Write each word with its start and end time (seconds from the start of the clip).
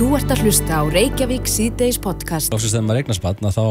Þú 0.00 0.14
ert 0.16 0.30
að 0.32 0.46
hlusta 0.46 0.78
á 0.80 0.82
Reykjavík 0.88 1.48
síðdeis 1.50 1.98
podcast. 2.00 2.48
Lóksist 2.54 2.72
þegar 2.72 2.84
maður 2.86 2.98
eignast 3.02 3.20
batna 3.20 3.50
þá 3.52 3.64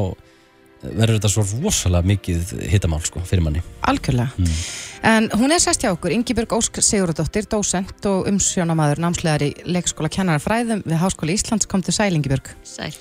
verður 0.83 1.15
þetta 1.15 1.29
svo 1.33 1.45
rosalega 1.63 2.05
mikið 2.05 2.51
hittamál 2.69 2.99
sko, 3.01 3.23
fyrir 3.25 3.41
manni. 3.47 3.63
Algjörlega. 3.89 4.29
Mm. 4.37 4.59
En 5.09 5.29
hún 5.41 5.55
er 5.55 5.63
sest 5.63 5.81
hjá 5.81 5.89
okkur, 5.89 6.13
Ingibjörg 6.13 6.53
Ósk 6.53 6.77
Sigurðardóttir, 6.85 7.47
dósent 7.49 8.05
og 8.11 8.29
umsjónamaður 8.29 9.01
námslegar 9.01 9.47
í 9.47 9.47
leikskóla 9.73 10.11
kennarafræðum 10.13 10.83
við 10.85 11.01
Háskóli 11.01 11.33
Íslands 11.33 11.65
kom 11.71 11.81
til 11.81 11.95
Sæl, 11.97 12.11
Ingibjörg. 12.19 12.53
Sæl. 12.61 12.91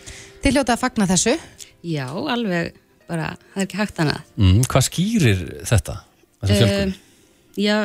Þið 0.40 0.56
hljótað 0.56 0.72
að 0.78 0.82
fagna 0.86 1.10
þessu. 1.12 1.36
Já, 1.84 2.06
alveg 2.08 2.80
bara, 3.12 3.28
það 3.52 3.60
er 3.60 3.68
ekki 3.68 3.82
hægt 3.82 4.02
annað. 4.06 4.32
Mm, 4.40 4.64
hvað 4.72 4.88
skýrir 4.88 5.44
þetta? 5.68 5.98
Uh, 6.48 6.96
já, 7.60 7.76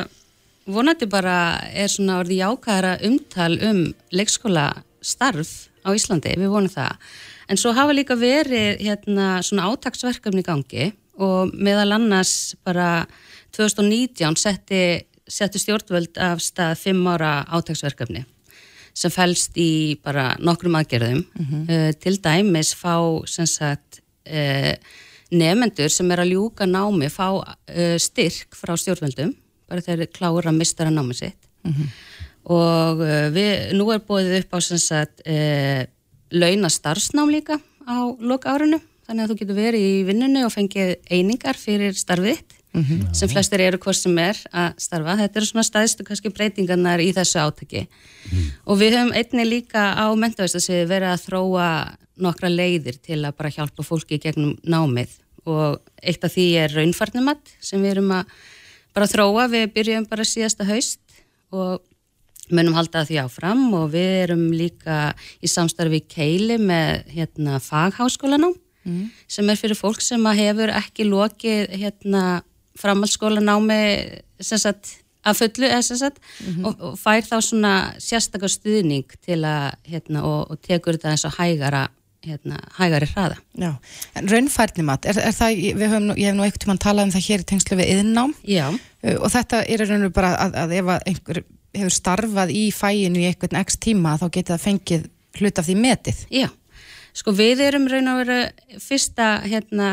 vonandi 0.71 1.11
bara 1.11 1.37
er 1.75 1.91
svona 1.91 2.21
orðið 2.23 2.45
jákæðara 2.45 2.95
umtal 3.11 3.51
um 3.59 3.85
leikskóla 4.15 4.69
starf 5.05 5.53
á 5.83 5.89
Íslandi, 5.91 6.33
við 6.39 6.51
vonum 6.51 6.71
það. 6.71 6.97
En 7.51 7.59
svo 7.59 7.73
hafa 7.75 7.95
líka 7.95 8.17
verið 8.19 8.81
hérna 8.81 9.37
svona 9.43 9.69
átaksverkefni 9.71 10.43
í 10.43 10.47
gangi 10.47 10.91
og 11.21 11.53
meðal 11.53 11.91
annars 11.97 12.55
bara 12.65 13.05
2019 13.53 14.37
setti, 14.39 14.83
setti 15.27 15.61
stjórnvöld 15.61 16.17
af 16.17 16.41
stað 16.41 16.77
fimm 16.81 17.07
ára 17.11 17.43
átaksverkefni 17.53 18.23
sem 18.93 19.09
fælst 19.09 19.57
í 19.57 19.97
bara 20.05 20.35
nokkrum 20.39 20.75
aðgerðum. 20.77 21.23
uh, 21.65 21.91
til 21.97 22.19
dæmis 22.21 22.73
fá 22.77 23.25
sem 23.25 23.47
sagt 23.49 24.01
uh, 24.29 24.73
nefendur 25.33 25.89
sem 25.89 26.11
er 26.11 26.21
að 26.21 26.33
ljúka 26.35 26.65
námi 26.69 27.09
fá 27.09 27.29
uh, 27.33 27.97
styrk 27.97 28.53
frá 28.53 28.77
stjórnvöldum 28.77 29.33
bara 29.67 29.81
þeir 29.81 30.07
klára 30.13 30.51
að 30.51 30.59
mistara 30.59 30.93
námi 30.93 31.13
sitt 31.17 31.49
og 32.43 33.03
uh, 33.03 33.27
við, 33.33 33.75
nú 33.77 33.89
er 33.93 34.01
búið 34.03 34.33
upp 34.41 34.57
á 34.57 34.59
sem 34.63 34.81
sagt 34.81 35.23
uh, 35.27 35.83
launa 36.33 36.71
starfsnám 36.71 37.31
líka 37.31 37.59
á 37.87 37.95
loka 38.19 38.55
árinu. 38.55 38.81
Þannig 39.03 39.25
að 39.25 39.31
þú 39.31 39.39
getur 39.41 39.57
verið 39.59 39.85
í 39.85 39.95
vinnunni 40.07 40.43
og 40.47 40.53
fengið 40.53 40.93
einingar 41.11 41.59
fyrir 41.59 41.95
starfið 41.97 42.37
þitt 42.39 42.59
sem 43.13 43.29
flestir 43.29 43.61
eru 43.61 43.77
hvort 43.77 43.97
sem 43.97 44.15
er 44.17 44.37
að 44.49 44.79
starfa. 44.81 45.17
Þetta 45.19 45.39
eru 45.39 45.49
svona 45.49 45.65
staðistu 45.67 46.05
kannski 46.07 46.31
breytingarnar 46.33 47.03
í 47.03 47.11
þessu 47.13 47.43
átaki. 47.43 47.83
Og 48.65 48.79
við 48.79 48.97
höfum 48.97 49.13
einni 49.13 49.45
líka 49.45 49.91
á 49.93 50.09
mentavistasviði 50.17 50.87
verið 50.89 51.11
að 51.11 51.25
þróa 51.27 51.67
nokkra 52.23 52.49
leiðir 52.49 52.97
til 52.97 53.21
að 53.21 53.37
bara 53.37 53.53
hjálpa 53.53 53.85
fólki 53.85 54.19
gegnum 54.21 54.55
námið. 54.65 55.13
Og 55.45 55.79
eitt 56.01 56.25
af 56.25 56.33
því 56.33 56.47
er 56.63 56.73
raunfarnumat 56.73 57.55
sem 57.61 57.81
við 57.83 57.97
erum 57.97 58.11
að 58.15 58.33
bara 58.93 59.09
þróa, 59.09 59.47
við 59.51 59.71
byrjum 59.75 60.09
bara 60.09 60.25
síðasta 60.25 60.65
haust 60.65 61.01
og 61.53 61.81
munum 62.51 62.75
halda 62.75 63.05
því 63.07 63.21
áfram 63.23 63.63
og 63.77 63.93
við 63.93 64.11
erum 64.25 64.49
líka 64.51 65.13
í 65.43 65.51
samstarfi 65.51 66.01
í 66.01 66.07
Keili 66.09 66.59
með 66.59 67.07
hérna, 67.13 67.61
fagháskólanám 67.63 68.57
sem 69.31 69.49
er 69.49 69.59
fyrir 69.59 69.79
fólk 69.79 70.01
sem 70.03 70.25
að 70.27 70.41
hefur 70.41 70.73
ekki 70.75 71.07
lokið 71.07 71.71
hérna, 71.79 72.43
framhaldsskólanámi 72.79 73.79
sagt, 74.43 74.97
að 75.23 75.39
fullu 75.39 75.69
eða 75.69 75.81
sem 75.87 75.99
sagt, 76.01 76.19
og, 76.65 76.73
og 76.73 76.95
fær 76.99 77.23
þá 77.23 77.37
svona 77.45 77.73
sérstakar 78.01 78.51
stuðning 78.51 79.07
til 79.23 79.39
að 79.47 79.75
hérna, 79.87 80.23
og, 80.27 80.51
og 80.51 80.63
tekur 80.65 80.97
þetta 80.97 81.13
eins 81.13 81.27
og 81.29 81.37
hægara 81.37 81.87
hérna, 82.23 82.59
hægari 82.77 83.07
hraða. 83.11 83.39
Já. 83.59 83.71
En 84.15 84.29
raunfærnimat, 84.31 85.07
er, 85.11 85.19
er 85.19 85.35
það, 85.35 85.57
við 85.79 85.89
höfum, 85.91 86.11
ég 86.15 86.29
hef 86.29 86.37
nú 86.37 86.45
einhvern 86.45 86.63
tímann 86.65 86.83
talað 86.83 87.09
um 87.09 87.15
það 87.15 87.25
hér 87.27 87.43
í 87.43 87.47
tengslu 87.51 87.79
við 87.79 87.91
yðnám 87.97 88.35
Já, 88.47 88.67
uh, 88.71 89.17
og 89.17 89.27
þetta 89.33 89.63
er 89.63 89.83
í 89.83 89.89
raun 89.89 90.07
og 90.07 90.15
bara 90.15 90.31
að, 90.45 90.55
að 90.63 90.75
ef 90.79 90.91
að 90.95 91.09
einhver 91.11 91.41
hefur 91.73 91.93
starfað 91.93 92.53
í 92.53 92.65
fæinu 92.73 93.21
í 93.21 93.29
einhvern 93.29 93.59
x 93.63 93.79
tíma 93.81 94.17
þá 94.21 94.27
getur 94.29 94.55
það 94.55 94.65
fengið 94.67 95.07
hlut 95.39 95.59
af 95.59 95.67
því 95.67 95.77
metið. 95.81 96.19
Já, 96.33 96.49
sko 97.17 97.33
við 97.35 97.63
erum 97.67 97.87
raun 97.89 98.11
og 98.11 98.19
veru 98.21 98.41
fyrsta 98.81 99.29
hérna 99.47 99.89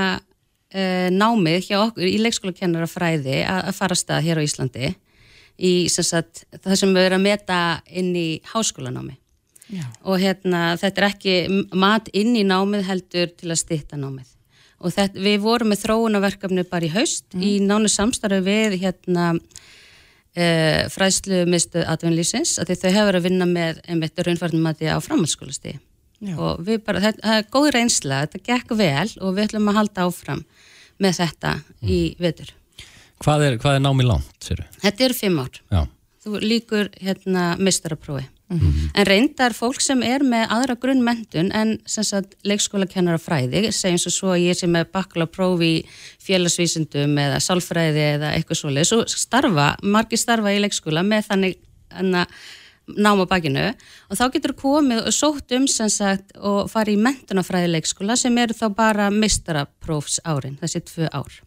uh, 0.75 1.09
námið 1.13 1.71
hjá 1.71 1.79
okkur 1.83 2.09
í 2.09 2.19
leikskólakennarafræði 2.25 3.41
að, 3.49 3.71
fara 3.77 3.99
stað 3.99 4.27
hér 4.29 4.43
á 4.43 4.47
Íslandi 4.47 4.93
í 5.61 5.73
sem 5.93 6.07
sagt, 6.07 6.45
það 6.63 6.79
sem 6.81 6.95
við 6.97 7.09
erum 7.11 7.21
að 7.21 7.27
meta 7.29 7.61
inn 7.89 8.13
í 8.17 8.29
háskólanámi 8.53 9.17
Já. 9.71 9.85
og 10.03 10.19
hérna 10.23 10.75
þetta 10.81 11.03
er 11.03 11.09
ekki 11.11 11.35
mat 11.79 12.09
inn 12.17 12.33
í 12.39 12.47
námið 12.47 12.87
heldur 12.89 13.35
til 13.37 13.51
að 13.53 13.61
stytta 13.61 13.99
námið 14.01 14.33
og 14.81 14.95
þetta, 14.95 15.21
við 15.21 15.43
vorum 15.45 15.71
með 15.71 15.85
þróunarverkefni 15.85 16.65
bara 16.71 16.89
í 16.89 16.95
haust 16.95 17.37
í 17.37 17.59
nánu 17.63 17.91
samstarfi 17.93 18.41
við 18.47 18.79
hérna 18.81 19.35
uh, 20.37 20.89
fræðslu 20.93 21.45
miðstöð 21.51 21.87
atvinnlýsins 21.91 22.57
að 22.63 22.75
þau 22.81 22.91
hefur 22.97 23.19
að 23.21 23.29
vinna 23.29 23.49
með 23.49 23.81
einmitt 23.89 24.21
raunfærnumati 24.27 24.91
á 24.91 24.99
framhaldsskólastíði 25.03 25.81
og 26.37 26.61
við 26.67 26.83
bara, 26.85 27.01
þetta 27.01 27.25
það 27.25 27.39
er 27.39 27.47
góð 27.55 27.69
reynsla, 27.77 28.25
þetta 28.27 28.41
gekk 28.51 28.75
vel 28.77 29.09
og 29.21 29.37
við 29.37 29.47
ætlum 29.47 29.71
að 29.71 29.79
halda 29.79 30.09
áfram 30.09 30.43
með 31.01 31.21
þetta 31.23 31.55
í 31.81 32.01
vetur. 32.21 32.51
Hvað 33.21 33.47
er, 33.47 33.57
hvað 33.61 33.79
er 33.79 33.83
námi 33.85 34.05
langt, 34.05 34.37
Þetta 34.81 35.05
eru 35.07 35.17
fimm 35.17 35.41
ár. 35.41 35.57
Já. 35.73 35.81
Þú 36.21 36.41
líkur 36.45 36.91
hérna 37.01 37.55
mistaraprófi. 37.61 38.27
En 38.51 39.07
reyndar 39.07 39.55
fólk 39.55 39.83
sem 39.83 40.01
er 40.03 40.25
með 40.27 40.51
aðra 40.51 40.77
grunnmentun 40.83 41.53
en 41.55 41.77
sem 41.87 42.07
sagt 42.07 42.35
leikskóla 42.43 42.89
kennara 42.91 43.21
fræði, 43.23 43.69
segjum 43.71 44.01
svo 44.03 44.15
svo 44.15 44.33
að 44.35 44.47
ég 44.49 44.59
sé 44.59 44.67
með 44.71 44.89
bakla 44.95 45.29
prófi 45.31 45.85
félagsvísindum 46.25 47.19
eða 47.23 47.39
sálfræði 47.45 48.07
eða 48.17 48.33
eitthvað 48.35 48.63
svoleið, 48.63 48.89
svo 48.91 49.05
starfa, 49.07 49.75
margir 49.83 50.19
starfa 50.19 50.55
í 50.55 50.63
leikskóla 50.65 51.05
með 51.07 51.29
þannig 51.29 51.61
hana, 51.95 52.25
náma 52.91 53.27
bakinu. 53.31 53.69
Og 54.11 54.19
þá 54.19 54.25
getur 54.35 54.57
komið 54.59 55.05
og 55.07 55.15
sótt 55.15 55.55
um 55.55 55.69
sem 55.71 55.91
sagt 55.93 56.35
og 56.37 56.67
farið 56.73 56.99
í 56.99 57.05
mentunafræði 57.07 57.71
leikskóla 57.77 58.19
sem 58.19 58.39
eru 58.43 58.57
þá 58.57 58.67
bara 58.75 59.11
mistaraprófs 59.15 60.21
árin, 60.27 60.59
þessi 60.61 60.83
tvö 60.91 61.13
ár. 61.15 61.39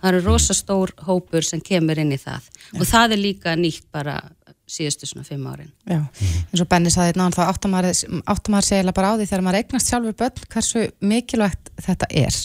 Það 0.00 0.08
eru 0.12 0.20
rosa 0.22 0.54
stór 0.54 0.92
hópur 1.08 1.44
sem 1.44 1.60
kemur 1.60 1.98
inn 1.98 2.14
í 2.14 2.20
það. 2.22 2.44
Og 2.78 2.86
það 2.86 3.16
er 3.16 3.18
líka 3.18 3.56
nýtt 3.58 3.88
bara 3.90 4.20
síðustu 4.66 5.06
svona 5.06 5.26
fimm 5.26 5.46
árin. 5.46 5.70
Já, 5.86 6.00
eins 6.50 6.62
og 6.62 6.68
Benni 6.70 6.90
saði 6.90 7.14
náðan 7.16 7.36
þá 7.36 7.68
maður, 7.70 8.02
áttar 8.26 8.54
maður 8.54 8.68
segila 8.68 8.94
bara 8.96 9.14
á 9.14 9.16
því 9.16 9.28
þegar 9.30 9.46
maður 9.46 9.60
eignast 9.60 9.92
sjálfur 9.92 10.18
börn 10.18 10.50
hversu 10.52 10.84
mikilvægt 11.00 11.72
þetta 11.86 12.10
er. 12.24 12.38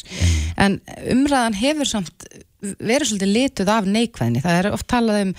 En 0.61 0.79
umræðan 1.15 1.57
hefur 1.57 1.89
samt 1.89 2.27
verið 2.61 3.09
svolítið 3.09 3.33
lituð 3.35 3.71
af 3.73 3.87
neikvæðni. 3.89 4.41
Það 4.43 4.59
er 4.59 4.69
oft 4.75 4.87
talað 4.91 5.21
um 5.25 5.31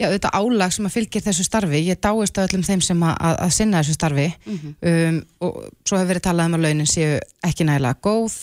já, 0.00 0.06
þetta 0.08 0.32
álag 0.32 0.72
sem 0.74 0.88
að 0.88 0.96
fylgir 0.96 1.24
þessu 1.24 1.44
starfi. 1.46 1.82
Ég 1.84 2.00
dáist 2.02 2.38
að 2.40 2.48
öllum 2.48 2.64
þeim 2.66 2.84
sem 2.84 3.04
að, 3.04 3.18
að, 3.34 3.52
sinna 3.58 3.82
þessu 3.82 3.98
starfi. 3.98 4.30
Um, 4.48 5.20
og 5.44 5.60
svo 5.84 6.00
hefur 6.00 6.14
verið 6.14 6.26
talað 6.28 6.50
um 6.50 6.58
að 6.58 6.66
launin 6.68 6.90
séu 6.90 7.18
ekki 7.44 7.68
nægilega 7.68 8.00
góð 8.04 8.38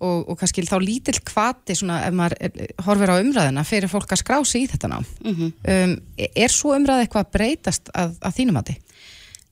og, 0.00 0.28
og 0.30 0.38
kannski 0.38 0.62
þá 0.68 0.76
lítill 0.82 1.18
kvati 1.26 1.74
svona 1.78 2.00
ef 2.06 2.14
maður 2.14 2.36
er, 2.46 2.74
horfir 2.86 3.10
á 3.10 3.16
umræðina 3.22 3.64
fyrir 3.66 3.90
fólk 3.90 4.12
að 4.14 4.22
skrá 4.22 4.38
sig 4.46 4.66
í 4.66 4.68
þetta 4.70 4.90
nám 4.92 5.06
um, 5.26 5.94
er 6.28 6.54
svo 6.54 6.74
umræð 6.76 7.02
eitthvað 7.04 7.24
að 7.26 7.32
breytast 7.38 7.90
að, 7.94 8.14
að 8.22 8.38
þínum 8.40 8.60
að 8.62 8.76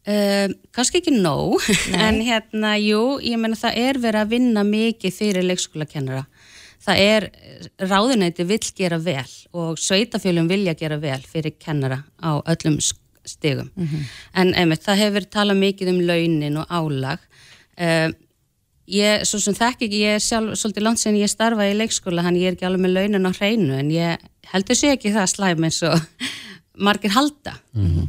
Uh, 0.07 0.53
kannski 0.71 1.01
ekki 1.01 1.11
nóg, 1.19 1.65
en 2.07 2.21
hérna, 2.23 2.77
jú, 2.79 3.17
ég 3.27 3.41
meina 3.43 3.57
það 3.59 3.79
er 3.81 3.97
verið 3.99 4.21
að 4.21 4.29
vinna 4.37 4.63
mikið 4.63 5.15
fyrir 5.17 5.43
leikskólakennara. 5.49 6.21
Það 6.87 7.01
er, 7.03 7.27
ráðuneyti 7.91 8.47
vill 8.47 8.69
gera 8.79 9.01
vel 9.03 9.25
og 9.51 9.81
sveitafjölum 9.83 10.47
vilja 10.47 10.77
gera 10.79 11.01
vel 11.03 11.19
fyrir 11.27 11.57
kennara 11.59 12.05
á 12.23 12.39
öllum 12.39 12.77
sk- 12.79 13.03
stigum. 13.27 13.73
En 14.39 14.55
einmitt, 14.55 14.85
það 14.87 15.03
hefur 15.09 15.27
talað 15.27 15.59
mikið 15.65 15.91
um 15.97 15.99
launin 16.07 16.61
og 16.63 16.71
álag. 16.71 17.27
Uh, 17.75 18.15
ég, 18.91 19.25
svo 19.29 19.41
sem 19.43 19.57
þekk 19.57 19.87
ekki, 19.87 20.03
ég 20.03 20.17
er 20.17 20.23
sjálf 20.23 20.57
svolítið 20.59 20.87
langt 20.87 21.03
sem 21.03 21.17
ég 21.19 21.31
starfa 21.31 21.69
í 21.69 21.77
leikskóla, 21.77 22.25
hann 22.27 22.39
ég 22.39 22.51
er 22.51 22.57
ekki 22.57 22.69
alveg 22.69 22.85
með 22.85 22.95
launin 22.97 23.29
á 23.29 23.33
hreinu, 23.37 23.73
en 23.81 23.91
ég 23.95 24.27
heldur 24.53 24.79
sé 24.79 24.93
ekki 24.95 25.15
það 25.15 25.33
slæm 25.33 25.67
eins 25.69 25.81
og 25.87 25.97
margir 26.87 27.15
halda. 27.17 27.57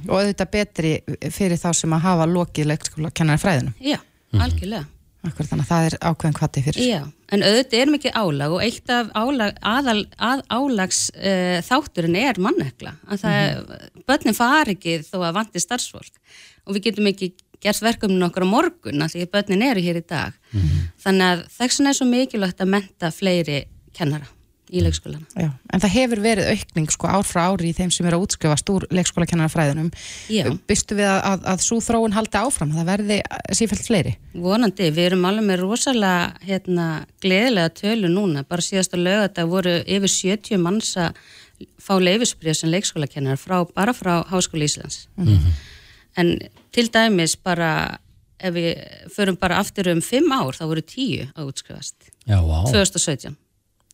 og 0.07 0.13
auðvitað 0.19 0.53
betri 0.53 0.93
fyrir 1.33 1.59
þá 1.59 1.71
sem 1.77 1.97
að 1.97 2.05
hafa 2.09 2.29
lokið 2.29 2.71
leikskóla 2.73 3.13
kennari 3.15 3.41
fræðinu 3.41 3.73
Já, 3.93 3.99
algjörlega. 4.37 4.85
Akkur, 5.27 5.47
þannig 5.49 5.65
að 5.65 5.71
það 5.71 5.85
er 5.87 5.95
ákveðin 6.07 6.35
kvati 6.37 6.61
fyrir 6.63 6.85
Já, 6.85 6.99
en 7.33 7.43
auðvitað 7.43 7.81
er 7.81 7.89
mikið 7.91 8.19
álag 8.21 8.53
og 8.55 8.61
eitt 8.63 8.91
af 8.93 9.09
álag, 9.17 9.57
aðal, 9.65 9.97
að 10.23 10.43
álags 10.53 10.99
uh, 11.17 11.57
þátturinn 11.67 12.19
er 12.21 12.39
mannekla. 12.39 12.93
Að 13.09 13.23
það, 13.25 13.73
börnin 14.07 14.37
fari 14.37 14.77
ekki 14.77 14.99
þó 15.07 15.17
að 15.25 15.39
vanti 15.39 15.63
starfsfólk 15.63 16.21
og 16.67 16.77
við 16.77 16.89
getum 16.89 17.09
ekki 17.11 17.31
gert 17.63 17.83
verkefnin 17.83 18.27
okkur 18.29 18.45
á 18.45 18.53
morgun 18.53 19.03
að 19.05 19.15
því 19.15 19.25
að 19.25 19.33
börnin 19.35 19.67
eru 19.71 19.83
hér 19.83 20.01
í 20.01 20.05
dag. 20.07 20.39
Þannig 21.03 21.27
að 21.27 21.45
þess 21.57 21.77
vegna 21.77 21.93
er 21.93 21.99
svo 21.99 22.09
mikilvægt 22.09 22.63
að 22.63 22.73
menta 22.77 23.13
fleiri 23.13 23.61
kennara 23.97 24.29
í 24.67 24.81
leikskólana. 24.83 25.23
Já, 25.39 25.47
en 25.71 25.81
það 25.83 25.93
hefur 25.93 26.21
verið 26.23 26.49
aukning 26.51 26.89
sko 26.91 27.07
ár 27.07 27.23
frá 27.23 27.45
ári 27.47 27.69
í 27.71 27.75
þeim 27.77 27.91
sem 27.93 28.07
eru 28.09 28.17
að 28.17 28.25
útskrifast 28.25 28.71
úr 28.73 28.85
leikskóla 28.91 29.27
kennarafræðinum 29.29 29.87
Já. 30.33 30.43
Bystu 30.67 30.97
við 30.97 31.07
að, 31.07 31.19
að, 31.29 31.45
að 31.53 31.63
svo 31.63 31.77
þróun 31.85 32.15
haldi 32.17 32.41
áfram 32.41 32.73
það 32.75 32.89
verði 32.91 33.19
sífælt 33.55 33.87
fleiri 33.87 34.13
Vonandi, 34.35 34.89
við 34.91 35.05
erum 35.05 35.27
alveg 35.29 35.47
með 35.47 35.63
rosalega 35.63 36.49
hérna, 36.49 36.87
gleðilega 37.23 37.75
tölu 37.79 38.11
núna, 38.11 38.43
bara 38.47 38.65
síðasta 38.65 38.99
lög 38.99 39.23
að 39.23 39.33
það 39.39 39.53
voru 39.55 39.77
yfir 39.85 40.15
70 40.17 40.63
manns 40.65 40.91
að 40.99 41.23
fá 41.81 41.95
leifisbrið 42.03 42.59
sem 42.59 42.73
leikskólakennar 42.73 43.39
frá, 43.39 43.61
bara 43.71 43.95
frá 43.95 44.19
Háskóli 44.29 44.67
Íslands. 44.67 45.07
En 46.17 46.35
til 46.77 46.87
dæmis 46.93 47.33
bara 47.41 47.71
ef 48.37 48.53
við 48.53 48.69
förum 49.15 49.37
bara 49.41 49.57
aftur 49.63 49.89
um 49.95 50.01
fimm 50.05 50.29
ár, 50.35 50.53
þá 50.53 50.63
voru 50.69 50.83
tíu 50.85 51.25
að 51.33 51.49
útskrifast, 51.49 52.11
Já, 52.29 52.37
vá. 52.45 52.59
2017. 52.69 53.33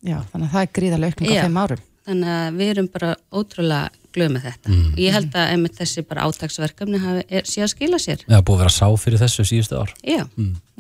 Já, 0.04 0.18
þannig 0.34 0.50
að 0.50 0.54
það 0.58 0.64
er 0.66 0.72
gríðarlega 0.76 1.14
aukning 1.16 1.32
á 1.32 1.36
Já. 1.38 1.44
fimm 1.48 1.60
árum. 1.64 1.84
Þannig 2.04 2.32
að 2.36 2.58
við 2.60 2.72
erum 2.74 2.88
bara 2.92 3.10
ótrúlega 3.32 3.84
glöð 4.14 4.34
með 4.36 4.44
þetta. 4.50 4.72
Mm. 4.74 4.90
Ég 5.00 5.16
held 5.16 5.38
að 5.40 5.52
einmitt 5.54 5.78
þessi 5.80 6.04
bara 6.10 6.26
átagsverkefni 6.28 7.00
hafi, 7.00 7.24
er, 7.40 7.46
sé 7.48 7.64
að 7.64 7.72
skila 7.72 8.00
sér. 8.04 8.26
Já, 8.28 8.36
búið 8.44 8.58
að 8.58 8.64
vera 8.66 8.74
sá 8.76 8.88
fyrir 9.00 9.22
þessu 9.24 9.46
síðustu 9.48 9.80
ár. 9.80 9.94
Já, 10.04 10.26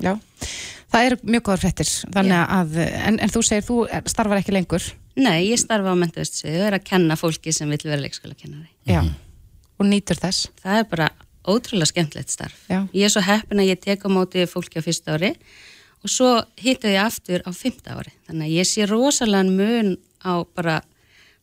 Já, 0.03 0.11
það 0.91 1.07
eru 1.07 1.19
mjög 1.23 1.45
góðar 1.47 1.63
að, 2.59 2.75
en, 2.83 3.19
en 3.23 3.31
þú 3.31 3.45
segir, 3.47 3.63
þú 3.69 3.79
er- 3.87 4.11
starfar 4.11 4.41
ekki 4.43 4.53
lengur. 4.57 4.89
nei, 5.15 5.47
ég 5.47 5.61
starfa 5.61 5.93
á 5.93 6.01
mentavistsviðu 6.03 6.59
og 6.59 6.67
er 6.67 6.77
að 6.79 6.83
kenna 6.91 7.15
fólki 7.15 7.53
sem 7.55 7.69
vil 7.69 7.79
vera 7.85 8.01
leikskóla 8.03 8.35
kennari. 8.35 8.67
Já, 8.89 8.99
og 9.79 9.85
nýtur 9.87 10.19
þess. 10.19 10.49
Það 10.59 10.79
er 10.83 10.89
bara 10.91 11.09
ótrúlega 11.47 11.89
skemmtlegt 11.91 12.29
starf. 12.33 12.55
Já. 12.69 12.83
Ég 12.93 13.07
er 13.07 13.13
svo 13.13 13.23
heppin 13.25 13.59
að 13.63 13.71
ég 13.73 13.81
tek 13.83 14.05
á 14.05 14.09
móti 14.11 14.45
fólki 14.49 14.79
á 14.79 14.85
fyrsta 14.85 15.17
ári 15.17 15.33
og 16.03 16.11
svo 16.11 16.31
hitta 16.59 16.91
ég 16.91 16.99
aftur 17.03 17.43
á 17.47 17.51
fymta 17.55 17.95
ári. 17.99 18.11
Þannig 18.27 18.47
að 18.49 18.55
ég 18.57 18.67
sé 18.69 18.87
rosalega 18.89 19.47
mun 19.49 19.95
á 20.23 20.33
bara 20.55 20.81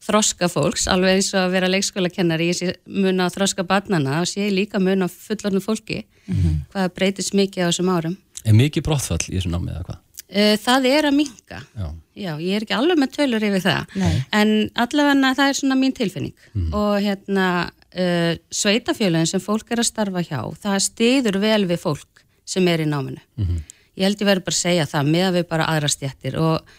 þroska 0.00 0.48
fólks, 0.48 0.86
alveg 0.88 1.18
eins 1.18 1.32
og 1.34 1.42
að 1.44 1.54
vera 1.56 1.68
leikskólakennari, 1.68 2.46
ég 2.50 2.56
sé 2.56 2.70
mun 2.88 3.20
á 3.20 3.28
þroska 3.32 3.66
barnana 3.68 4.22
og 4.22 4.28
sé 4.30 4.46
líka 4.52 4.80
mun 4.80 5.04
á 5.04 5.08
fullornu 5.12 5.60
fólki, 5.60 6.04
hvað 6.72 6.94
breytist 6.96 7.34
mikið 7.36 7.66
á 7.66 7.68
þessum 7.68 7.90
árum. 7.92 8.14
Er 8.44 8.56
mikið 8.56 8.86
brottfall 8.86 9.20
í 9.28 9.36
þessu 9.36 9.52
námið 9.52 9.74
eða 9.74 9.84
hvað? 9.90 9.98
Eh, 10.30 10.54
Það 10.62 10.86
er 10.86 11.08
að 11.10 11.16
minka. 11.18 11.58
Já. 11.76 11.86
Já, 12.20 12.32
ég 12.38 12.54
er 12.56 12.64
ekki 12.64 12.76
alveg 12.76 12.98
með 13.00 13.12
tölur 13.16 13.44
yfir 13.50 13.62
það, 13.64 13.94
Nei. 14.00 14.14
en 14.32 14.50
allavega 14.74 15.34
það 15.34 15.48
er 15.48 15.58
svona 15.60 15.76
mín 15.80 15.94
tilfinning 15.96 16.72
og 16.72 16.96
hérna 17.00 17.46
uh, 17.94 18.34
sveitafjölun 18.50 19.26
sem 19.26 19.42
fólk 19.42 19.70
er 19.70 19.82
að 19.82 19.90
starfa 19.90 20.22
hjá, 20.26 20.40
það 20.62 20.78
stiður 20.86 21.40
vel 21.42 21.64
við 21.70 21.82
fólk 21.82 22.24
sem 22.44 22.66
er 22.68 22.84
í 22.84 22.88
náminu. 22.88 23.22
Ég 23.96 24.06
held 24.06 24.22
ég 24.22 24.28
verður 24.30 24.46
bara 24.46 24.56
að 24.56 24.62
segja 24.62 24.86
það 24.90 25.10
með 25.14 25.26
að 25.26 25.36
við 25.38 25.48
bara 25.50 25.68
aðra 25.70 25.88
stjættir 25.92 26.36
og 26.40 26.74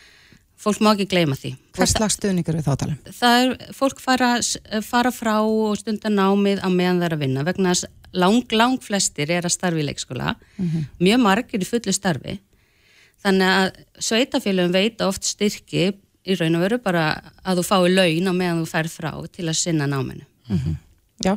fólk 0.62 0.80
má 0.82 0.92
ekki 0.94 1.08
gleyma 1.10 1.36
því. 1.38 1.56
Hvers 1.78 1.96
slags 1.96 2.18
stuðningur 2.20 2.58
við 2.58 2.68
þáttalum? 2.68 2.98
Það 3.18 3.40
er, 3.42 3.74
fólk 3.74 4.00
fara, 4.04 4.30
fara 4.86 5.12
frá 5.12 5.36
og 5.42 5.80
stunda 5.80 6.10
námið 6.12 6.62
á 6.62 6.70
meðan 6.70 7.02
það 7.02 7.08
er 7.08 7.16
að 7.16 7.24
vinna 7.26 7.44
vegna 7.48 7.74
að 7.74 7.84
lang, 8.14 8.46
lang 8.52 8.80
flestir 8.84 9.32
er 9.32 9.48
að 9.48 9.56
starfi 9.56 9.82
í 9.82 9.88
leikskóla, 9.88 10.36
mjög 11.00 11.22
margir 11.24 11.64
í 11.64 11.68
fullu 11.68 11.94
starfi 11.96 12.40
þannig 13.22 13.48
að 13.48 13.72
sveitafélagum 14.02 14.74
veita 14.74 15.08
oft 15.08 15.26
styrki 15.28 15.92
í 16.26 16.36
raun 16.38 16.58
og 16.58 16.64
veru 16.66 16.78
bara 16.82 17.06
að 17.44 17.62
þú 17.62 17.66
fái 17.68 17.92
laun 17.94 18.30
á 18.30 18.34
meðan 18.34 18.62
þú 18.64 18.70
færð 18.70 18.96
frá 18.98 19.12
til 19.32 19.48
að 19.48 19.58
sinna 19.58 19.88
náminu. 19.90 20.26
Já, 21.26 21.36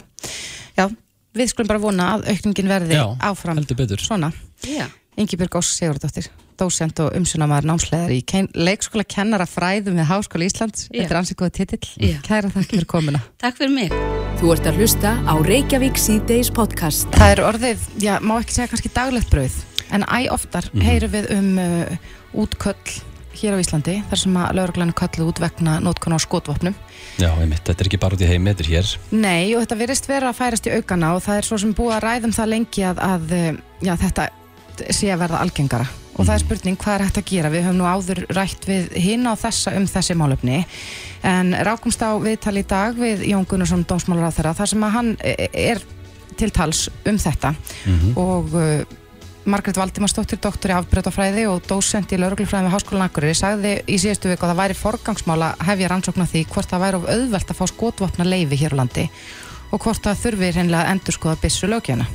já, 0.79 0.89
við 1.37 1.51
skulum 1.53 1.71
bara 1.71 1.83
vona 1.83 2.11
að 2.17 2.29
aukningin 2.35 2.71
verði 2.71 2.99
Já, 2.99 3.07
áfram 3.31 3.59
heldur 3.61 3.79
betur. 3.79 4.03
svona. 4.03 4.33
Já, 4.65 4.87
Ingibjörg 5.21 5.55
Ós 5.61 5.69
Sigurdóttir, 5.77 6.27
dósent 6.59 6.99
og 7.05 7.15
umsunamaður 7.15 7.69
námsleðar 7.71 8.11
í 8.11 8.21
leikskóla 8.59 9.05
kennara 9.07 9.47
fræðum 9.47 10.01
við 10.01 10.09
Háskóla 10.11 10.49
Íslands. 10.49 10.89
Já. 10.89 11.05
Þetta 11.05 11.15
er 11.15 11.21
ansið 11.21 11.39
góð 11.39 11.53
titill. 11.61 11.91
Já. 12.03 12.17
Kæra 12.27 12.51
þakki 12.51 12.81
fyrir 12.81 12.89
komuna. 12.91 13.23
takk 13.43 13.61
fyrir 13.61 13.75
mig. 13.77 13.95
Þú 14.41 14.51
ert 14.57 14.67
að 14.67 14.81
hlusta 14.83 15.15
á 15.23 15.35
Reykjavík 15.47 16.01
síðdeis 16.03 16.51
podcast. 16.55 17.07
Það 17.15 17.37
er 17.37 17.45
orðið, 17.47 17.89
já, 18.03 18.15
má 18.19 18.35
ekki 18.41 18.57
segja 18.57 18.71
kannski 18.73 18.91
daglegt 18.97 19.31
brauð, 19.31 19.59
en 19.95 20.07
æ 20.11 20.19
oftar 20.35 20.67
heyrum 20.83 21.15
við 21.15 21.31
um 21.37 21.51
uh, 21.63 22.15
útköll 22.43 22.97
hér 23.41 23.57
á 23.57 23.63
Íslandi, 23.63 23.97
þar 24.11 24.21
sem 24.21 24.39
að 24.41 24.55
lauruglan 24.59 24.93
er 24.93 24.99
kölluð 24.99 25.33
út 25.33 25.43
vegna 25.43 25.77
nótkun 25.83 26.17
á 26.17 26.19
skotvopnum. 26.23 26.77
Já, 27.21 27.31
einmitt, 27.33 27.65
þetta 27.67 27.85
er 27.85 27.91
ekki 27.91 28.01
bara 28.03 28.17
út 28.17 28.25
í 28.25 28.31
heimi, 28.31 28.53
þetta 28.53 28.65
er 28.65 28.71
hér. 28.73 28.95
Nei, 29.11 29.55
og 29.55 29.65
þetta 29.65 29.81
virðist 29.83 30.09
vera 30.11 30.31
að 30.31 30.41
færast 30.41 30.71
í 30.71 30.73
aukana 30.75 31.13
og 31.17 31.23
það 31.27 31.41
er 31.41 31.49
svo 31.49 31.59
sem 31.63 31.75
búið 31.77 31.97
að 31.99 32.07
ræðum 32.07 32.35
það 32.39 32.51
lengi 32.55 32.87
að, 32.89 33.03
að 33.09 33.37
uh, 33.39 33.51
já, 33.85 33.93
þetta 34.05 34.31
sé 34.91 35.13
að 35.15 35.23
verða 35.25 35.43
algengara. 35.45 35.91
Og 36.15 36.23
það 36.23 36.35
er 36.37 36.43
spurning 36.45 36.79
hvað 36.79 36.95
er 36.95 37.05
hægt 37.09 37.19
að 37.19 37.31
gera. 37.31 37.51
Við 37.51 37.65
höfum 37.67 37.79
nú 37.81 37.87
áður 37.91 38.21
rætt 38.37 38.69
við 38.69 38.93
hinn 39.03 39.27
á 39.27 39.35
þessa 39.35 39.73
um 39.75 39.87
þessi 39.91 40.15
málefni. 40.19 40.61
En 41.27 41.51
rákumst 41.67 42.03
á 42.07 42.15
viðtal 42.23 42.55
í 42.61 42.67
dag 42.71 42.95
við 42.99 43.25
Jón 43.33 43.47
Gunnarsson, 43.51 43.83
dómsmálar 43.89 44.31
á 44.31 44.37
þeirra, 44.37 44.53
þar 44.55 44.71
sem 44.71 44.87
að 44.87 44.95
hann 44.95 45.11
e- 45.19 45.49
er 45.65 45.83
til 46.39 46.51
tals 46.55 46.87
um 47.07 47.19
þetta. 47.19 47.55
Og 48.21 48.55
Margrét 49.45 49.77
Valdimarsdóttir, 49.77 50.39
doktor 50.41 50.73
í 50.73 50.75
afbreytafræði 50.79 51.43
og 51.51 51.67
dósent 51.69 52.13
í 52.15 52.17
lauruglufræði 52.17 52.65
við 52.65 52.73
Háskólan 52.73 53.05
Akureyri 53.05 53.37
sagði 53.37 53.73
í 53.85 53.99
síðustu 54.01 54.31
viku 54.31 54.47
að 54.47 54.55
það 54.55 54.61
væri 54.63 54.77
forgangsmála 54.79 55.49
hefja 55.69 55.91
rannsókn 55.93 56.25
á 56.25 56.31
því 56.31 56.45
hvort 56.55 56.71
það 56.71 56.85
væri 56.85 56.97
of 56.97 57.09
auðvelt 57.13 57.51
að 57.53 57.59
fá 57.59 57.67
skotvopna 57.69 58.25
leifi 58.25 58.57
hér 58.63 58.73
á 58.73 58.81
landi 58.81 59.05
og 59.69 59.83
hvort 59.85 60.01
það 60.07 60.23
þurfi 60.23 60.49
hreinlega 60.55 60.87
að 60.87 60.93
endur 60.95 61.17
skoða 61.19 61.37
byssu 61.43 61.69
lögjana. 61.69 62.07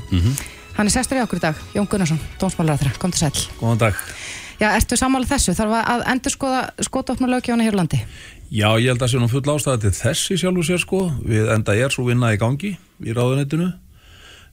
Hann 0.80 0.90
er 0.90 0.96
sestur 0.96 1.20
í 1.20 1.22
okkur 1.22 1.38
í 1.38 1.44
dag, 1.44 1.60
Jón 1.76 1.90
Gunnarsson, 1.92 2.22
dómsmálaráþra, 2.42 2.96
kom 2.98 3.14
til 3.14 3.22
sæl. 3.22 3.46
Góðan 3.60 3.84
dag. 3.84 4.00
Já, 4.60 4.72
ertu 4.74 4.98
sammála 4.98 5.30
þessu? 5.30 5.54
Þarf 5.54 5.75
að 5.86 6.06
endur 6.16 6.34
skoða 6.34 6.64
skotvopna 6.88 7.30
lögjana 7.30 7.68
hér 7.68 7.78
á 7.78 7.80
landi? 7.84 8.00
Já, 8.50 8.74
ég 8.82 8.90
held 8.90 9.04
að 9.06 9.12
sé 9.14 9.22
nú 9.22 9.30
full 9.30 9.46
ástæða 9.46 9.84
til 9.84 9.94
þessi 10.00 10.40
sjálfu 10.40 10.66
sér 10.66 10.82
sko, 10.82 11.04
við 11.22 11.52
enda 11.54 11.75
er 11.78 11.94
svo 11.94 12.08
vinna 12.08 12.34
í 12.34 12.40
gangi 12.42 12.74
í 12.74 13.14
ráðunetinu, 13.14 13.70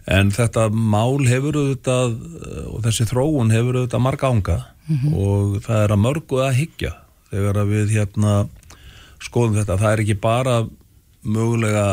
en 0.06 0.30
þetta 0.30 0.68
mál 0.70 1.26
hefur 1.26 1.58
auðvitað, 1.58 2.16
eh, 2.46 2.64
og 2.70 2.82
þessi 2.86 3.08
þróun 3.10 3.54
hefur 3.54 3.80
auðvitað 3.80 4.04
marga 4.06 4.32
ánga 4.32 4.58
og 5.10 5.56
það 5.64 5.80
er 5.82 5.92
að 5.92 6.02
mörgu 6.04 6.42
að 6.44 6.58
hyggja 6.60 6.92
þegar 7.32 7.56
að 7.58 7.72
við 7.74 7.94
hérna 7.96 8.34
skoðum 9.18 9.56
þetta, 9.58 9.78
það 9.80 9.92
er 9.92 10.02
ekki 10.04 10.18
bara 10.22 10.58
mögulega 11.26 11.86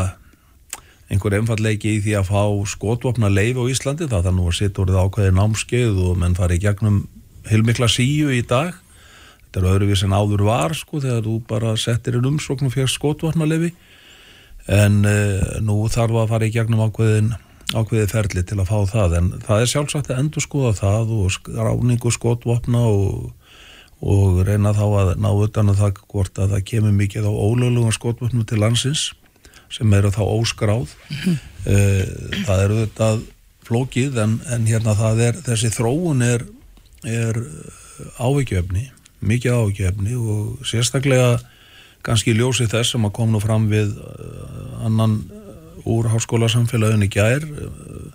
einhver 1.10 1.36
einfallleiki 1.38 1.98
í 1.98 2.01
því 2.04 2.15
að 2.19 2.30
fá 2.30 2.44
skotvopna 2.69 3.30
leif 3.33 3.57
á 3.57 3.63
Íslandi, 3.69 4.07
það 4.10 4.27
þarf 4.27 4.38
nú 4.38 4.45
að 4.50 4.57
sitta 4.60 4.83
orðið 4.83 5.01
ákveðið 5.01 5.36
námskeið 5.39 6.00
og 6.06 6.19
menn 6.21 6.38
fari 6.38 6.57
í 6.57 6.63
gegnum 6.63 7.00
heilmikla 7.50 7.89
síu 7.92 8.31
í 8.33 8.42
dag. 8.48 8.77
Þetta 9.44 9.62
er 9.62 9.68
öðruvís 9.74 10.04
en 10.06 10.15
áður 10.15 10.45
var 10.48 10.74
sko 10.77 11.01
þegar 11.04 11.25
þú 11.27 11.36
bara 11.50 11.74
settir 11.77 12.18
inn 12.18 12.30
umsókn 12.31 12.69
og 12.69 12.74
fyrir 12.74 12.89
skotvopna 12.89 13.45
leifi 13.50 13.74
en 14.71 15.01
uh, 15.04 15.60
nú 15.62 15.81
þarf 15.92 16.24
að 16.24 16.31
fara 16.31 16.48
í 16.48 16.54
gegnum 16.56 16.86
ákveðin 16.88 17.33
ákveðið 17.73 18.13
ferli 18.13 18.43
til 18.47 18.59
að 18.61 18.69
fá 18.69 18.77
það 18.91 19.15
en 19.19 19.29
það 19.43 19.63
er 19.63 19.71
sjálfsagt 19.71 20.11
að 20.11 20.21
endur 20.23 20.45
skoða 20.45 20.73
það 20.79 21.13
og 21.17 21.49
ráningu 21.57 22.13
skotvopna 22.13 22.83
og, 22.89 23.31
og 24.03 24.41
reyna 24.47 24.75
þá 24.77 24.85
að 24.87 25.11
ná 25.23 25.29
utan 25.33 25.73
að 25.73 25.83
það 25.83 26.01
hvort 26.13 26.41
að 26.43 26.55
það 26.55 26.65
kemur 26.71 26.97
mikið 27.01 27.29
á 27.29 27.33
ólöglegum 27.33 27.95
skotvopnum 27.95 28.47
til 28.49 28.61
landsins 28.61 29.11
sem 29.73 29.93
eru 29.97 30.11
þá 30.13 30.21
óskráð. 30.27 30.91
Eh, 31.63 32.03
það 32.43 32.59
eru 32.65 32.81
þetta 32.83 33.07
flókið 33.63 34.17
en, 34.19 34.33
en 34.51 34.65
hérna 34.67 34.93
það 34.99 35.21
er 35.29 35.37
þessi 35.45 35.69
þróun 35.71 36.25
er, 36.27 36.43
er 37.07 37.39
áveikjöfni 38.19 38.89
mikið 39.24 39.57
áveikjöfni 39.57 40.17
og 40.19 40.65
sérstaklega 40.67 41.38
kannski 42.03 42.33
í 42.33 42.38
ljósi 42.38 42.67
þess 42.67 42.95
sem 42.95 43.07
að 43.07 43.15
kom 43.15 43.31
nú 43.31 43.39
fram 43.43 43.69
við 43.71 43.95
eh, 43.95 44.86
annan 44.88 45.21
eh, 45.83 45.91
úr 45.91 46.09
háskólasamfélaginu 46.13 47.09
gær 47.11 47.45
eh, 47.45 48.11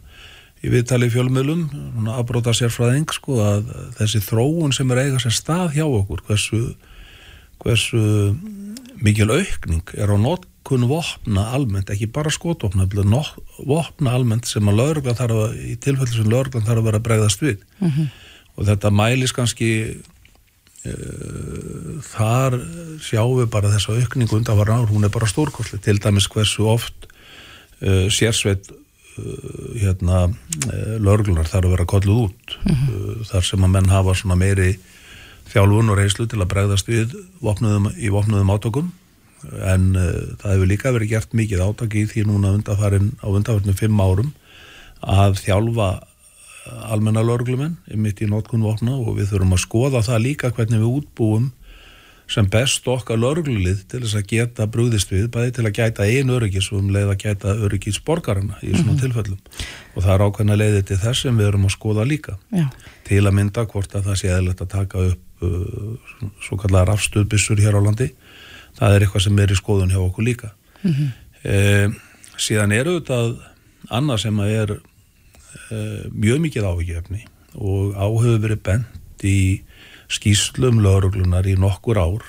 í 0.65 0.73
viðtali 0.73 1.11
fjölmiðlum 1.13 1.69
aðbróta 2.11 2.55
sérfræðing 2.57 3.13
sko 3.15 3.39
að 3.45 3.69
þessi 4.01 4.21
þróun 4.27 4.75
sem 4.75 4.91
er 4.91 5.05
eiga 5.05 5.21
sér 5.23 5.37
stað 5.37 5.77
hjá 5.77 5.85
okkur 5.87 6.25
hversu, 6.27 6.63
hversu 7.63 8.01
mikil 9.05 9.31
aukning 9.31 9.87
er 9.95 10.11
á 10.11 10.17
notkun 10.19 10.89
vopna 10.91 11.53
almennt, 11.55 11.93
ekki 11.95 12.11
bara 12.11 12.33
skotvopna 12.35 12.89
vopna 13.63 14.17
almennt 14.17 14.51
sem 14.51 14.69
að 14.69 14.79
lögreglan 14.81 15.19
þarf 15.19 15.43
að, 15.45 15.59
í 15.63 15.77
tilfellu 15.79 16.15
sem 16.15 16.31
lögreglan 16.31 16.67
þarf 16.67 16.83
að 16.83 16.89
vera 16.91 17.05
bregðast 17.07 17.45
við. 17.45 17.63
Og 18.59 18.67
þetta 18.67 18.91
mælis 18.91 19.33
kannski 19.37 19.71
uh, 19.95 19.99
þar 22.03 22.59
sjáum 23.05 23.39
við 23.39 23.53
bara 23.55 23.71
þessa 23.71 23.95
aukningu 23.95 24.41
undan 24.41 24.59
ár, 24.59 24.91
hún 24.91 25.07
er 25.07 25.15
bara 25.15 25.31
stórkostli 25.31 25.79
til 25.79 26.01
dæmis 26.03 26.27
hversu 26.27 26.67
oft 26.67 27.08
uh, 27.83 28.07
sérsveit 28.13 28.71
uh, 28.71 28.79
hérna 29.79 30.27
uh, 30.29 30.95
lögreglunar 31.03 31.49
þarf 31.49 31.69
að 31.69 31.75
vera 31.77 31.89
kolluð 31.95 32.23
út. 32.29 32.57
Uh, 32.69 33.27
þar 33.29 33.49
sem 33.51 33.67
að 33.67 33.75
menn 33.77 33.93
hafa 33.93 34.17
svona 34.19 34.39
meiri 34.39 34.75
þjálfun 35.49 35.93
og 35.93 36.01
reyslu 36.01 36.29
til 36.29 36.43
að 36.43 36.51
bregðast 36.53 36.91
við 36.91 37.15
vopnuðum, 37.45 37.93
í 37.97 38.11
vopnuðum 38.13 38.53
átökum. 38.55 38.93
En 39.63 39.93
uh, 39.95 40.13
það 40.43 40.55
hefur 40.55 40.73
líka 40.75 40.95
verið 40.97 41.15
gert 41.15 41.39
mikið 41.39 41.65
átak 41.69 41.97
í 41.99 42.05
því 42.11 42.29
núna 42.29 42.57
undanfarin 42.59 43.15
á 43.23 43.27
undanfarnum 43.31 43.79
fimm 43.79 44.01
árum 44.03 44.35
að 44.99 45.39
þjálfa 45.45 45.93
almenna 46.89 47.23
lörglumenn 47.25 47.77
mitt 47.97 48.21
í 48.23 48.29
notkun 48.29 48.65
vopna 48.67 48.97
og 48.99 49.17
við 49.19 49.33
þurfum 49.33 49.55
að 49.57 49.63
skoða 49.63 50.03
það 50.05 50.25
líka 50.25 50.51
hvernig 50.53 50.83
við 50.83 50.99
útbúum 51.01 51.47
sem 52.29 52.49
best 52.53 52.87
okkar 52.89 53.21
lörglulið 53.21 53.85
til 53.89 54.03
þess 54.03 54.19
að 54.21 54.27
geta 54.33 54.67
brúðist 54.69 55.13
við, 55.13 55.31
bæði 55.33 55.55
til 55.57 55.65
að 55.65 55.79
gæta 55.79 56.09
einu 56.09 56.37
öryggis 56.37 56.69
og 56.73 56.83
um 56.83 56.91
leið 56.93 57.13
að 57.15 57.23
gæta 57.25 57.55
öryggis 57.67 58.01
borgarana 58.05 58.59
í 58.61 58.75
svona 58.75 58.99
tilfellum. 59.01 59.39
Og 59.95 60.03
það 60.05 60.13
er 60.15 60.25
ákveðna 60.27 60.59
leiði 60.61 60.83
til 60.91 60.99
þess 61.05 61.25
sem 61.25 61.41
við 61.41 61.49
erum 61.51 61.65
að 61.69 61.75
skoða 61.79 62.05
líka. 62.09 62.37
Já. 62.53 62.67
til 63.09 63.23
að 63.25 63.39
mynda 63.39 63.65
hvort 63.65 63.95
að 63.97 64.11
það 64.11 64.19
sé 64.21 64.29
eðlert 64.35 64.61
að 64.61 64.75
taka 64.75 65.07
upp 65.09 65.47
uh, 65.47 66.19
svo 66.45 66.59
kallar 66.61 66.91
rafstuðbissur 66.91 67.63
hér 67.65 67.79
á 67.79 67.81
landi. 67.81 68.11
Það 68.77 68.95
er 68.95 69.07
eitthvað 69.07 69.25
sem 69.25 69.41
er 69.41 69.55
í 69.55 69.57
skoðun 69.57 69.95
hjá 69.95 70.03
okkur 70.03 70.29
líka. 70.29 70.53
Mm 70.85 71.97
síðan 72.39 72.75
eru 72.75 72.99
þetta 72.99 73.19
annað 73.95 74.23
sem 74.25 74.41
að 74.43 74.55
er 74.55 74.75
uh, 74.77 76.03
mjög 76.13 76.43
mikið 76.47 76.69
ávikefni 76.71 77.25
og 77.59 77.97
áhefur 77.97 78.43
verið 78.45 78.63
bent 78.69 79.27
í 79.27 79.39
skýslum 80.13 80.83
lauruglunar 80.85 81.47
í 81.49 81.57
nokkur 81.61 82.01
ár 82.01 82.25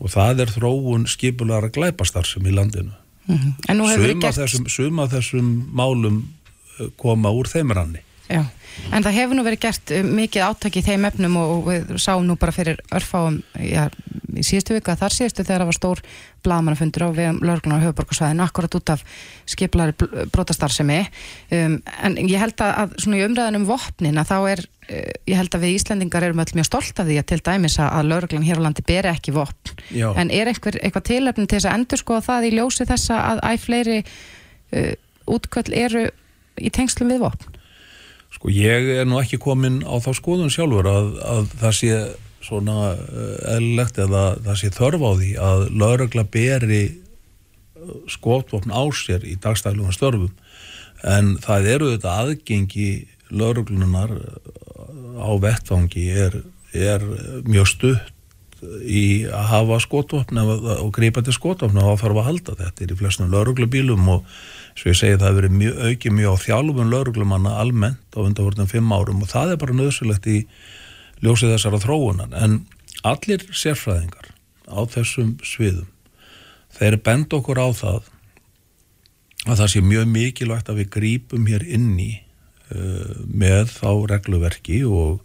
og 0.00 0.10
það 0.12 0.44
er 0.44 0.52
þróun 0.54 1.06
skipulara 1.08 1.70
glæpastarfsum 1.72 2.46
í 2.48 2.54
landinu. 2.54 2.94
En 3.28 3.78
nú 3.78 3.86
hefur 3.88 4.04
verið 4.04 4.16
Suma 4.16 4.26
gert... 4.26 4.40
þessum, 4.40 4.66
suma 4.68 5.06
þessum 5.08 5.52
málum 5.72 6.18
uh, 6.24 6.90
koma 7.00 7.32
úr 7.32 7.48
þeim 7.48 7.72
ranni. 7.76 8.02
Já, 8.24 8.40
en 8.96 9.04
það 9.04 9.16
hefur 9.18 9.36
nú 9.36 9.42
verið 9.44 9.60
gert 9.66 9.90
uh, 9.92 10.04
mikið 10.06 10.44
áttak 10.46 10.76
í 10.80 10.82
þeim 10.84 11.04
efnum 11.10 11.34
og, 11.36 11.50
og 11.52 11.66
við 11.68 11.90
sáum 12.00 12.24
nú 12.24 12.38
bara 12.40 12.54
fyrir 12.56 12.78
örfáum 12.96 13.42
já, 13.60 13.90
í 14.32 14.44
síðustu 14.46 14.78
vika, 14.78 14.96
þar 14.96 15.12
síðustu 15.14 15.44
þegar 15.44 15.64
það 15.64 15.68
var 15.68 15.76
stór 15.76 16.00
blaðmannafundur 16.44 17.04
á 17.04 17.08
við 17.16 17.42
lögurnar 17.44 17.80
á 17.80 17.84
höfuborgarsvæðinu, 17.84 18.46
akkurat 18.46 18.78
út 18.78 18.92
af 18.94 19.04
skipulari 19.50 19.94
brotastarfsemi 20.32 21.02
um, 21.04 21.76
en 21.84 22.18
ég 22.24 22.40
held 22.40 22.64
að, 22.64 22.96
svona 23.04 23.20
í 23.20 23.26
umræðan 23.28 23.60
um 23.60 23.68
vopnin 23.68 24.20
að 24.20 24.32
þá 24.32 24.36
er 24.54 24.64
uh, 24.64 25.12
ég 25.28 25.38
held 25.42 25.58
að 25.58 25.66
við 25.66 25.76
Íslendingar 25.78 26.28
erum 26.30 26.40
öll 26.44 26.56
mjög 26.56 26.70
stolt 26.70 27.04
af 27.04 27.08
því 27.10 27.20
að 27.20 27.30
til 27.32 27.40
dæmis 27.44 27.76
að, 27.76 28.08
lögurglan 28.08 28.48
hér 28.48 28.64
á 28.64 28.64
landi 28.70 28.86
beri 28.88 29.12
ekki 29.12 29.36
vopn, 29.36 29.76
Já. 29.92 30.08
en 30.16 30.32
er 30.32 30.48
einhver, 30.48 30.80
eitthvað 30.80 31.08
tilefni 31.12 31.44
til 31.44 31.60
þess 31.60 31.70
að 31.70 31.80
endur 31.82 32.00
skoða 32.00 32.28
það 32.32 32.48
í 32.48 32.54
ljósi 32.56 32.88
þessa 32.88 33.20
að 33.34 33.44
æ 33.44 33.52
fleiri 33.60 34.00
uh, 34.00 34.92
útköll 35.36 35.68
eru 35.76 36.08
í 36.56 36.72
tengslum 36.72 37.12
við 37.12 37.28
vopn? 37.28 37.53
Sko 38.34 38.50
ég 38.52 38.90
er 38.98 39.08
nú 39.08 39.20
ekki 39.20 39.38
komin 39.42 39.82
á 39.86 39.94
þá 40.02 40.10
skoðun 40.18 40.52
sjálfur 40.52 40.88
að, 40.90 41.10
að 41.22 41.50
það 41.62 41.76
sé 41.78 41.98
svona 42.44 42.78
uh, 42.92 43.36
eðlilegt 43.54 44.00
eða 44.04 44.24
það 44.44 44.60
sé 44.60 44.72
þörf 44.74 45.04
á 45.06 45.10
því 45.20 45.30
að 45.48 45.66
laurugla 45.80 46.24
beri 46.28 46.82
uh, 46.90 47.94
skotvopn 48.10 48.74
á 48.74 48.82
sér 48.96 49.24
í 49.24 49.36
dagstæðlugum 49.40 49.94
störfum. 49.96 50.32
En 51.04 51.36
það 51.44 51.70
eru 51.74 51.92
þetta 51.94 52.18
aðgengi 52.24 52.90
lauruglunar 53.34 54.12
á 55.20 55.30
vettfangi 55.40 56.08
er, 56.10 56.36
er 56.72 57.04
mjög 57.46 57.70
stutt 57.70 58.10
í 58.84 59.24
að 59.28 59.48
hafa 59.50 59.78
skotvopn 59.82 60.40
og 60.40 60.90
greipa 60.94 61.22
til 61.24 61.34
skotvopn 61.36 61.80
og 61.80 61.88
þá 61.88 62.04
þarf 62.04 62.20
að 62.20 62.28
halda 62.28 62.56
þetta. 62.60 62.86
Í 62.86 62.98
flestum 63.00 63.32
lauruglubílum 63.32 64.08
og 64.14 64.28
svo 64.74 64.90
ég 64.90 64.98
segi 64.98 65.18
það 65.18 65.28
hefur 65.28 65.40
verið 65.40 65.56
mjög, 65.58 65.80
aukið 65.88 66.16
mjög 66.18 66.34
á 66.34 66.44
þjálfum 66.44 66.92
lauruglumanna 66.92 67.56
almennt 67.62 68.18
á 68.18 68.20
undanvortum 68.24 68.70
fimm 68.70 68.94
árum 68.94 69.22
og 69.22 69.30
það 69.30 69.54
er 69.54 69.60
bara 69.62 69.76
nöðsulegt 69.78 70.26
í 70.30 70.38
ljósið 71.24 71.54
þessara 71.54 71.82
þróunan 71.82 72.34
en 72.38 72.56
allir 73.06 73.44
sérfræðingar 73.54 74.32
á 74.66 74.80
þessum 74.90 75.36
sviðum 75.46 75.90
þeir 76.74 76.98
benda 77.06 77.38
okkur 77.38 77.60
á 77.62 77.68
það 77.76 78.10
að 79.44 79.60
það 79.60 79.70
sé 79.72 79.82
mjög 79.84 80.10
mikilvægt 80.10 80.70
að 80.72 80.80
við 80.80 80.90
grípum 80.96 81.48
hér 81.50 81.64
inn 81.76 81.94
í 82.00 82.10
uh, 82.74 83.14
með 83.28 83.74
þá 83.76 83.90
regluverki 84.14 84.82
og, 84.88 85.20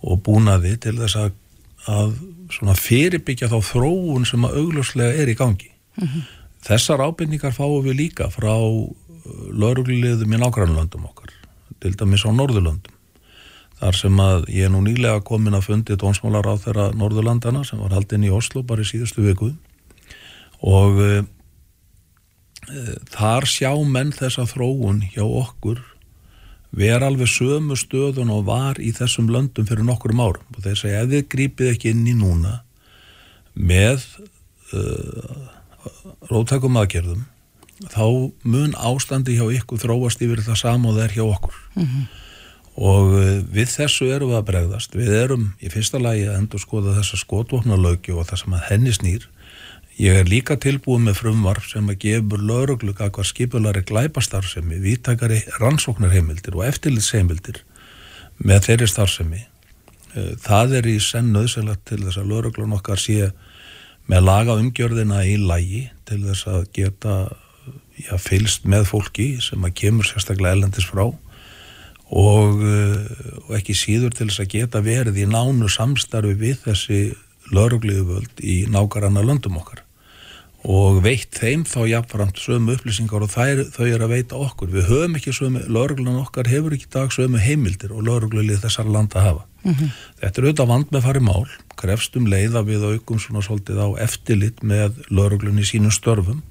og 0.00 0.22
búnaði 0.26 0.76
til 0.80 0.96
þess 1.00 1.18
að, 1.18 1.32
að 1.90 2.76
fyrirbyggja 2.78 3.50
þá 3.50 3.58
þróun 3.72 4.28
sem 4.28 4.46
að 4.46 4.60
augljóslega 4.62 5.18
er 5.22 5.32
í 5.32 5.38
gangi. 5.38 5.72
Þessar 6.66 7.04
ábyrningar 7.06 7.54
fáum 7.56 7.82
við 7.86 7.98
líka 8.04 8.28
frá 8.32 8.52
lauruglulegðum 9.30 10.34
í 10.34 10.40
nágrannlöndum 10.40 11.06
okkar, 11.08 11.32
til 11.80 11.94
dæmis 11.96 12.24
á 12.26 12.30
Norðurlöndum. 12.32 12.96
Þar 13.80 13.96
sem 13.96 14.18
að 14.20 14.48
ég 14.52 14.68
er 14.68 14.72
nú 14.74 14.82
nýlega 14.84 15.22
komin 15.24 15.56
að 15.56 15.70
fundi 15.70 15.96
dónsmálar 15.96 16.50
á 16.52 16.54
þeirra 16.60 16.90
Norðurlandana 17.00 17.62
sem 17.64 17.80
var 17.80 17.94
haldinn 17.96 18.26
í 18.28 18.32
Oslo 18.32 18.60
bara 18.66 18.84
í 18.84 18.88
síðustu 18.88 19.24
viku 19.24 19.54
og 20.60 20.98
uh, 21.00 21.22
þar 23.08 23.48
sjá 23.48 23.72
menn 23.88 24.12
þessa 24.12 24.44
þróun 24.50 25.00
hjá 25.14 25.24
okkur 25.24 25.80
vera 26.76 27.08
alveg 27.08 27.30
sömu 27.32 27.78
stöðun 27.78 28.34
og 28.34 28.44
var 28.50 28.78
í 28.78 28.92
þessum 28.94 29.30
löndum 29.32 29.66
fyrir 29.66 29.86
nokkurum 29.88 30.20
árum 30.22 30.58
og 30.58 30.60
þeir 30.66 30.78
segja 30.78 31.00
ef 31.06 31.10
þið 31.14 31.24
grípið 31.32 31.72
ekki 31.72 31.94
inn 31.94 32.04
í 32.04 32.14
núna 32.18 32.60
með 33.56 34.04
uh, 34.76 35.48
rótækum 36.30 36.78
aðgerðum 36.80 37.26
þá 37.88 38.06
mun 38.44 38.74
ástandi 38.76 39.38
hjá 39.38 39.46
ykkur 39.56 39.80
þróast 39.80 40.20
yfir 40.24 40.42
það 40.44 40.58
sama 40.60 40.90
og 40.90 40.98
það 40.98 41.04
er 41.06 41.14
hjá 41.16 41.24
okkur. 41.24 41.60
Og 42.80 43.14
uh, 43.16 43.40
við 43.50 43.72
þessu 43.72 44.08
erum 44.12 44.30
við 44.32 44.38
að 44.38 44.48
bregðast. 44.50 44.96
Við 44.96 45.12
erum 45.16 45.46
í 45.60 45.70
fyrsta 45.72 46.00
lagi 46.00 46.26
að 46.28 46.38
endur 46.38 46.62
skoða 46.62 46.96
þessa 46.98 47.20
skotvopnalögju 47.20 48.18
og 48.20 48.28
það 48.28 48.42
sem 48.42 48.56
að 48.56 48.66
henni 48.68 48.92
snýr. 48.94 49.26
Ég 50.00 50.16
er 50.16 50.28
líka 50.28 50.56
tilbúið 50.56 51.02
með 51.08 51.18
frumvarf 51.18 51.66
sem 51.68 51.88
að 51.92 51.98
gefur 52.04 52.40
lauruglu 52.40 52.94
kakvar 52.96 53.26
skipulari 53.28 53.82
glæpastarfsemi, 53.84 54.78
víttakari 54.80 55.42
rannsóknarheimildir 55.60 56.56
og 56.56 56.64
eftirlitsheimildir 56.70 57.60
með 58.40 58.68
þeirri 58.68 58.88
starfsemi. 58.88 59.42
Eh, 60.14 60.32
Það 60.40 60.76
er 60.78 60.88
í 60.88 60.96
senn 61.04 61.34
nöðsynlegt 61.34 61.84
til 61.90 62.00
þess 62.06 62.20
að 62.22 62.32
lauruglun 62.32 62.78
okkar 62.78 63.02
sé 63.02 63.32
með 64.10 64.26
laga 64.26 64.58
umgjörðina 64.58 65.22
í 65.28 65.36
lægi 65.38 65.84
til 66.08 66.20
þess 66.24 66.48
að 66.50 66.62
geta 66.74 67.16
já, 68.00 68.14
fylst 68.18 68.66
með 68.68 68.88
fólki 68.90 69.32
sem 69.42 69.66
að 69.66 69.76
kemur 69.82 70.08
sérstaklega 70.08 70.56
ellendis 70.56 70.88
frá 70.88 71.04
og, 71.06 72.64
eh, 72.64 72.96
og 73.46 73.52
ekki 73.60 73.76
síður 73.78 74.16
til 74.16 74.30
þess 74.30 74.42
að 74.42 74.54
geta 74.56 74.82
verið 74.82 75.22
í 75.22 75.28
nánu 75.30 75.70
samstarfi 75.70 76.34
við 76.40 76.64
þessi 76.64 77.00
laurugliðuvöld 77.54 78.42
í 78.42 78.64
nákaranna 78.70 79.22
löndum 79.26 79.60
okkar 79.60 79.84
og 80.68 80.98
veitt 81.04 81.38
þeim 81.40 81.62
þá 81.64 81.78
jafnframt 81.88 82.40
sömu 82.40 82.74
upplýsingar 82.76 83.24
og 83.24 83.30
þær, 83.32 83.62
þau 83.72 83.86
er 83.86 84.02
að 84.04 84.12
veita 84.12 84.40
okkur. 84.40 84.72
Við 84.74 84.88
höfum 84.90 85.16
ekki 85.16 85.32
sömu, 85.32 85.62
lauruglan 85.72 86.18
okkar 86.20 86.50
hefur 86.50 86.74
ekki 86.76 86.90
dag 86.92 87.14
sömu 87.14 87.40
heimildir 87.40 87.94
og 87.96 88.04
lauruglulið 88.04 88.60
þessar 88.66 88.90
landa 88.92 89.24
hafa. 89.24 89.46
Þetta 90.20 90.30
er 90.30 90.46
auðvitað 90.46 90.70
vand 90.72 90.92
með 90.92 91.06
farið 91.06 91.24
mál, 91.24 91.46
krefst 91.80 92.16
um 92.16 92.28
leiða 92.28 92.64
við 92.68 92.84
aukum 92.90 93.20
svona 93.20 93.44
svolítið 93.44 93.80
á 93.80 93.88
eftirlit 94.04 94.60
með 94.64 95.00
lauruglun 95.08 95.60
í 95.60 95.68
sínum 95.68 95.92
störfum. 95.92 96.42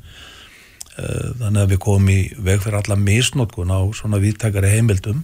Eh, 0.97 1.29
þannig 1.41 1.61
að 1.61 1.75
við 1.75 1.81
komum 1.85 2.09
í 2.09 2.21
veg 2.37 2.63
fyrir 2.65 2.79
alla 2.81 2.97
misnótkun 2.97 3.73
á 3.73 3.81
svona 3.93 4.21
viðtakari 4.21 4.73
heimildum. 4.73 5.21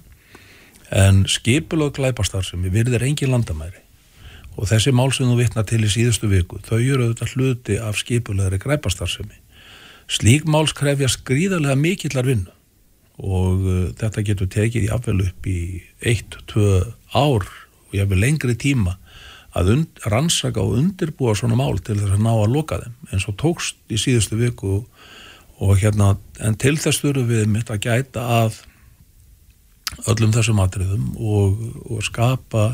En 0.93 1.25
skipulög 1.25 1.97
glæpastar 1.97 2.45
sem 2.45 2.61
við 2.61 2.79
virðir 2.79 3.07
engin 3.09 3.33
landamæri 3.33 3.84
og 4.55 4.69
þessi 4.69 4.93
mál 4.95 5.11
sem 5.13 5.27
þú 5.27 5.39
vitna 5.39 5.65
til 5.67 5.83
í 5.83 5.91
síðustu 5.91 6.29
viku 6.31 6.61
þau 6.65 6.77
eru 6.79 7.07
auðvitað 7.07 7.33
hluti 7.35 7.79
af 7.81 7.99
skipulöðri 7.99 8.61
græpastarsemi 8.63 9.41
slík 10.11 10.45
máls 10.49 10.73
krefja 10.75 11.09
skrýðarlega 11.09 11.77
mikillar 11.79 12.27
vinnu. 12.27 12.51
Og 13.15 13.63
uh, 13.63 13.81
þetta 13.95 14.25
getur 14.27 14.51
tekið 14.51 14.89
jáfnvel 14.89 15.23
upp 15.29 15.47
í 15.47 15.59
eitt, 16.03 16.35
tvö 16.51 16.83
ár 17.15 17.45
og 17.47 17.95
jáfnvel 17.95 18.21
lengri 18.21 18.57
tíma 18.59 18.97
að 19.55 19.71
und, 19.71 20.01
rannsaka 20.11 20.59
og 20.59 20.75
undirbúa 20.81 21.35
svona 21.37 21.55
mál 21.55 21.79
til 21.79 21.95
þess 22.01 22.17
að 22.17 22.25
ná 22.25 22.33
að 22.33 22.55
loka 22.57 22.81
þeim 22.81 23.13
eins 23.15 23.27
og 23.31 23.37
tókst 23.39 23.79
í 23.87 23.99
síðustu 23.99 24.39
viku. 24.39 24.81
Og 25.63 25.79
hérna 25.79 26.17
en 26.43 26.57
til 26.59 26.75
þess 26.75 26.99
þurfum 26.99 27.29
við 27.29 27.45
mitt 27.47 27.71
að 27.71 27.85
gæta 27.87 28.25
að 28.41 28.59
öllum 30.11 30.33
þessum 30.35 30.59
atriðum 30.59 31.13
og, 31.15 31.61
og 31.87 32.03
skapa 32.03 32.73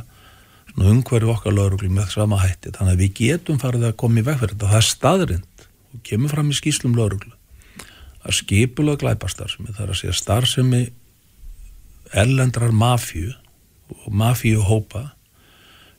umhverju 0.80 1.34
okkar 1.34 1.56
lauruglu 1.56 1.90
með 1.92 2.14
sama 2.14 2.40
hætti 2.42 2.72
þannig 2.76 2.96
að 2.96 3.04
við 3.04 3.14
getum 3.20 3.60
farið 3.62 3.90
að 3.90 3.98
koma 4.00 4.22
í 4.22 4.26
veg 4.26 4.40
fyrir 4.40 4.56
þetta. 4.56 4.72
Það 4.72 4.80
er 4.80 4.88
staðrind 4.88 5.66
og 5.92 6.04
kemur 6.08 6.34
fram 6.34 6.52
í 6.52 6.58
skýslum 6.58 6.98
lauruglu 6.98 7.34
að 8.22 8.38
skipulega 8.38 9.02
glæpastarfsemi 9.02 9.74
þar 9.76 9.94
að 9.94 10.00
segja 10.02 10.18
starfsemi 10.18 10.84
ellendrar 12.22 12.76
mafju 12.76 13.34
og 13.92 14.14
mafju 14.14 14.62
hópa 14.68 15.10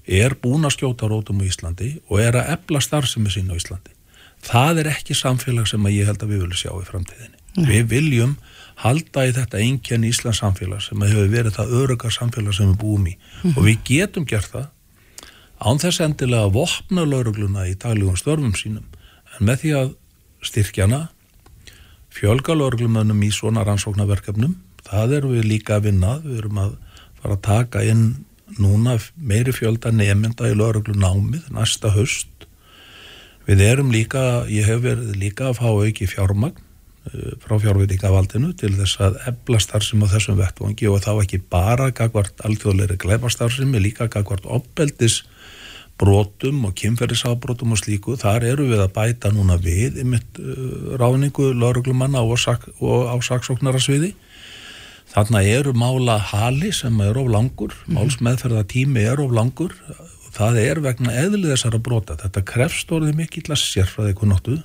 er 0.06 0.34
búin 0.42 0.66
að 0.66 0.76
skjóta 0.76 1.08
rótum 1.10 1.42
á 1.42 1.46
Íslandi 1.46 1.94
og 2.08 2.22
er 2.22 2.38
að 2.38 2.54
ebla 2.56 2.80
starfsemi 2.82 3.30
sín 3.30 3.52
á 3.52 3.58
Íslandi. 3.58 3.92
Það 4.42 4.82
er 4.82 4.90
ekki 4.96 5.14
samfélag 5.14 5.68
sem 5.70 5.84
að 5.86 5.98
ég 5.98 6.08
held 6.10 6.22
að 6.24 6.32
við 6.32 6.42
viljum 6.42 6.58
sjá 6.58 6.72
í 6.74 6.88
framtíðinni. 6.88 7.38
Við 7.68 7.84
viljum 7.92 8.36
halda 8.82 9.26
í 9.28 9.34
þetta 9.36 9.60
einkenni 9.62 10.10
Íslands 10.12 10.40
samfélag 10.42 10.82
sem 10.84 11.02
hefur 11.04 11.30
verið 11.32 11.56
það 11.58 11.74
örugar 11.80 12.14
samfélag 12.14 12.56
sem 12.56 12.70
við 12.72 12.78
búum 12.80 13.08
í. 13.10 13.16
Og 13.54 13.60
við 13.66 13.82
getum 13.88 14.26
gert 14.28 14.50
það 14.52 14.70
án 15.62 15.78
þess 15.78 16.02
endilega 16.02 16.48
að 16.48 16.56
vopna 16.56 17.04
laurugluna 17.06 17.68
í 17.70 17.76
daglegum 17.78 18.18
störfum 18.18 18.54
sínum. 18.58 18.86
En 19.36 19.46
með 19.46 19.62
því 19.62 19.74
að 19.78 19.92
styrkjana 20.42 21.02
fjölga 22.12 22.56
lauruglumönnum 22.58 23.22
í 23.22 23.30
svona 23.32 23.62
rannsóknarverkefnum 23.68 24.56
það 24.88 25.16
erum 25.20 25.36
við 25.36 25.48
líka 25.48 25.78
að 25.78 25.90
vinna. 25.90 26.18
Við 26.24 26.42
erum 26.42 26.62
að 26.64 26.76
fara 27.22 27.38
að 27.38 27.44
taka 27.46 27.84
inn 27.86 28.06
núna 28.58 28.98
meiri 29.16 29.52
fjölda 29.54 29.92
nefnda 29.94 30.50
í 30.50 30.56
lauruglunámið 30.58 31.48
næsta 31.54 31.92
höst 31.94 32.46
við 33.46 33.62
erum 33.64 33.92
líka 33.94 34.44
ég 34.50 34.66
hef 34.68 34.82
verið 34.84 35.16
líka 35.18 35.50
að 35.50 35.58
fá 35.60 35.68
auki 35.70 36.08
fjármagn 36.10 36.62
frá 37.42 37.56
fjárveitingavaldinu 37.59 38.52
til 38.59 38.73
þess 38.78 39.00
að 39.02 39.18
ebla 39.26 39.59
starfsum 39.62 40.04
á 40.06 40.12
þessum 40.12 40.38
vettvangi 40.38 40.87
og 40.88 41.02
þá 41.02 41.12
ekki 41.25 41.40
bara 41.50 41.90
gagvart 41.90 42.44
alþjóðleiri 42.47 42.99
gleipastarfsum 43.02 43.75
líka 43.82 44.06
gagvart 44.12 44.47
opbeldis 44.47 45.23
brotum 46.02 46.64
og 46.66 46.75
kynferðisafbrotum 46.78 47.75
og 47.75 47.80
slíku, 47.80 48.16
þar 48.18 48.47
eru 48.52 48.66
við 48.71 48.82
að 48.85 48.94
bæta 48.97 49.32
núna 49.35 49.59
við 49.61 50.00
í 50.02 50.06
mitt 50.09 50.40
uh, 50.40 50.94
ráningu 50.99 51.52
lauruglumanna 51.54 52.25
og, 52.25 52.38
sak, 52.40 52.66
og 52.80 53.11
á 53.12 53.16
saksóknarasviði. 53.23 54.12
Þarna 55.12 55.42
eru 55.44 55.75
mála 55.76 56.16
hali 56.30 56.73
sem 56.73 56.97
er 57.04 57.18
of 57.21 57.28
langur, 57.30 57.75
málsmeðferða 57.92 58.64
tími 58.71 59.04
er 59.04 59.21
of 59.21 59.35
langur, 59.37 59.75
það 60.32 60.61
er 60.62 60.80
vegna 60.87 61.12
eðlið 61.21 61.52
þessara 61.52 61.82
brota, 61.85 62.16
þetta 62.23 62.44
krefst 62.49 62.94
orðið 62.94 63.18
mikill 63.18 63.50
að 63.50 63.61
sérfræði 63.61 64.16
kunnáttu, 64.16 64.56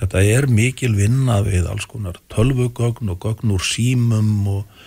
þetta 0.00 0.22
er 0.24 0.48
mikil 0.50 0.94
vinna 0.96 1.40
við 1.46 1.68
alls 1.70 1.88
konar 1.90 2.18
tölvugögn 2.32 3.12
og 3.12 3.20
gögn 3.22 3.52
úr 3.54 3.64
símum 3.64 4.48
og, 4.48 4.78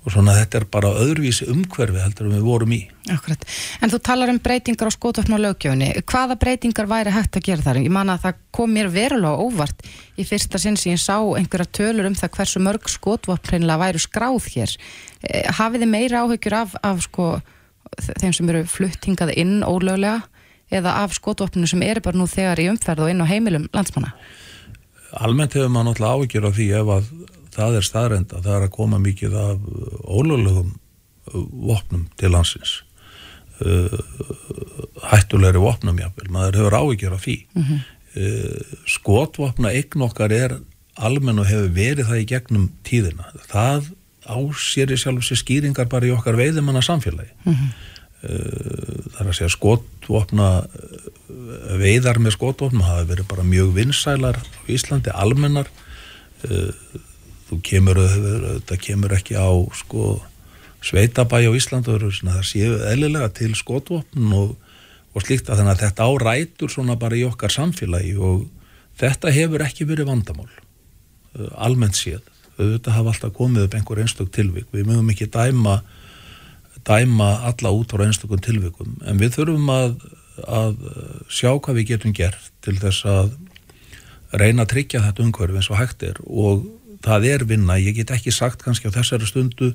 og 0.00 0.14
svona 0.14 0.34
þetta 0.38 0.60
er 0.60 0.66
bara 0.72 0.90
öðruvísi 1.02 1.46
umhverfi 1.52 2.02
heldur 2.02 2.30
við 2.32 2.46
vorum 2.46 2.74
í. 2.74 2.80
Akkurat. 3.12 3.44
En 3.80 3.92
þú 3.92 4.00
talar 4.06 4.32
um 4.32 4.40
breytingar 4.42 4.90
á 4.90 4.96
skotvopn 4.96 5.36
og 5.36 5.42
lögjöfunni. 5.44 5.92
Hvaða 6.08 6.38
breytingar 6.40 6.90
væri 6.90 7.14
hægt 7.14 7.38
að 7.38 7.46
gera 7.50 7.66
þar? 7.66 7.82
Ég 7.84 7.94
man 7.94 8.12
að 8.12 8.26
það 8.26 8.42
kom 8.56 8.74
mér 8.74 8.90
verulega 8.94 9.46
óvart 9.46 9.86
í 10.16 10.26
fyrsta 10.26 10.60
sinn 10.62 10.78
sem 10.80 10.94
ég 10.96 11.02
sá 11.02 11.18
einhverja 11.20 11.70
tölur 11.80 12.10
um 12.10 12.18
það 12.18 12.34
hversu 12.38 12.64
mörg 12.64 12.90
skotvopn 12.90 13.52
hreinlega 13.52 13.84
væru 13.84 14.02
skráð 14.02 14.50
hér. 14.56 14.76
Eh, 15.22 15.46
hafið 15.60 15.84
þið 15.84 15.94
meira 15.94 16.24
áhyggjur 16.24 16.58
af, 16.64 16.76
af 16.82 17.06
sko, 17.06 17.30
þeim 18.18 18.34
sem 18.34 18.52
eru 18.52 18.66
fluttingað 18.70 19.34
inn 19.38 19.60
ólöglega 19.62 20.22
eða 20.70 20.94
af 21.04 21.14
skotvopninu 21.16 21.66
sem 21.66 21.82
eru 21.82 22.00
bara 22.04 22.18
nú 22.18 22.26
þegar 22.30 22.62
í 22.62 22.68
umferð 22.70 23.04
og 23.04 23.10
inn 23.12 23.24
á 23.24 23.30
heimilum 23.30 23.68
landsmanna? 23.74 24.14
Almennt 25.10 25.54
hefur 25.54 25.72
maður 25.72 25.90
náttúrulega 25.90 26.14
áhyggjur 26.16 26.46
af 26.46 26.56
því 26.56 26.68
ef 26.80 26.92
að 26.96 27.08
það 27.50 27.76
er 27.76 27.86
staðrenda, 27.86 28.42
það 28.44 28.56
er 28.56 28.66
að 28.68 28.76
koma 28.76 29.00
mikið 29.02 29.34
af 29.40 29.64
ólöglegum 30.06 30.76
vopnum 31.70 32.06
til 32.18 32.32
landsins 32.34 32.80
uh, 33.62 33.98
hættulegri 35.10 35.62
vopnum 35.62 35.98
jáfnvel, 36.00 36.30
maður 36.32 36.60
hefur 36.60 36.78
áhyggjur 36.80 37.16
af 37.16 37.24
því 37.26 37.36
mm 37.52 37.62
-hmm. 37.62 37.80
uh, 38.16 38.76
skotvopna 38.86 39.72
eign 39.74 40.06
okkar 40.06 40.32
er 40.32 40.58
almenn 40.94 41.38
og 41.38 41.46
hefur 41.46 41.70
verið 41.74 42.06
það 42.06 42.22
í 42.22 42.28
gegnum 42.34 42.70
tíðina 42.84 43.30
það 43.48 43.90
ásér 44.26 44.92
í 44.92 44.98
sjálf 45.00 45.24
sér 45.24 45.40
skýringar 45.40 45.88
bara 45.88 46.06
í 46.06 46.14
okkar 46.14 46.36
veiðimanna 46.36 46.82
samfélagi 46.82 47.32
mm 47.44 47.54
-hmm. 47.54 47.70
Það 48.20 49.20
er 49.20 49.28
að 49.30 49.36
segja 49.38 49.52
skotvopna 49.54 50.48
veiðar 51.80 52.20
með 52.20 52.36
skotvopna 52.36 52.88
hafa 52.88 53.08
verið 53.08 53.28
bara 53.30 53.46
mjög 53.46 53.72
vinsælar 53.78 54.40
á 54.40 54.60
Íslandi, 54.68 55.12
almennar. 55.14 55.70
Þú 57.48 57.60
kemur, 57.66 58.00
það 58.68 58.82
kemur 58.84 59.14
ekki 59.16 59.38
á 59.40 59.50
sko 59.76 60.18
sveitabæi 60.84 61.48
á 61.48 61.52
Íslandu 61.52 61.96
það 61.98 62.42
séu 62.46 62.78
eðlilega 62.88 63.28
til 63.36 63.52
skotvopn 63.58 64.32
og, 64.36 64.56
og 65.12 65.24
slíkt 65.24 65.50
að 65.50 65.60
þannig 65.60 65.74
að 65.74 65.84
þetta 65.84 66.08
árætur 66.08 66.72
svona 66.72 66.96
bara 67.00 67.18
í 67.18 67.24
okkar 67.28 67.52
samfélagi 67.52 68.14
og 68.16 68.46
þetta 69.00 69.32
hefur 69.34 69.64
ekki 69.66 69.88
verið 69.88 70.08
vandamál 70.08 70.50
almennt 71.56 71.98
séð. 71.98 72.24
Þetta 72.56 72.96
hafa 72.96 73.14
alltaf 73.14 73.34
komið 73.36 73.66
upp 73.66 73.76
einhver 73.76 74.02
einstök 74.02 74.32
tilvík 74.34 74.68
við 74.74 74.88
mögum 74.88 75.12
ekki 75.12 75.28
dæma 75.32 75.80
dæma 76.90 77.30
alla 77.48 77.70
út 77.70 77.94
á 77.94 78.02
einstökum 78.02 78.42
tilvíkum 78.42 78.98
en 79.06 79.20
við 79.22 79.36
þurfum 79.38 79.70
að, 79.70 79.94
að 80.46 80.74
sjá 81.30 81.52
hvað 81.54 81.78
við 81.78 81.88
getum 81.94 82.16
gert 82.16 82.50
til 82.64 82.76
þess 82.82 83.06
að 83.06 83.30
reyna 84.36 84.64
að 84.64 84.74
tryggja 84.74 85.02
þetta 85.04 85.24
umhverfi 85.24 85.58
eins 85.58 85.70
og 85.72 85.80
hægt 85.80 86.04
er. 86.06 86.18
Og 86.26 86.66
það 87.04 87.26
er 87.32 87.46
vinna, 87.48 87.78
ég 87.80 87.96
get 87.98 88.12
ekki 88.14 88.32
sagt 88.34 88.62
kannski 88.64 88.90
á 88.90 88.96
þessari 88.96 89.28
stundu 89.28 89.72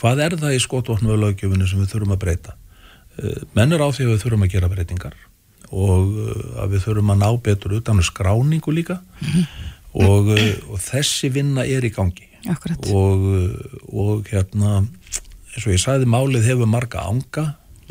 hvað 0.00 0.22
er 0.24 0.36
það 0.40 0.56
í 0.56 0.62
skotvotnvöðlaugjöfunu 0.64 1.66
sem 1.68 1.82
við 1.82 1.92
þurfum 1.94 2.14
að 2.14 2.22
breyta. 2.24 2.54
Eh, 3.18 3.42
menn 3.56 3.74
er 3.74 3.82
á 3.82 3.88
því 3.90 4.06
að 4.06 4.14
við 4.14 4.22
þurfum 4.24 4.46
að 4.46 4.54
gera 4.54 4.70
breytingar 4.72 5.18
og 5.68 6.14
eh, 6.22 6.62
að 6.62 6.76
við 6.76 6.86
þurfum 6.86 7.12
að 7.14 7.20
ná 7.24 7.28
betur 7.48 7.76
utan 7.80 8.04
skráningu 8.06 8.74
líka. 8.74 9.00
Mm 9.20 9.28
-hmm. 9.34 9.44
og, 10.06 10.32
eh, 10.38 10.56
og 10.70 10.80
þessi 10.80 11.32
vinna 11.34 11.66
er 11.66 11.84
í 11.84 11.92
gangi. 11.92 12.24
Og, 12.94 13.24
og 13.90 14.28
hérna 14.30 14.86
eins 15.54 15.66
og 15.66 15.74
ég 15.74 15.82
sagði 15.82 16.08
málið 16.10 16.48
hefur 16.50 16.70
marga 16.70 17.04
anga. 17.08 17.46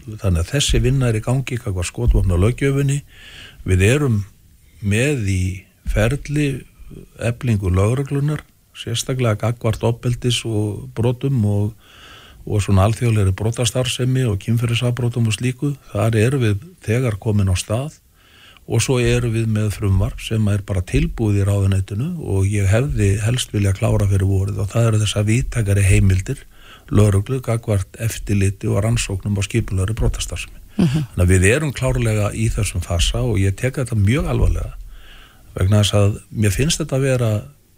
Þannig 0.07 0.43
að 0.43 0.51
þessi 0.53 0.81
vinna 0.83 1.09
er 1.09 1.19
í 1.19 1.23
gangi 1.25 1.57
hvað 1.59 1.87
skotvotnvöðlaugjöfunni 1.89 3.01
við 3.67 3.85
erum 3.87 4.21
með 4.79 5.25
í 5.33 5.41
ferli 5.89 6.47
eblingu 7.23 7.71
lögreglunar 7.73 8.43
sérstaklega 8.77 9.39
gagvart 9.41 9.83
oppeldis 9.87 10.43
og 10.45 10.87
brotum 10.95 11.39
og, 11.49 11.69
og 12.45 12.63
svona 12.63 12.85
alþjóðleiri 12.87 13.33
brotastarfsemi 13.37 14.25
og 14.29 14.39
kynferðisafbrotum 14.43 15.29
og 15.29 15.37
slíku. 15.37 15.73
Þar 15.93 16.19
eru 16.21 16.41
við 16.43 16.67
þegar 16.85 17.17
komin 17.21 17.51
á 17.51 17.55
stað. 17.57 17.97
Og 18.67 18.81
svo 18.83 18.97
eru 18.99 19.29
við 19.31 19.45
með 19.47 19.69
frumvarf 19.77 20.19
sem 20.25 20.43
er 20.51 20.59
bara 20.67 20.83
tilbúið 20.83 21.39
í 21.39 21.43
ráðunætinu 21.47 22.07
og 22.35 22.49
ég 22.51 22.67
hefði 22.67 23.13
helst 23.23 23.53
vilja 23.55 23.71
klára 23.77 24.09
fyrir 24.09 24.27
vorið 24.27 24.59
og 24.59 24.67
það 24.73 24.89
eru 24.89 24.99
þess 25.05 25.19
að 25.21 25.29
viðtakari 25.29 25.85
heimildir, 25.87 26.41
lauruglu, 26.91 27.41
gagvart, 27.43 27.99
eftirliti 27.99 28.69
og 28.71 28.81
rannsóknum 28.85 29.37
á 29.37 29.41
skipulöru 29.43 29.93
brotastarfsemi. 29.97 30.59
Mhm. 30.77 30.85
-huh. 30.85 31.03
Þannig 31.13 31.25
að 31.25 31.31
við 31.33 31.47
erum 31.55 31.73
klárlega 31.73 32.31
í 32.33 32.49
þessum 32.49 32.81
fasa 32.81 33.21
og 33.21 33.39
ég 33.39 33.55
teka 33.55 33.83
þetta 33.83 33.95
mjög 33.95 34.27
alvarlega 34.27 34.73
vegna 35.57 35.81
þess 35.81 35.93
að 35.93 36.17
mér 36.31 36.53
finnst 36.53 36.81
þetta 36.81 36.97
að 36.99 37.05
vera 37.07 37.31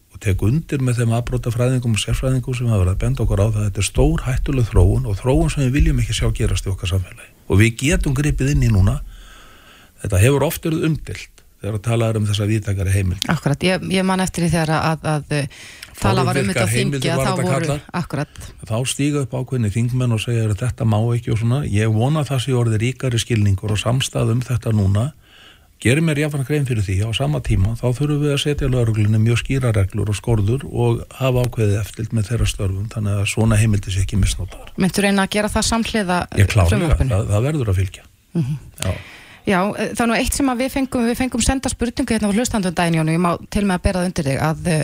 og 0.10 0.22
tek 0.24 0.42
undir 0.42 0.82
með 0.84 1.02
þeim 1.02 1.16
aðbrótafræðingum 1.20 1.96
og 1.96 2.02
sérfræðingum 2.02 2.58
sem 2.58 2.68
hafa 2.68 2.84
verið 2.84 2.96
að 2.96 3.04
benda 3.04 3.24
okkur 3.24 3.44
á 3.46 3.48
það 3.48 3.66
þetta 3.68 3.82
er 3.84 3.88
stór 3.88 4.24
hættuleg 4.26 4.70
þróun 4.70 5.10
og 5.10 5.20
þróun 5.20 5.52
sem 5.54 5.64
við 5.66 5.76
viljum 5.78 6.00
ekki 6.04 6.18
sjá 6.18 6.28
gerast 6.36 6.68
í 6.68 6.72
okkar 6.74 6.92
samfélagi 6.94 7.30
og 7.48 7.62
við 7.62 7.76
getum 7.84 8.16
gripið 8.18 8.56
inn 8.56 8.66
í 8.68 8.72
núna 8.74 9.00
þetta 10.04 10.24
hefur 10.24 10.48
oft 10.50 10.66
verið 10.66 10.88
umdilt 10.90 11.44
þegar 11.60 11.78
að 11.78 11.86
tala 11.86 12.10
um 12.16 12.28
þessa 12.28 12.50
viðtakari 12.50 12.96
heimil 12.96 13.20
Akkurat, 13.32 13.64
ég, 13.68 13.86
ég 13.94 14.08
man 14.08 14.24
eftir 14.24 14.46
því 14.46 14.52
þegar 14.56 14.74
að, 14.80 15.08
að 15.14 15.34
tala 16.02 16.26
var 16.28 16.40
um 16.42 16.50
þetta 16.52 16.68
þingja 16.72 17.16
þá 17.20 17.32
voru, 17.40 17.78
akkurat. 18.00 18.44
Þá 18.66 18.78
stíga 18.90 19.24
upp 19.26 19.36
ákveðinni 19.36 19.72
þingmenn 19.74 20.16
og 20.16 20.24
segja 20.24 20.50
þetta 20.54 20.88
má 20.88 21.00
ekki 21.16 21.34
og 21.36 21.42
svona, 21.42 21.64
ég 21.70 21.92
vona 21.94 22.26
það 22.28 22.44
sé 22.46 22.56
orði 22.58 22.84
ríkari 22.86 23.22
skilningur 23.22 23.76
og 23.76 23.82
samstað 23.82 24.36
um 24.36 24.44
þetta 24.46 24.76
núna. 24.76 25.12
Gerir 25.80 26.04
mér 26.04 26.20
jáfnveg 26.20 26.50
grein 26.50 26.66
fyrir 26.68 26.84
því 26.84 27.08
á 27.08 27.10
sama 27.16 27.40
tíma 27.40 27.72
þá 27.80 27.86
þurfum 27.96 28.26
við 28.26 28.34
að 28.34 28.42
setja 28.44 28.68
lauruglunni 28.68 29.22
mjög 29.24 29.38
skýra 29.40 29.70
reglur 29.72 30.10
og 30.12 30.18
skorður 30.18 30.66
og 30.68 31.06
hafa 31.16 31.46
ákveðið 31.48 31.78
eftir 31.80 32.10
með 32.12 32.34
þeirra 32.34 32.48
störfum 32.52 32.90
þannig 32.92 33.22
að 33.22 33.30
svona 33.32 33.60
heimildi 33.62 33.94
sé 33.96 34.04
ekki 34.04 34.20
misnótar 34.20 34.74
Myndur 34.76 35.08
reyna 35.08 35.24
að 35.24 35.38
gera 35.38 35.52
það 35.54 35.66
samhliða 35.70 36.18
kláði 36.52 36.82
það, 36.84 37.32
það 37.32 37.48
verður 37.48 37.72
að 37.72 37.80
fylgja. 37.80 38.04
Mm 38.36 38.44
-hmm. 38.44 38.60
Já, 38.84 38.92
Já 39.48 39.60
það 39.96 40.04
er 40.04 40.12
nú 40.12 40.20
eitt 40.20 40.36
sem 40.36 40.52
við 40.60 40.70
fengum 40.76 41.08
við 41.08 41.18
fengum 41.24 41.42
senda 41.48 41.72
spurningu 41.72 42.14
hérna 42.14 42.28
á 42.28 42.36
hlustandundagin 42.36 43.00
og 43.00 43.16
ég 43.16 43.24
má 43.24 43.32
til 43.50 43.64
með 43.64 43.80
að 43.80 43.84
bera 43.88 44.00
það 44.00 44.10
undir 44.12 44.28
þig 44.28 44.40
að 44.50 44.68
uh, 44.68 44.84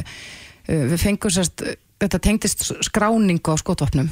við 0.67 0.97
fengum 1.01 1.33
sérst 1.33 1.63
þetta 2.01 2.19
tengdist 2.19 2.65
skráningu 2.85 3.53
á 3.53 3.55
skotvopnum 3.61 4.09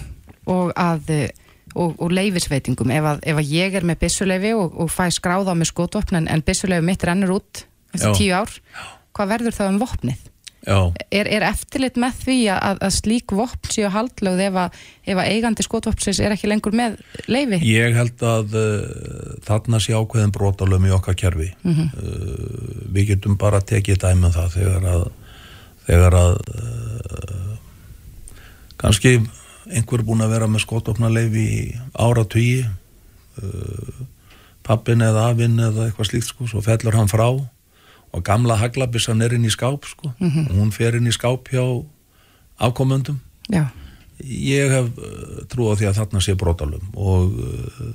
og 0.49 0.73
að 0.75 1.31
og, 1.73 1.95
og 1.97 2.11
leifisveitingum 2.13 2.91
ef 2.93 3.07
að, 3.13 3.23
ef 3.31 3.39
að 3.39 3.53
ég 3.53 3.77
er 3.77 3.87
með 3.87 4.03
bissuleifi 4.03 4.51
og, 4.57 4.75
og 4.77 4.91
fæ 4.93 5.07
skráða 5.13 5.55
á 5.55 5.57
mig 5.57 5.69
skotvopn 5.71 6.19
en, 6.21 6.27
en 6.29 6.45
bissuleifi 6.45 6.85
mitt 6.85 7.05
rennur 7.07 7.39
út 7.39 7.65
eftir 7.93 8.13
tíu 8.17 8.35
ár, 8.35 8.53
hvað 9.13 9.33
verður 9.35 9.57
það 9.57 9.73
um 9.73 9.81
vopnið? 9.83 10.29
Er, 10.63 11.27
er 11.27 11.43
eftirlit 11.43 11.97
með 11.99 12.19
því 12.23 12.35
að, 12.53 12.77
að 12.87 12.93
slík 12.95 13.33
vopn 13.35 13.71
séu 13.73 13.89
haldlögð 13.91 14.45
ef 14.45 14.59
að, 14.61 14.77
ef 15.11 15.19
að 15.19 15.31
eigandi 15.33 15.65
skotvopnsins 15.65 16.21
er 16.23 16.35
ekki 16.37 16.47
lengur 16.47 16.75
með 16.77 16.95
leifi? 17.27 17.59
Ég 17.67 17.97
held 17.97 18.23
að 18.23 18.55
uh, 18.55 19.33
þarna 19.43 19.81
sé 19.83 19.97
ákveðin 19.97 20.31
brotalöfum 20.35 20.87
í 20.87 20.93
okkar 20.95 21.19
kerfi 21.19 21.49
mm 21.65 21.73
-hmm. 21.73 21.89
uh, 21.99 22.79
við 22.95 23.11
getum 23.11 23.35
bara 23.41 23.59
tekið 23.59 23.99
dæmið 24.05 24.29
um 24.29 24.35
það 24.37 24.55
þegar 24.55 24.87
að 24.93 25.05
þegar 25.87 26.17
að 26.19 26.37
uh, 26.53 27.55
kannski 28.81 29.17
einhver 29.71 30.03
búin 30.05 30.23
að 30.23 30.35
vera 30.35 30.49
með 30.51 30.65
skotofnarleif 30.65 31.35
í 31.39 31.49
ára 31.95 32.25
tugi 32.27 32.63
uh, 32.63 34.03
pappin 34.63 35.03
eða 35.03 35.29
afinn 35.31 35.59
eða 35.59 35.87
eitthvað 35.87 36.09
slíkt 36.09 36.29
sko, 36.29 36.47
svo 36.47 36.63
fellur 36.63 36.95
hann 36.97 37.11
frá 37.11 37.27
og 38.13 38.23
gamla 38.25 38.59
haglabissan 38.61 39.23
er 39.25 39.33
inn 39.35 39.47
í 39.47 39.51
skáp 39.51 39.87
sko, 39.89 40.13
mm 40.19 40.29
-hmm. 40.29 40.49
og 40.49 40.55
hún 40.61 40.71
fer 40.71 40.95
inn 40.95 41.07
í 41.09 41.15
skáp 41.15 41.49
hjá 41.49 41.63
afkomöndum 42.57 43.19
Já. 43.49 43.67
ég 44.23 44.69
hef 44.71 44.87
uh, 44.97 45.45
trú 45.49 45.71
á 45.71 45.73
því 45.75 45.89
að 45.89 45.97
þarna 45.99 46.21
sé 46.21 46.35
brotalum 46.35 46.83
og 46.93 47.31
uh, 47.33 47.93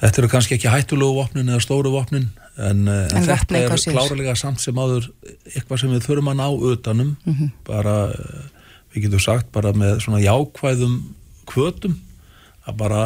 þetta 0.00 0.22
eru 0.22 0.28
kannski 0.28 0.54
ekki 0.54 0.70
hættulegu 0.72 1.14
vopnin 1.14 1.48
eða 1.48 1.60
stóru 1.64 1.90
vopnin 1.90 2.30
en, 2.58 2.82
en, 2.88 3.14
en 3.14 3.28
þetta 3.28 3.60
er 3.60 3.74
klárlega 3.92 4.34
samt 4.38 4.62
sem 4.62 4.78
áður 4.78 5.08
eitthvað 5.54 5.82
sem 5.82 5.94
við 5.94 6.04
þurfum 6.08 6.32
að 6.32 6.40
ná 6.40 6.46
utanum 6.72 7.14
mm 7.14 7.34
-hmm. 7.34 7.54
bara 7.68 7.96
uh, 8.10 8.44
við 8.92 9.06
getum 9.06 9.22
sagt 9.22 9.52
bara 9.54 9.72
með 9.72 10.00
svona 10.04 10.20
jákvæðum 10.24 11.00
kvötum 11.48 11.96
að 12.68 12.76
bara 12.76 13.02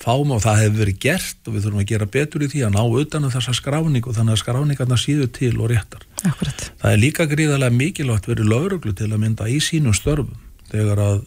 fáum 0.00 0.32
og 0.34 0.42
það 0.42 0.62
hefur 0.64 0.78
verið 0.80 0.98
gert 1.04 1.46
og 1.46 1.54
við 1.54 1.64
þurfum 1.64 1.82
að 1.82 1.90
gera 1.92 2.08
betur 2.16 2.42
í 2.42 2.48
því 2.50 2.64
að 2.66 2.74
ná 2.74 2.82
utan 3.02 3.28
um 3.28 3.30
þessa 3.30 3.54
skráning 3.54 4.08
og 4.08 4.16
þannig 4.16 4.34
að 4.34 4.42
skráningarna 4.42 4.98
síður 4.98 5.30
til 5.38 5.54
og 5.60 5.70
réttar. 5.70 6.02
Akkurat. 6.26 6.64
Það 6.80 6.94
er 6.94 7.02
líka 7.04 7.28
gríðarlega 7.30 7.78
mikilvægt 7.78 8.26
verið 8.26 8.50
lauruglu 8.50 8.94
til 8.98 9.12
að 9.12 9.22
mynda 9.22 9.46
í 9.46 9.60
sínum 9.62 9.94
störfum 9.94 10.34
þegar 10.72 11.04
að 11.04 11.20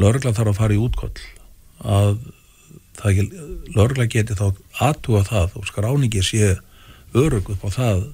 laurugla 0.00 0.32
þarf 0.36 0.54
að 0.54 0.60
fara 0.62 0.76
í 0.76 0.80
útkoll 0.80 1.12
að 1.84 2.16
laurugla 3.04 4.08
geti 4.10 4.36
þá 4.38 4.48
aðtúa 4.88 5.24
það 5.28 5.58
og 5.60 5.68
skráningi 5.68 6.22
sé 6.26 6.56
örug 7.16 7.50
upp 7.54 7.66
á 7.66 7.70
það 7.70 8.06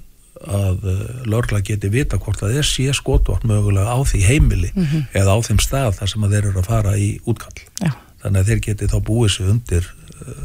að 0.44 0.86
lörgla 1.30 1.60
geti 1.64 1.88
vita 1.92 2.18
hvort 2.18 2.42
að 2.42 2.56
þeir 2.56 2.68
sé 2.68 2.94
skotvort 2.96 3.46
mögulega 3.48 3.94
á 3.94 3.98
því 4.02 4.22
heimili 4.26 4.70
eða 5.14 5.36
á 5.36 5.38
þeim 5.46 5.60
stað 5.62 6.00
þar 6.00 6.10
sem 6.10 6.26
þeir 6.26 6.48
eru 6.50 6.60
að 6.60 6.68
fara 6.68 6.96
í 6.98 7.08
útkall. 7.24 7.62
Já. 7.80 7.92
þannig 8.24 8.40
að 8.40 8.50
þeir 8.50 8.60
geti 8.66 8.90
þá 8.90 8.98
búið 9.04 9.30
sig 9.34 9.48
undir 9.52 9.88
uh, 10.24 10.44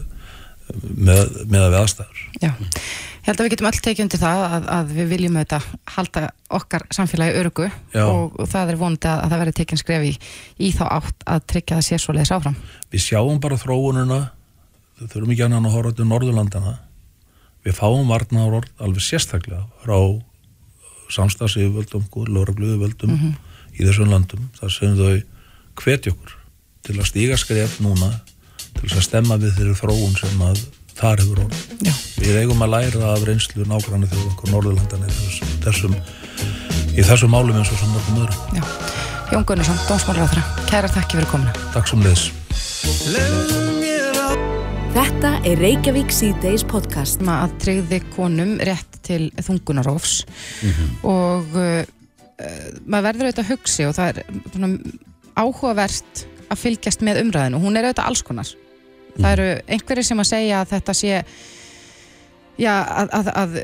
með, 0.93 1.21
með 1.49 1.62
að 1.63 1.69
við 1.69 1.80
aðstæður. 1.80 2.23
Já, 2.43 2.52
ég 3.29 3.35
held 3.35 3.43
að 3.43 3.45
við 3.45 3.53
getum 3.53 3.67
öll 3.69 3.79
tekið 3.85 4.03
undir 4.05 4.21
það 4.23 4.43
að, 4.43 4.63
að 4.73 4.91
við 4.95 5.09
viljum 5.11 5.35
auðvitað 5.37 5.65
halda 5.93 6.21
okkar 6.57 6.85
samfélagi 6.95 7.35
örugu 7.37 7.67
Já. 7.93 8.03
og, 8.07 8.39
það 8.49 8.71
er 8.71 8.79
vonandi 8.79 9.09
að, 9.09 9.19
að 9.21 9.33
það 9.33 9.41
verði 9.43 9.53
tekinn 9.59 9.81
skref 9.81 10.05
í, 10.07 10.13
í 10.57 10.69
þá 10.73 10.83
átt 10.87 11.25
að 11.29 11.43
tryggja 11.53 11.77
það 11.77 11.85
sér 11.85 12.01
svo 12.01 12.15
leiðis 12.17 12.31
áfram. 12.33 12.55
við 12.89 13.03
sjáum 13.05 13.41
bara 13.43 13.59
þróununa 13.61 14.19
við 14.97 15.11
þurfum 15.13 15.35
ekki 15.35 15.45
annan 15.45 15.69
að 15.69 15.75
horfa 15.77 15.93
til 15.99 16.07
Norðurlandana 16.09 16.73
við 17.67 17.77
fáum 17.77 18.09
varnaður 18.09 18.65
alveg 18.81 19.05
sérstaklega 19.05 19.61
frá 19.83 19.99
samstagsyfirvöldum, 21.13 22.09
lörgluðuvöldum 22.33 23.13
í 23.13 23.85
þessum 23.85 24.09
landum 24.09 24.49
þar 24.57 24.73
sem 24.73 24.97
þau 24.97 25.21
hvetja 25.83 26.15
okkur 26.15 26.35
til 26.87 26.97
að 26.97 27.09
stíga 27.11 27.37
skref 27.37 27.77
núna 27.83 28.09
til 28.73 28.87
þess 28.87 29.01
að 29.03 29.07
stemma 29.11 29.37
við 29.41 29.57
þeirri 29.59 29.77
þróun 29.77 30.17
sem 30.17 30.45
að 30.49 30.65
þar 30.99 31.23
hefur. 31.23 31.43
Já. 31.85 31.93
Við 32.19 32.39
eigum 32.41 32.63
að 32.65 32.73
læra 32.75 33.13
af 33.13 33.25
reynslu 33.27 33.65
nágrannu 33.67 34.09
þegar 34.12 34.31
okkur 34.33 34.53
Norðurlandana 34.53 35.07
í 35.07 35.12
þessum, 35.63 35.95
í 36.95 37.05
þessum 37.07 37.31
málum 37.33 37.59
eins 37.59 37.71
og 37.71 37.79
sem 37.79 37.93
mörgum 37.95 38.21
öðrum. 38.25 38.59
Já. 38.59 38.63
Jón 39.29 39.45
Gunnarsson, 39.45 39.77
dómsmálaráþra, 39.85 40.41
kæra 40.71 40.89
þakki 40.89 41.19
fyrir 41.19 41.29
komuna. 41.29 41.51
Takk 41.75 41.88
sem 41.91 42.01
leðis. 42.01 42.23
Þetta 44.89 45.35
er 45.45 45.62
Reykjavík 45.62 46.09
C-Days 46.12 46.63
podcast. 46.67 47.19
Sem 47.19 47.29
að 47.31 47.53
tryggði 47.62 47.99
konum 48.15 48.55
rétt 48.65 48.99
til 49.05 49.29
þungunarófs 49.38 50.23
og 51.07 51.53
uh, 51.53 51.83
uh, 51.85 52.65
maður 52.89 53.05
verður 53.12 53.29
auðvitað 53.29 53.43
að 53.45 53.51
hugsi 53.53 53.85
og 53.88 53.93
það 53.97 54.09
er 54.09 54.41
svona, 54.55 54.71
áhugavert 55.39 56.25
að 56.49 56.62
fylgjast 56.63 57.05
með 57.05 57.21
umræðinu. 57.23 57.62
Hún 57.62 57.77
er 57.77 57.88
auðvitað 57.88 58.09
alls 58.09 58.25
konar. 58.25 58.49
Það 59.19 59.32
eru 59.34 59.47
einhverjir 59.75 60.08
sem 60.08 60.21
að 60.21 60.29
segja 60.29 60.62
að 60.62 60.69
þetta 60.75 60.95
sé 60.95 61.10
já, 62.60 62.73
að, 62.73 63.10
að, 63.17 63.32
að 63.34 63.58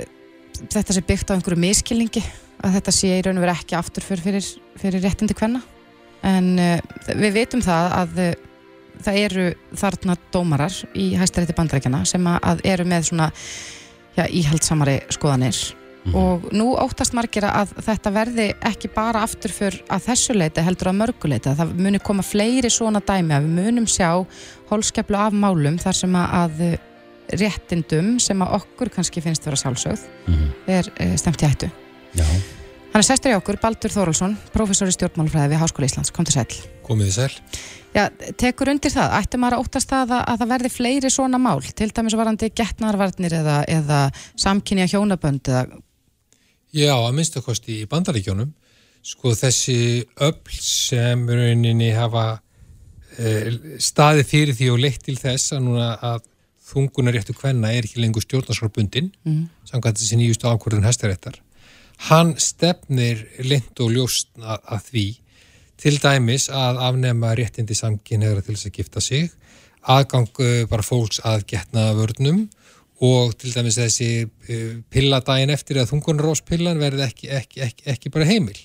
þetta 0.74 0.96
sé 0.98 1.06
byggt 1.08 1.32
á 1.32 1.36
einhverju 1.36 1.62
miskilningi 1.64 2.24
að 2.66 2.76
þetta 2.80 2.96
sé 2.96 3.14
í 3.14 3.22
raun 3.24 3.40
og 3.40 3.46
veru 3.46 3.56
ekki 3.56 3.78
aftur 3.78 4.06
fyrir, 4.06 4.50
fyrir, 4.80 5.04
réttindi 5.04 5.36
kvenna. 5.38 5.62
En 6.26 6.54
uh, 6.60 6.78
við 7.14 7.36
vitum 7.36 7.64
það 7.64 7.96
að 8.00 8.22
uh, 8.24 8.36
það 9.06 9.22
eru 9.22 9.48
þarna 9.78 10.18
dómarar 10.34 10.78
í 10.98 11.12
hæstarétti 11.20 11.56
bandarækjana 11.58 12.04
sem 12.10 12.30
að, 12.32 12.38
að 12.52 12.64
eru 12.74 12.88
með 12.90 13.10
svona 13.12 13.32
já, 14.16 14.26
íhaldsamari 14.28 15.02
skoðanir 15.14 15.60
og 16.14 16.50
nú 16.54 16.68
óttast 16.78 17.16
margir 17.18 17.48
að 17.50 17.74
þetta 17.86 18.12
verði 18.14 18.48
ekki 18.70 18.92
bara 18.94 19.24
aftur 19.26 19.54
fyrir 19.56 19.80
að 19.90 20.10
þessu 20.10 20.36
leiti 20.38 20.66
heldur 20.66 20.92
að 20.92 21.00
mörgu 21.00 21.32
leiti 21.32 21.50
að 21.50 21.64
það 21.64 21.72
muni 21.88 22.02
koma 22.04 22.26
fleiri 22.26 22.70
svona 22.70 23.02
dæmi 23.02 23.34
að 23.38 23.48
við 23.48 23.56
munum 23.62 23.88
sjá 23.90 24.10
hólskeplu 24.70 25.18
af 25.18 25.34
málum 25.34 25.80
þar 25.82 26.02
sem 26.02 26.20
að, 26.20 26.68
réttindum 27.42 28.20
sem 28.22 28.44
að 28.46 28.60
okkur 28.60 28.94
kannski 28.94 29.24
finnst 29.26 29.48
vera 29.48 29.58
sálsögð 29.58 30.06
er 30.70 30.92
uh, 30.94 31.16
stemt 31.18 31.42
í 31.42 31.50
hættu. 31.50 31.72
Já, 32.16 32.26
Hann 32.96 33.02
er 33.04 33.10
sestur 33.10 33.34
í 33.34 33.36
okkur, 33.36 33.58
Baldur 33.60 33.92
Þórólsson, 33.92 34.38
professor 34.54 34.88
í 34.88 34.94
stjórnmálfræði 34.96 35.50
við 35.52 35.60
Háskóla 35.60 35.90
Íslands, 35.90 36.14
kom 36.16 36.24
til 36.24 36.38
sæl. 36.38 36.62
Komið 36.88 37.10
þið 37.10 37.18
sæl. 37.18 37.58
Já, 37.92 38.06
tekur 38.40 38.70
undir 38.72 38.94
það, 38.94 39.16
ætti 39.18 39.40
maður 39.42 39.58
að 39.58 39.66
óttast 39.66 39.92
það 39.92 40.14
að, 40.16 40.22
að 40.32 40.40
það 40.40 40.52
verði 40.54 40.72
fleiri 40.72 41.12
svona 41.12 41.42
mál, 41.44 41.60
til 41.76 41.90
dæmis 41.92 42.16
varandi 42.16 42.50
getnarvarnir 42.56 43.36
eða, 43.36 43.58
eða 43.68 44.00
samkynja 44.40 44.88
hjónabönd 44.94 45.52
eða, 45.52 45.82
Já, 46.76 46.92
að 46.98 47.14
minnstakosti 47.16 47.82
í 47.84 47.88
bandaríkjónum, 47.88 48.50
sko 49.06 49.32
þessi 49.38 49.78
öll 50.26 50.58
sem 50.60 51.22
rauninni 51.30 51.94
hafa 51.96 52.42
e, 53.16 53.54
staðið 53.80 54.32
fyrir 54.32 54.58
því 54.58 54.72
og 54.74 54.82
leitt 54.84 55.06
til 55.06 55.16
þess 55.16 55.56
að 55.56 55.64
núna 55.70 55.94
að 56.04 56.26
þungunaréttu 56.66 57.36
kvenna 57.38 57.72
er 57.72 57.86
ekki 57.86 58.02
lengur 58.02 58.26
stjórnarskarbundin, 58.26 59.12
mm. 59.24 59.44
samkvæmt 59.70 60.02
þessi 60.02 60.20
nýjustu 60.20 60.50
ákvörðun 60.50 60.88
hæstaréttar. 60.90 61.40
Hann 62.10 62.34
stefnir 62.44 63.24
lind 63.46 63.80
og 63.80 63.94
ljóst 63.96 64.34
að, 64.42 64.60
að 64.76 64.90
því 64.90 65.06
til 65.80 65.96
dæmis 66.04 66.50
að 66.52 66.82
afnema 66.90 67.32
réttindi 67.38 67.78
samkynnegra 67.78 68.44
til 68.44 68.58
þess 68.58 68.68
að 68.68 68.80
gifta 68.82 69.04
sig, 69.04 69.32
aðgang 69.96 70.44
eh, 70.44 70.66
bara 70.68 70.84
fólks 70.84 71.22
að 71.24 71.46
getna 71.54 71.92
vörnum 71.96 72.46
og 73.04 73.34
til 73.40 73.52
dæmis 73.56 73.80
þessi 73.80 74.10
uh, 74.24 74.78
pilladaginn 74.94 75.52
eftir 75.56 75.82
að 75.82 75.92
þungunarróspillan 75.92 76.80
verði 76.80 77.06
ekki, 77.10 77.32
ekki, 77.42 77.62
ekki, 77.68 77.90
ekki 77.96 78.14
bara 78.14 78.30
heimil. 78.30 78.58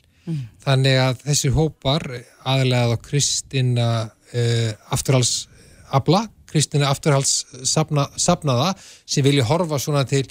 Þannig 0.62 0.98
að 1.00 1.22
þessi 1.24 1.50
hópar 1.54 2.04
aðlega 2.46 2.94
á 2.94 3.02
Kristina 3.02 3.88
uh, 4.06 4.70
afturhalsabla, 4.94 6.26
Kristina 6.50 6.90
afturhalssapnaða 6.90 8.18
sapna, 8.18 8.74
sem 9.06 9.26
vilja 9.26 9.46
horfa 9.48 9.78
svona 9.82 10.04
til, 10.06 10.26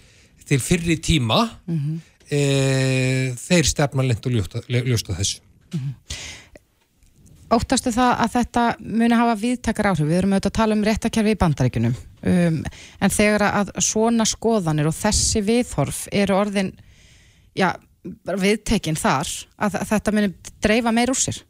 til 0.48 0.60
fyrri 0.64 1.00
tíma 1.04 1.42
uh, 1.68 2.04
þeir 2.30 3.68
stefna 3.68 4.06
lent 4.06 4.26
og 4.26 4.36
ljósta, 4.38 4.64
ljósta 4.70 5.18
þessu. 5.18 5.42
óttastu 7.50 7.92
það 7.94 8.12
að 8.24 8.34
þetta 8.38 8.64
muni 8.80 9.18
hafa 9.18 9.36
viðtakar 9.42 9.92
áhrif, 9.92 10.08
við 10.08 10.22
erum 10.22 10.36
auðvitað 10.36 10.52
að 10.52 10.58
tala 10.60 10.76
um 10.78 10.84
réttakerfi 10.86 11.34
í 11.34 11.40
bandaríkunum, 11.44 11.96
um, 12.24 12.60
en 13.00 13.14
þegar 13.14 13.46
að 13.50 13.72
svona 13.84 14.28
skoðanir 14.30 14.90
og 14.90 14.98
þessi 14.98 15.44
viðhorf 15.46 16.06
eru 16.12 16.38
orðin, 16.40 16.74
já, 17.58 17.74
bara 18.26 18.42
viðtekin 18.42 19.00
þar, 19.00 19.32
að, 19.58 19.80
að 19.82 19.90
þetta 19.94 20.16
muni 20.16 20.34
dreifa 20.64 20.94
meir 20.96 21.14
úr 21.14 21.20
sér. 21.20 21.42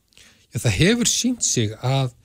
Já, 0.49 0.62
það 0.65 0.79
hefur 0.79 1.12
sínt 1.12 1.45
sig 1.45 1.75
að 1.79 2.15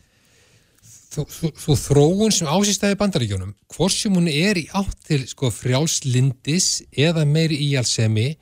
þú 1.14 1.76
þróun 1.78 2.32
sem 2.34 2.48
ásýstæði 2.50 2.98
bandaríkjónum, 2.98 3.54
hvort 3.70 3.94
sem 3.94 4.14
hún 4.16 4.26
er 4.26 4.58
í 4.58 4.64
átt 4.74 4.96
til 5.06 5.20
sko 5.30 5.52
frjálslindis 5.54 6.82
eða 6.90 7.22
meiri 7.28 7.60
íhalsemi, 7.68 8.32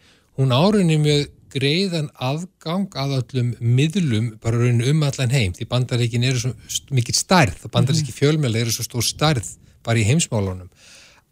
hún 0.40 0.54
árunni 0.56 0.96
mjög 1.02 1.26
greiðan 1.52 2.08
aðgang 2.16 2.94
að 2.96 3.16
öllum 3.18 3.50
miðlum 3.60 4.30
bara 4.42 4.60
rauninu 4.60 4.92
um 4.92 5.02
allan 5.04 5.34
heim 5.34 5.52
því 5.56 5.66
bandaríkin 5.68 6.24
eru 6.24 6.40
svo 6.40 6.52
mikið 6.96 7.18
stærð 7.18 7.66
og 7.66 7.74
bandaríski 7.74 8.14
fjölmjöla 8.16 8.62
eru 8.62 8.72
svo 8.72 8.86
stór 8.86 9.04
stærð 9.04 9.50
bara 9.86 10.00
í 10.00 10.06
heimsmálunum 10.08 10.70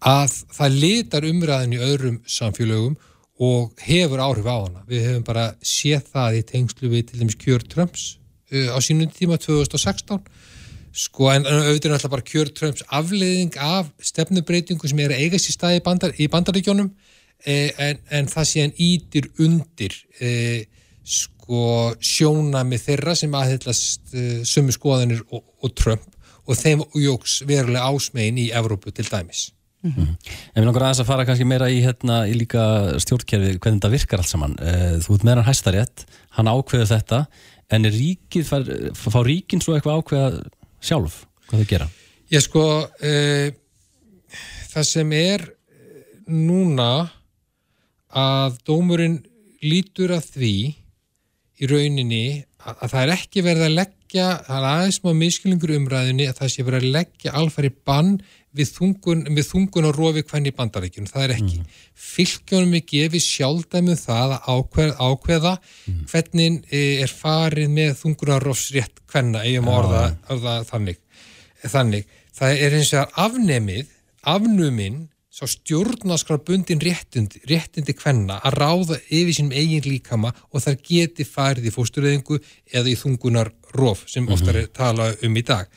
að 0.01 0.35
það 0.57 0.77
litar 0.83 1.27
umræðin 1.29 1.77
í 1.77 1.83
öðrum 1.85 2.21
samfélögum 2.25 2.97
og 3.41 3.83
hefur 3.85 4.21
áhrif 4.21 4.49
á 4.49 4.57
hana. 4.57 4.85
Við 4.89 5.07
hefum 5.09 5.27
bara 5.27 5.51
séð 5.65 6.09
það 6.13 6.39
í 6.39 6.47
tengslu 6.49 6.93
við 6.93 7.07
til 7.09 7.21
dæmis 7.21 7.39
Kjör 7.41 7.65
Trumps 7.69 8.07
uh, 8.53 8.73
á 8.73 8.79
sínum 8.85 9.13
tíma 9.13 9.41
2016 9.41 10.25
sko 10.91 11.31
en, 11.31 11.47
auðvitað 11.47 11.91
er 11.91 11.97
alltaf 11.97 12.13
bara 12.13 12.27
Kjör 12.27 12.51
Trumps 12.55 12.85
afleiðing 12.91 13.57
af 13.63 13.91
stefnubreitingu 14.03 14.91
sem 14.91 15.03
er 15.05 15.15
að 15.15 15.25
eigast 15.25 15.51
í 15.51 15.55
staði 15.55 15.83
bandar, 15.87 16.15
í 16.19 16.27
bandaríkjónum 16.31 16.91
eh, 17.47 17.71
en, 17.79 18.01
en 18.11 18.31
það 18.31 18.49
sé 18.51 18.65
hann 18.65 18.75
ítir 18.75 19.31
undir 19.43 19.95
eh, 20.19 20.67
sko 21.07 21.93
sjóna 22.03 22.65
með 22.67 22.89
þeirra 22.89 23.15
sem 23.19 23.37
aðhyllast 23.39 24.15
eh, 24.15 24.41
sömu 24.49 24.75
skoðanir 24.75 25.23
og, 25.31 25.45
og 25.63 25.75
Trump 25.79 26.10
og 26.51 26.59
þeim 26.59 26.85
jóks 26.99 27.41
verulega 27.47 27.87
ásmegin 27.87 28.41
í 28.43 28.51
Evrópu 28.57 28.93
til 28.95 29.07
dæmis. 29.07 29.51
En 29.81 30.59
við 30.59 30.67
langar 30.67 30.85
aðeins 30.85 31.01
að 31.01 31.09
fara 31.09 31.25
kannski 31.25 31.47
meira 31.49 31.71
í, 31.73 31.79
hérna, 31.81 32.25
í 32.29 32.35
líka 32.37 32.63
stjórnkerfi, 33.01 33.55
hvernig 33.57 33.79
þetta 33.79 33.93
virkar 33.95 34.21
allt 34.21 34.29
saman. 34.29 34.57
Eh, 34.61 34.99
Þú 35.01 35.15
ert 35.17 35.25
meira 35.25 35.41
hann 35.41 35.49
hæstarétt, 35.49 36.05
hann 36.37 36.51
ákveður 36.53 36.91
þetta, 36.91 37.21
en 37.73 37.89
ríkið, 37.95 38.45
far, 38.49 38.67
fá 38.99 39.21
ríkin 39.25 39.63
svo 39.65 39.77
eitthvað 39.77 40.03
ákveða 40.03 40.43
sjálf, 40.85 41.23
hvað 41.49 41.63
þau 41.63 41.71
gera? 41.71 41.89
Ég 42.31 42.45
sko, 42.45 42.65
uh, 42.85 43.49
það 44.75 44.87
sem 44.91 45.15
er 45.17 45.47
núna 46.31 46.91
að 48.11 48.61
dómurinn 48.69 49.19
lítur 49.65 50.13
að 50.19 50.29
því 50.35 50.55
í 51.61 51.71
rauninni 51.71 52.25
að, 52.61 52.75
að 52.77 52.93
það 52.93 53.03
er 53.03 53.15
ekki 53.17 53.45
verið 53.47 53.67
að 53.67 53.77
leggja, 53.79 54.00
það 54.11 54.57
er 54.57 54.67
aðeins 54.71 55.01
má 55.05 55.11
miskilningur 55.17 55.73
umræðinni 55.77 56.27
að 56.31 56.39
það 56.41 56.53
sé 56.53 56.65
verið 56.67 56.85
að 56.85 56.95
leggja 56.97 57.35
alfari 57.39 57.71
bann 57.87 58.17
við 58.57 58.73
þungun, 58.75 59.21
við 59.31 59.47
þungun 59.47 59.87
og 59.87 59.95
rofi 59.95 60.25
hvernig 60.27 60.57
bandaríkjunum, 60.57 61.11
það 61.11 61.25
er 61.27 61.35
ekki. 61.37 61.61
Mm. 61.61 61.77
Fylgjónum 62.11 62.75
er 62.75 62.85
gefið 62.91 63.25
sjálfdæmið 63.27 64.01
það 64.01 64.35
að 64.35 64.49
ákveð, 64.55 64.91
ákveða 64.99 65.53
mm. 65.61 66.01
hvernig 66.11 66.59
er 66.81 67.15
farið 67.15 67.71
með 67.77 67.95
þungunarofsrétt 68.01 69.05
hvenna, 69.13 69.45
eigum 69.47 69.71
að 69.71 69.79
orða, 69.79 70.03
orða 70.35 70.57
þannig. 70.67 71.01
þannig. 71.63 72.19
Það 72.41 72.65
er 72.67 72.77
eins 72.81 72.93
og 72.99 73.17
afnemið, 73.27 73.95
afnuminn, 74.35 75.01
sá 75.41 75.49
stjórnaskrar 75.49 76.43
bundin 76.45 76.83
réttindi, 76.85 77.41
réttindi 77.49 77.95
hvenna 77.97 78.37
að 78.45 78.59
ráða 78.61 78.99
yfir 79.09 79.33
sínum 79.33 79.55
eigin 79.57 79.87
líkama 79.89 80.35
og 80.53 80.61
þar 80.61 80.77
geti 80.85 81.25
farið 81.25 81.71
í 81.71 81.73
fóstureyðingu 81.73 82.37
eða 82.77 82.93
í 82.93 82.97
þungunar 83.01 83.49
rof 83.73 84.03
sem 84.11 84.29
oftar 84.29 84.59
er 84.61 84.69
tala 84.77 85.09
um 85.25 85.39
í 85.39 85.45
dag. 85.47 85.71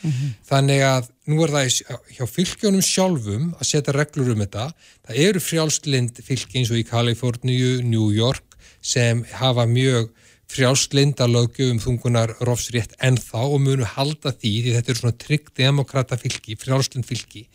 Þannig 0.49 0.83
að 0.83 1.07
nú 1.31 1.39
er 1.45 1.53
það 1.53 2.01
hjá 2.17 2.25
fylgjónum 2.27 2.83
sjálfum 2.83 3.53
að 3.55 3.69
setja 3.69 3.95
reglur 3.95 4.33
um 4.33 4.43
þetta. 4.43 4.67
Það 5.07 5.21
eru 5.29 5.45
frjálslind 5.47 6.19
fylgi 6.27 6.59
eins 6.59 6.73
og 6.73 6.81
í 6.81 6.87
Kaliforníu, 6.89 7.79
New 7.87 8.11
York 8.11 8.59
sem 8.83 9.23
hafa 9.39 9.63
mjög 9.69 10.11
frjálslinda 10.53 11.25
lögjöf 11.31 11.71
um 11.71 11.79
þungunar 11.79 12.35
rofsrétt 12.43 12.97
ennþá 12.99 13.47
og 13.47 13.61
munu 13.63 13.87
halda 13.87 14.35
því 14.35 14.51
því 14.59 14.75
þetta 14.75 14.91
eru 14.91 14.99
svona 14.99 15.21
trygg 15.23 15.51
demokrata 15.55 16.19
fylgi, 16.19 16.59
frjálslind 16.59 17.07
fylgi. 17.07 17.47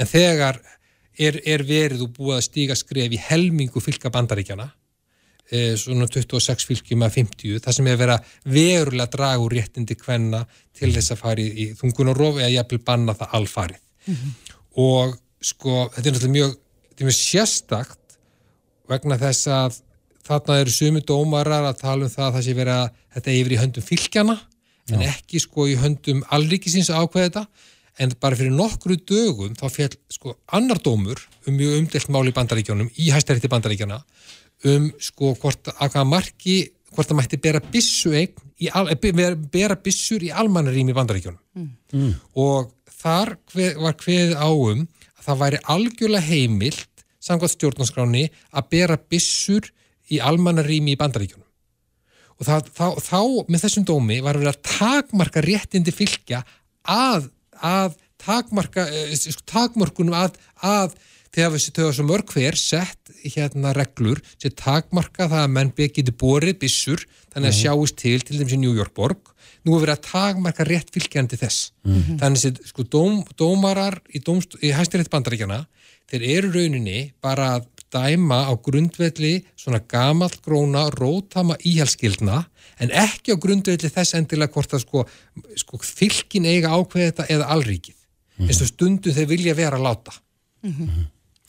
En 0.00 0.08
þegar 0.08 0.58
er, 1.20 1.40
er 1.44 1.64
verið 1.66 2.06
og 2.06 2.14
búið 2.16 2.36
að 2.38 2.46
stíga 2.46 2.76
skref 2.78 3.14
í 3.14 3.20
helmingu 3.28 3.82
fylka 3.82 4.12
bandaríkjana 4.14 4.66
eh, 5.50 5.74
svona 5.80 6.08
26 6.10 6.68
fylgjum 6.68 7.04
að 7.06 7.18
50 7.20 7.64
það 7.64 7.76
sem 7.76 7.90
er 7.90 8.00
verið 8.00 8.16
að 8.16 8.54
verulega 8.56 9.10
draga 9.16 9.44
úr 9.44 9.56
réttindi 9.58 9.98
kvenna 10.00 10.44
til 10.76 10.92
þess 10.94 11.14
að 11.14 11.22
fara 11.24 11.44
í, 11.44 11.50
í 11.50 11.68
þungunarof 11.78 12.40
eða 12.40 12.54
jafnvel 12.56 12.82
banna 12.86 13.16
það 13.18 13.36
alfarið. 13.40 13.82
Og 14.80 15.16
sko 15.40 15.86
þetta 15.94 16.06
er 16.06 16.14
náttúrulega 16.14 16.36
mjög, 16.36 16.58
er 16.96 17.08
mjög 17.08 17.18
sérstakt 17.18 18.18
vegna 18.90 19.18
þess 19.20 19.50
að 19.54 19.80
þarna 20.26 20.60
eru 20.62 20.74
sumi 20.74 21.02
dómarar 21.06 21.66
að 21.68 21.80
tala 21.82 22.06
um 22.06 22.12
það 22.12 22.26
að 22.26 22.36
það 22.36 22.46
sé 22.46 22.54
verið 22.58 22.76
að 22.76 22.88
þetta 23.14 23.30
er 23.30 23.40
yfir 23.40 23.54
í 23.54 23.60
höndum 23.60 23.86
fylgjana 23.86 24.36
en 24.90 25.04
ekki 25.06 25.40
sko 25.42 25.66
í 25.70 25.76
höndum 25.78 26.22
allríkisins 26.34 26.90
að 26.90 27.04
ákveða 27.04 27.28
þetta 27.28 27.44
en 28.00 28.12
bara 28.20 28.38
fyrir 28.38 28.54
nokkru 28.54 28.96
dögum 29.08 29.56
þá 29.58 29.66
fjall 29.72 29.96
sko 30.12 30.34
annar 30.56 30.80
dómur 30.82 31.20
um 31.46 31.56
mjög 31.56 31.78
umdelt 31.80 32.12
mál 32.12 32.28
í 32.28 32.34
bandaríkjónum 32.36 32.90
í 32.96 33.10
hæstaríti 33.12 33.50
bandaríkjana 33.52 34.00
um 34.70 34.90
sko 35.00 35.34
hvort 35.40 35.72
að 35.76 35.94
hvaða 35.94 36.06
marki 36.08 36.56
hvort 36.94 37.10
það 37.10 37.20
mætti 37.20 37.40
bera 37.40 37.60
bissu 37.72 38.14
eign 38.16 38.46
í 38.60 38.68
al, 38.72 38.88
eh, 38.90 39.36
bera, 39.52 39.76
bissur 39.76 40.24
í 40.24 40.30
almannarým 40.32 40.90
í 40.90 40.96
bandaríkjónum 40.96 42.14
og 42.36 42.72
þar 43.00 43.36
var 43.80 43.96
kveðið 44.00 44.34
á 44.36 44.50
um 44.50 44.86
að 45.20 45.26
það 45.26 45.42
væri 45.44 45.60
algjörlega 45.74 46.28
heimilt 46.28 47.04
samkvæmt 47.20 47.54
stjórnarskráni 47.54 48.24
að 48.52 48.68
bera 48.72 48.96
bissur 48.96 49.68
í 50.10 50.20
almannarými 50.20 50.96
í 50.96 51.00
bandaríkjónum 51.00 51.46
og 52.40 52.48
það, 52.48 52.70
þá, 52.72 52.86
þá 53.04 53.20
með 53.52 53.64
þessum 53.66 53.86
dómi 53.88 54.20
var 54.24 54.38
verið 54.40 54.54
að 54.54 54.62
takmarka 54.64 55.42
réttindi 55.44 55.92
fylgja 55.92 56.40
að, 56.88 57.28
að 57.66 57.96
takmarka 58.20 58.86
eh, 58.88 59.14
að, 60.16 60.36
að 60.60 60.94
þegar 61.30 61.52
við 61.54 61.66
þau 61.76 61.92
svo 61.94 62.06
mörg 62.08 62.32
hver 62.34 62.58
sett 62.58 63.12
hérna 63.22 63.74
reglur 63.76 64.20
sem 64.36 64.54
takmarka 64.56 65.28
það 65.30 65.44
að 65.44 65.52
menn 65.56 65.72
geti 65.76 66.14
borið 66.22 66.58
bissur 66.64 67.04
þannig 67.30 67.52
að 67.52 67.58
sjáist 67.60 67.98
til 68.00 68.18
til 68.26 68.40
í 68.42 68.58
New 68.58 68.74
York 68.74 68.94
borg. 68.96 69.30
Nú 69.64 69.76
er 69.76 69.84
verið 69.84 69.98
að 69.98 70.06
takmarka 70.08 70.64
rétt 70.64 70.90
fylgjandi 70.94 71.38
þess 71.38 71.70
þannig 72.20 72.46
að 72.48 72.62
sko, 72.70 72.86
dóm, 72.88 73.20
dómarar 73.36 74.00
í, 74.08 74.22
í 74.64 74.72
hæstirétt 74.72 75.12
bandaríkjana 75.12 75.66
þeir 76.10 76.26
eru 76.36 76.52
rauninni 76.54 77.04
bara 77.22 77.54
að 77.58 77.68
dæma 77.90 78.44
á 78.46 78.52
grundvelli 78.62 79.40
svona 79.58 79.80
gamall 79.90 80.34
gróna 80.44 80.86
rótama 80.94 81.56
íhalskildna 81.66 82.44
en 82.80 82.92
ekki 82.94 83.34
á 83.34 83.42
grundvelli 83.42 83.90
þess 83.90 84.16
endilega 84.18 84.54
hvort 84.54 84.74
að 84.76 84.84
sko, 84.84 85.06
sko 85.58 85.80
fylkin 85.84 86.48
eiga 86.48 86.74
ákveði 86.74 87.10
þetta 87.10 87.30
eða 87.34 87.48
alríkið. 87.56 87.96
Eins 88.40 88.60
og 88.64 88.70
stundum 88.70 89.16
þeir 89.16 89.28
vilja 89.28 89.56
vera 89.58 89.76
að 89.76 89.88
láta. 89.88 90.14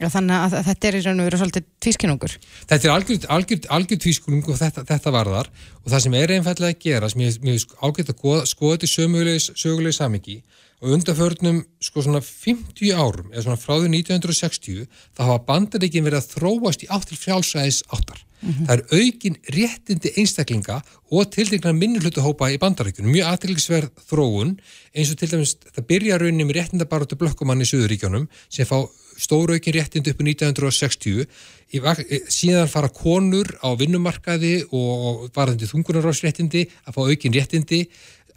Já, 0.01 0.07
þannig 0.09 0.33
að 0.33 0.55
þetta 0.65 0.87
er 0.87 0.95
í 0.97 1.01
raun 1.05 1.19
og 1.21 1.27
veru 1.27 1.37
svolítið 1.37 1.65
tvískinungur. 1.85 2.33
Þetta 2.71 2.87
er 2.87 2.93
algjör, 2.95 3.27
algjör 3.75 3.99
tvískulung 4.01 4.47
og 4.49 4.57
þetta, 4.57 4.83
þetta 4.89 5.13
varðar 5.13 5.51
og 5.83 5.91
það 5.93 6.03
sem 6.07 6.15
er 6.17 6.33
einfallega 6.37 6.73
að 6.73 6.87
gera 6.87 7.09
sem 7.11 7.21
ég, 7.21 7.37
finnst 7.43 7.75
ágætt 7.77 8.09
að 8.09 8.47
skoða 8.49 8.79
þetta 8.79 8.89
í 8.89 9.35
sögulegi 9.61 9.97
samingi 9.99 10.39
og 10.81 10.95
undanförnum 10.95 11.61
sko 11.83 12.01
svona 12.01 12.21
50 12.25 12.89
árum 12.97 13.29
eða 13.31 13.43
svona 13.45 13.59
frá 13.61 13.75
því 13.77 13.91
1960 14.01 14.87
þá 15.13 15.21
hafa 15.27 15.43
bandaríkin 15.47 16.05
verið 16.07 16.21
að 16.23 16.31
þróast 16.35 16.85
í 16.85 16.89
átt 16.89 17.07
til 17.11 17.19
frjálsæðis 17.21 17.83
áttar. 17.93 18.23
Það 18.41 18.71
er 18.73 18.81
aukin 18.97 19.35
réttindi 19.53 20.09
einstaklinga 20.17 20.79
og 21.13 21.27
tildegnar 21.29 21.75
minnulhutahópa 21.77 22.47
í 22.49 22.57
bandaríkunum, 22.57 23.11
mjög 23.13 23.27
aðtilgisverð 23.35 23.91
þróun 24.09 24.55
eins 24.97 25.11
og 25.13 25.19
til 25.21 25.29
dæmis 25.35 25.51
það 25.75 25.85
byrja 25.91 26.17
rauninni 26.17 26.47
með 26.49 26.57
réttindabaróttu 26.57 27.19
blökkumann 27.21 27.61
í 27.61 27.67
Suðuríkjónum 27.69 28.25
sem 28.49 28.65
fá 28.65 28.79
stóru 29.21 29.53
aukin 29.53 29.75
réttindi 29.77 30.09
upp 30.15 30.23
í 30.25 30.31
1960 30.31 31.27
í, 31.75 31.79
vak- 31.85 32.01
eh, 32.09 32.25
síðan 32.33 32.65
fara 32.71 32.89
konur 32.89 33.45
á 33.61 33.69
vinnumarkaði 33.77 34.65
og 34.73 35.29
varðandi 35.37 35.69
þungunarásréttindi 35.69 36.65
að 36.87 36.97
fá 36.97 37.01
aukin 37.05 37.37
réttindi 37.37 37.83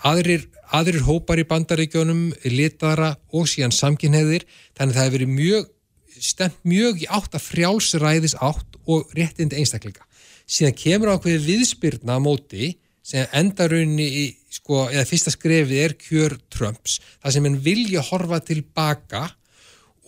aðrir, 0.05 0.49
aðrir 0.75 1.05
hópar 1.07 1.41
í 1.41 1.47
bandaríkjónum 1.49 2.27
litara 2.53 3.15
og 3.33 3.49
síðan 3.51 3.75
samkynneðir 3.75 4.47
þannig 4.77 4.93
að 4.93 4.99
það 4.99 5.07
hefur 5.07 5.17
verið 5.19 5.35
mjög 5.39 5.71
stemt 6.21 6.61
mjög 6.67 7.05
í 7.05 7.11
átt 7.11 7.35
að 7.35 7.47
frjálsræðis 7.49 8.37
átt 8.43 8.79
og 8.87 9.13
réttindi 9.17 9.59
einstaklinga. 9.61 10.05
Síðan 10.47 10.77
kemur 10.79 11.15
ákveðið 11.15 11.47
viðspyrna 11.49 12.19
á 12.21 12.21
móti 12.23 12.75
sem 13.05 13.29
enda 13.37 13.67
rauninni 13.69 14.05
í, 14.07 14.27
sko, 14.53 14.87
eða 14.89 15.07
fyrsta 15.09 15.33
skrefið 15.35 15.81
er 15.83 15.97
kjör 16.01 16.37
Trumps, 16.53 17.01
það 17.21 17.35
sem 17.35 17.49
henn 17.49 17.59
vilja 17.65 18.05
horfa 18.07 18.41
tilbaka 18.45 19.27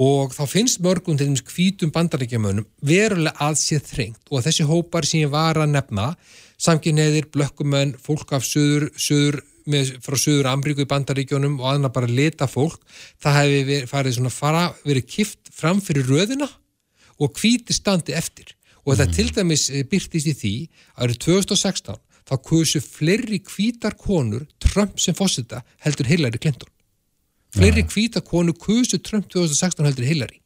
og 0.01 0.33
þá 0.37 0.43
finnst 0.49 0.81
mörgum 0.85 1.17
til 1.17 1.29
dæmis 1.29 1.45
hvítum 1.49 1.93
bandaríkjamönnum 1.93 2.67
verulega 2.85 3.37
að 3.49 3.59
sér 3.61 3.85
þrengt. 3.85 4.21
Og 4.29 4.45
þessi 4.45 4.67
hópar 4.69 5.09
sem 5.09 5.25
ég 5.25 5.33
var 5.33 5.57
að 5.61 5.73
nefna 5.73 6.11
samkynneðir, 6.61 7.31
blökkumenn, 7.33 7.97
fólk 8.01 8.33
af 8.37 8.45
söður, 8.45 8.91
söður 9.01 9.41
með, 9.71 9.97
frá 10.05 10.17
söður 10.21 10.51
Amríku 10.51 10.85
í 10.85 10.91
bandaríkjónum 10.91 11.59
og 11.61 11.71
aðna 11.73 11.91
bara 11.93 12.11
leta 12.11 12.49
fólk 12.51 12.81
það 13.23 13.39
hefði 13.41 13.61
verið, 13.71 13.89
farið 13.91 14.17
svona 14.19 14.33
fara, 14.35 14.63
verið 14.87 15.09
kift 15.11 15.53
fram 15.55 15.83
fyrir 15.85 16.09
röðina 16.11 16.49
og 17.23 17.37
hvíti 17.41 17.75
standi 17.77 18.17
eftir. 18.17 18.55
Og 18.87 18.95
þetta 18.95 19.17
til 19.17 19.29
dæmis 19.35 19.69
eh, 19.71 19.85
birtist 19.89 20.31
í 20.31 20.35
því 20.37 20.55
að 20.97 21.09
árið 21.09 21.21
2016 21.27 22.01
þá 22.27 22.35
kusu 22.43 22.83
fleiri 22.83 23.43
hvítar 23.47 23.95
konur 23.99 24.47
Trump 24.63 24.99
sem 25.03 25.15
fósita 25.15 25.63
heldur 25.85 26.09
Hillary 26.11 26.41
Clinton. 26.43 26.71
Fleiri 27.57 27.87
hvítar 27.87 28.25
konur 28.27 28.57
kusu 28.59 28.99
Trump 28.99 29.31
2016 29.33 29.87
heldur 29.87 30.07
Hillary 30.07 30.41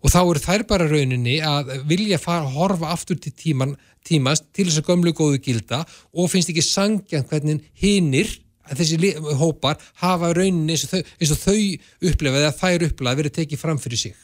og 0.00 0.12
þá 0.12 0.20
eru 0.22 0.42
þær 0.44 0.66
bara 0.70 0.88
rauninni 0.90 1.38
að 1.44 1.74
vilja 1.88 2.20
fara 2.20 2.46
að 2.46 2.54
horfa 2.56 2.92
aftur 2.94 3.20
til 3.20 3.32
tíman, 3.36 3.76
tímans 4.06 4.44
til 4.52 4.68
þess 4.68 4.80
að 4.82 4.88
gömlu 4.90 5.14
góðu 5.16 5.42
gilda 5.44 5.82
og 6.12 6.30
finnst 6.32 6.52
ekki 6.52 6.64
sangjan 6.64 7.26
hvernig 7.28 7.66
hinnir 7.80 8.32
þessi 8.70 9.14
hópar 9.40 9.80
hafa 10.02 10.32
rauninni 10.36 10.76
eins 10.76 10.86
og 10.86 10.94
þau, 10.94 11.14
eins 11.20 11.34
og 11.34 11.44
þau 11.44 12.10
upplefa 12.10 12.42
eða 12.44 12.58
þær 12.58 12.90
upplefa 12.90 13.22
verið 13.22 13.38
tekið 13.40 13.64
fram 13.64 13.80
fyrir 13.82 14.04
sig 14.08 14.18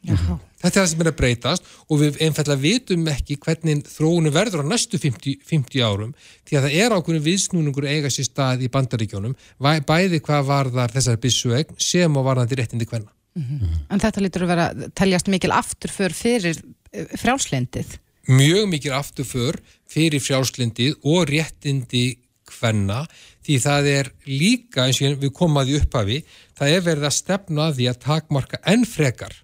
Já. 0.00 0.16
Þetta 0.60 0.68
er 0.70 0.74
það 0.74 0.86
sem 0.88 1.02
er 1.02 1.08
að 1.10 1.16
breytast 1.18 1.66
og 1.92 1.98
við 2.00 2.18
einfallega 2.24 2.62
vitum 2.62 3.02
ekki 3.12 3.36
hvernig 3.40 3.82
þróunu 3.88 4.32
verður 4.32 4.64
á 4.64 4.70
næstu 4.70 4.96
50, 5.00 5.42
50 5.44 5.84
árum 5.84 6.14
því 6.48 6.56
að 6.56 6.66
það 6.66 6.76
er 6.80 6.94
ákveðin 6.96 7.26
viðsnúningur 7.26 7.88
eiga 7.88 8.12
sér 8.12 8.28
stað 8.28 8.64
í 8.64 8.70
bandaríkjónum 8.72 9.36
bæði 9.60 10.22
hvað 10.24 10.48
varðar 10.48 10.94
þessar 10.96 11.20
byssuegn 11.20 11.76
sem 11.76 12.16
og 12.16 12.24
varðandi 12.30 12.60
réttindi 12.60 12.88
hvenna. 12.88 13.12
En 13.38 14.02
þetta 14.02 14.22
lítur 14.24 14.46
að 14.46 14.52
vera 14.54 14.90
teljast 14.98 15.28
mikil 15.30 15.52
afturför 15.54 16.14
fyrir 16.16 16.58
eh, 16.92 17.12
frjálslindið. 17.20 17.98
Mjög 18.30 18.66
mikil 18.70 18.94
afturför 18.96 19.60
fyrir 19.90 20.22
frjálslindið 20.22 20.98
og 21.06 21.30
réttindi 21.30 22.18
hvenna 22.50 23.04
því 23.46 23.58
það 23.62 23.88
er 23.90 24.10
líka 24.26 24.86
eins 24.86 25.00
og 25.06 25.20
við 25.22 25.32
komum 25.36 25.60
að 25.60 25.70
því 25.70 25.80
upphafi 25.80 26.18
það 26.58 26.74
er 26.74 26.86
verið 26.86 27.08
að 27.08 27.16
stefna 27.16 27.68
því 27.76 27.88
að 27.90 28.00
takmarka 28.04 28.60
enn 28.72 28.86
frekar 28.88 29.36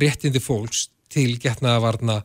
réttindi 0.00 0.42
fólks 0.42 0.88
til 1.10 1.32
getnaðavarna 1.42 2.20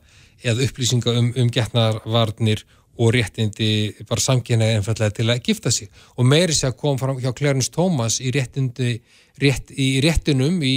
eða 0.46 0.66
upplýsinga 0.66 1.14
um, 1.18 1.30
um 1.34 1.50
getnaðavarnir 1.52 2.64
og 2.96 3.12
réttindi 3.14 3.70
bara 4.08 4.22
samkynnaði 4.22 4.78
einfallega 4.78 5.16
til 5.18 5.28
að 5.30 5.42
gifta 5.44 5.72
sig. 5.74 5.90
Og 6.16 6.28
meiri 6.28 6.56
sér 6.56 6.72
að 6.72 6.80
koma 6.80 7.00
fram 7.00 7.20
hjá 7.20 7.32
Clarence 7.36 7.72
Thomas 7.72 8.18
í 8.20 8.32
réttindi 8.34 8.96
rétt, 9.42 9.72
í 9.72 10.00
réttinum 10.04 10.58
í 10.64 10.76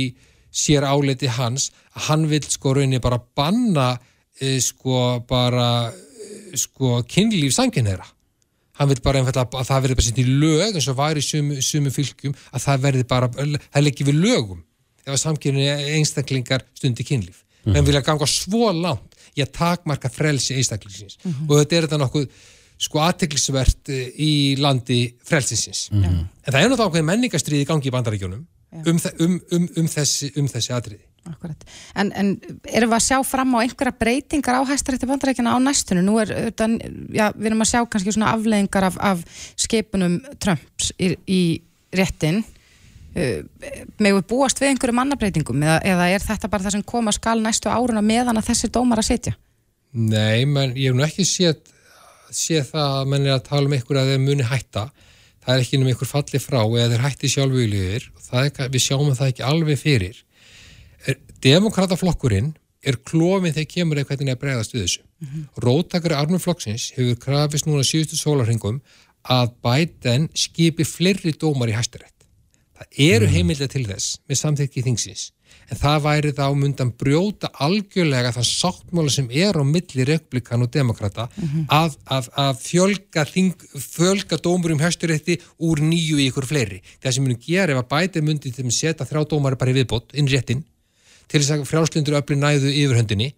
sér 0.49 0.88
áleiti 0.88 1.29
hans 1.32 1.69
að 1.95 2.08
hann 2.10 2.29
vil 2.29 2.43
sko 2.49 2.75
rauninni 2.75 3.01
bara 3.03 3.19
banna 3.19 3.91
e, 4.39 4.58
sko 4.63 5.19
bara 5.29 5.89
e, 5.89 6.58
sko 6.58 7.03
kynlíf 7.08 7.53
samkynnaðra 7.55 8.08
hann 8.79 8.89
vil 8.89 9.01
bara 9.03 9.21
einfallega 9.21 9.60
að 9.60 9.69
það 9.69 9.84
verði 9.84 9.99
bara 9.99 10.08
sett 10.08 10.23
í 10.23 10.25
lög 10.29 10.79
eins 10.79 10.88
og 10.89 10.97
var 10.97 11.19
í 11.19 11.23
sumu, 11.23 11.60
sumu 11.62 11.93
fylgjum 11.93 12.36
að 12.49 12.65
það 12.65 12.84
verði 12.88 13.05
bara, 13.10 13.29
það 13.29 13.86
leggir 13.86 14.10
við 14.10 14.19
lögum 14.23 14.63
ef 15.05 15.13
að 15.15 15.21
samkynni 15.23 15.67
einstaklingar 15.97 16.65
stundi 16.77 17.05
kynlíf. 17.08 17.43
Menn 17.67 17.86
vilja 17.86 18.01
ganga 18.05 18.27
svo 18.29 18.69
langt 18.73 19.08
í 19.37 19.43
að 19.43 19.51
takmarka 19.57 20.11
frelsi 20.13 20.57
einstaklingsins 20.59 21.19
og 21.25 21.57
þetta 21.57 21.75
er 21.75 21.87
þetta 21.87 22.01
nokkuð 22.03 22.29
sko 22.79 23.01
aðteklisvert 23.03 23.91
í 23.91 24.55
landi 24.59 25.01
frelsinsins. 25.27 25.89
En 25.91 26.29
það 26.45 26.61
er 26.61 26.69
náttúrulega 26.69 26.87
ákveðin 26.87 27.09
menningastriði 27.09 27.65
í 27.65 27.67
gangi 27.67 27.91
í 27.91 27.93
bandaríkjónum 27.93 28.45
um, 28.71 28.99
um, 29.19 29.39
um, 29.51 29.69
um, 29.77 29.87
þessi, 29.89 30.31
um 30.39 30.47
þessi 30.49 30.75
atriði. 30.75 31.05
Akkurat. 31.29 31.65
En, 31.99 32.11
en 32.17 32.29
erum 32.63 32.93
við 32.93 32.97
að 32.97 33.05
sjá 33.05 33.17
fram 33.27 33.51
á 33.53 33.61
einhverja 33.61 33.95
breytingar 33.99 34.61
á 34.63 34.69
hæstarétti 34.69 35.09
bandarækjana 35.09 35.53
á 35.53 35.57
næstunum? 35.61 36.07
Nú 36.07 36.15
er, 36.23 36.31
utan, 36.49 36.77
já, 37.13 37.27
við 37.35 37.51
erum 37.51 37.65
að 37.65 37.71
sjá 37.73 37.81
kannski 37.85 38.13
svona 38.15 38.31
afleðingar 38.33 38.87
af, 38.87 38.97
af 39.11 39.25
skipunum 39.59 40.17
Trumps 40.41 40.93
í, 40.97 41.11
í 41.27 41.41
réttin. 41.95 42.41
Með 43.15 44.13
við 44.15 44.23
búast 44.29 44.61
við 44.61 44.73
einhverju 44.73 44.95
mannabreitingum 44.99 45.63
eða, 45.65 45.79
eða 45.81 46.07
er 46.13 46.23
þetta 46.23 46.49
bara 46.51 46.63
það 46.67 46.77
sem 46.77 46.85
koma 46.93 47.11
skal 47.15 47.39
næstu 47.41 47.71
áruna 47.71 48.03
meðan 48.05 48.37
að 48.37 48.51
þessi 48.51 48.69
dómar 48.69 49.01
að 49.01 49.09
sitja? 49.09 49.35
Nei, 49.91 50.45
menn 50.45 50.77
ég 50.77 50.91
hef 50.91 50.97
nú 50.97 51.05
ekki 51.07 51.25
séð, 51.25 51.59
séð 52.29 52.69
það 52.69 52.95
að 52.99 53.11
menn 53.13 53.25
er 53.25 53.39
að 53.39 53.47
tala 53.49 53.65
um 53.65 53.75
einhverju 53.77 54.03
að 54.03 54.11
þeir 54.13 54.25
muni 54.27 54.45
hætta 54.45 54.85
það 55.41 55.53
er 55.55 55.63
ekki 55.63 55.79
um 55.79 55.89
einhver 55.89 56.11
falli 56.13 56.41
frá 56.43 56.61
eða 56.61 56.89
þeir 56.93 57.05
hætti 57.07 57.33
sjálfugljur 57.33 58.09
við 58.69 58.81
sjáum 58.83 59.15
það 59.17 59.31
ekki 59.31 59.47
alveg 59.49 59.81
fyrir 59.81 60.25
Demokrataflokkurinn 61.43 62.51
er 62.83 62.97
klófin 63.07 63.53
þegar 63.55 63.71
kemur 63.73 64.01
hvernig 64.03 64.33
það 64.33 64.41
bregðast 64.41 64.73
við 64.75 64.83
þessu. 64.85 65.01
Mm 65.19 65.27
-hmm. 65.27 65.43
Róttakari 65.63 66.15
Arnur 66.15 66.39
Flokksins 66.43 66.91
hefur 66.95 67.19
krafist 67.19 67.67
núna 67.67 67.83
síðustu 67.83 68.19
sólarhengum 68.19 68.81
að 69.23 69.51
bæten 69.63 70.29
skipi 70.35 70.83
fleiri 70.83 71.33
dómar 71.35 71.69
í 71.69 71.75
hæstarétt. 71.75 72.18
Það 72.79 72.87
eru 72.95 73.25
mm 73.25 73.29
-hmm. 73.29 73.35
heimildið 73.35 73.69
til 73.73 73.85
þess 73.89 74.17
með 74.29 74.41
samþykki 74.41 74.85
þingsins 74.87 75.23
en 75.69 75.77
það 75.77 75.99
væri 76.05 76.31
þá 76.37 76.45
mundan 76.55 76.91
brjóta 77.01 77.49
algjörlega 77.65 78.31
þann 78.33 78.47
sáttmála 78.47 79.11
sem 79.13 79.27
er 79.31 79.57
á 79.57 79.63
milli 79.65 80.05
republikan 80.05 80.61
og 80.61 80.71
demokrata 80.71 81.27
mm 81.27 81.47
-hmm. 81.47 81.65
að, 81.69 81.97
að, 82.05 82.29
að 82.45 82.53
fjölga, 82.61 83.25
þing, 83.25 83.55
fjölga 83.75 84.37
dómur 84.37 84.71
um 84.71 84.79
hæstarétti 84.79 85.39
úr 85.57 85.81
nýju 85.81 86.17
í 86.21 86.29
ykkur 86.29 86.45
fleiri. 86.45 86.81
Það 87.01 87.13
sem 87.13 87.23
munum 87.23 87.41
gera 87.45 87.73
ef 87.73 87.79
að 87.83 87.89
bæten 87.93 88.25
mundi 88.25 88.51
til 88.51 88.65
að 88.65 88.71
setja 88.71 89.05
þrjá 89.05 89.21
dómari 89.29 89.55
bara 89.55 89.71
í 89.71 89.77
viðbót 89.77 90.13
inn 90.13 90.27
réttin 90.27 90.63
til 91.29 91.41
þess 91.41 91.53
að 91.53 91.67
frjálslindur 91.69 92.17
öfli 92.19 92.35
næðu 92.35 92.69
yfirhöndinni 92.73 93.33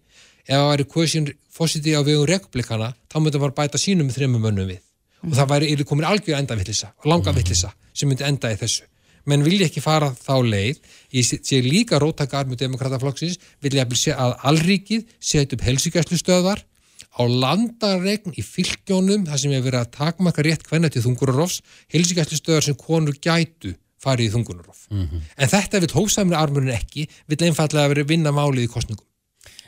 ef 0.46 0.56
það 0.56 0.70
væri 0.70 0.88
kvöðsinn 0.94 1.28
fósiti 1.52 1.94
á 1.94 2.00
vegum 2.02 2.26
republikana 2.26 2.94
þá 3.10 3.16
myndi 3.20 3.36
það 3.36 3.44
bara 3.44 3.58
bæta 3.60 3.78
sínum 3.78 4.10
þremum 4.10 4.42
mönnum 4.42 4.70
við 4.70 4.80
mm. 4.80 5.30
og 5.30 5.36
það 5.38 5.52
væri 5.52 5.84
komin 5.84 6.08
algjör 6.08 6.40
endavittlisa 6.40 6.92
og 7.02 7.10
langa 7.12 7.34
vittlisa 7.36 7.72
sem 7.92 8.08
myndi 8.08 8.26
enda 8.26 8.52
í 8.52 8.58
þessu 8.58 8.88
menn 9.28 9.44
vilja 9.46 9.68
ekki 9.68 9.82
fara 9.84 10.10
þá 10.16 10.34
leið 10.46 10.80
ég 11.14 11.26
sé 11.28 11.60
líka 11.64 12.00
róttakar 12.02 12.48
með 12.50 12.64
demokrataflokksins 12.64 13.38
vilja 13.62 13.86
að 14.16 14.36
allríkið 14.50 15.06
setja 15.20 15.56
upp 15.56 15.66
helsíkjæslu 15.68 16.18
stöðar 16.20 16.64
á 17.12 17.22
landaregn 17.28 18.32
í 18.38 18.42
fylgjónum 18.44 19.26
þar 19.28 19.40
sem 19.40 19.52
hefur 19.52 19.68
verið 19.68 19.80
að 19.82 19.94
takmaka 19.98 20.44
rétt 20.46 20.66
hvenna 20.68 20.90
til 20.92 21.04
þungurarofs 21.04 21.60
helsíkjæslu 21.92 22.40
stöðar 22.40 22.68
sem 22.68 22.78
konur 22.78 23.18
gætu 23.20 23.74
farið 24.02 24.30
í 24.30 24.32
þungunarof. 24.34 24.86
Mm 24.90 25.04
-hmm. 25.06 25.26
En 25.36 25.48
þetta 25.48 25.80
vil 25.80 25.92
hófsamlega 25.94 26.42
armurinn 26.42 26.74
ekki, 26.74 27.06
vil 27.28 27.42
einfallega 27.46 27.92
verið 27.92 28.08
vinna 28.08 28.32
málið 28.34 28.66
í 28.66 28.72
kostningum. 28.72 29.06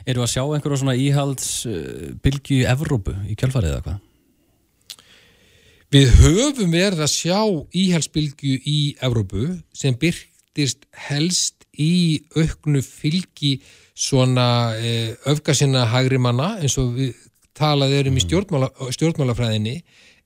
Eru 0.05 0.21
að 0.21 0.33
sjá 0.33 0.43
einhverjum 0.43 0.81
svona 0.81 0.99
íhaldsbylgi 1.01 2.59
í 2.61 2.65
Evrópu 2.69 3.15
í 3.31 3.35
kjálfarið 3.39 3.71
eða 3.71 3.85
hvað? 3.85 4.01
Við 5.95 6.09
höfum 6.19 6.73
verið 6.73 7.05
að 7.05 7.11
sjá 7.13 7.37
íhaldsbylgu 7.71 8.57
í 8.67 8.79
Evrópu 9.05 9.45
sem 9.71 9.95
byrktist 9.95 10.81
helst 11.05 11.63
í 11.71 12.19
auknu 12.35 12.81
fylgi 12.83 13.53
svona 13.95 14.75
eh, 14.75 15.13
öfgasina 15.31 15.85
hægri 15.93 16.19
manna 16.19 16.57
eins 16.59 16.75
og 16.81 16.97
við 16.97 17.13
talaði 17.55 18.01
um 18.01 18.09
í 18.09 18.11
mhm. 18.17 18.25
stjórnmála, 18.25 18.69
stjórnmálafræðinni 18.97 19.77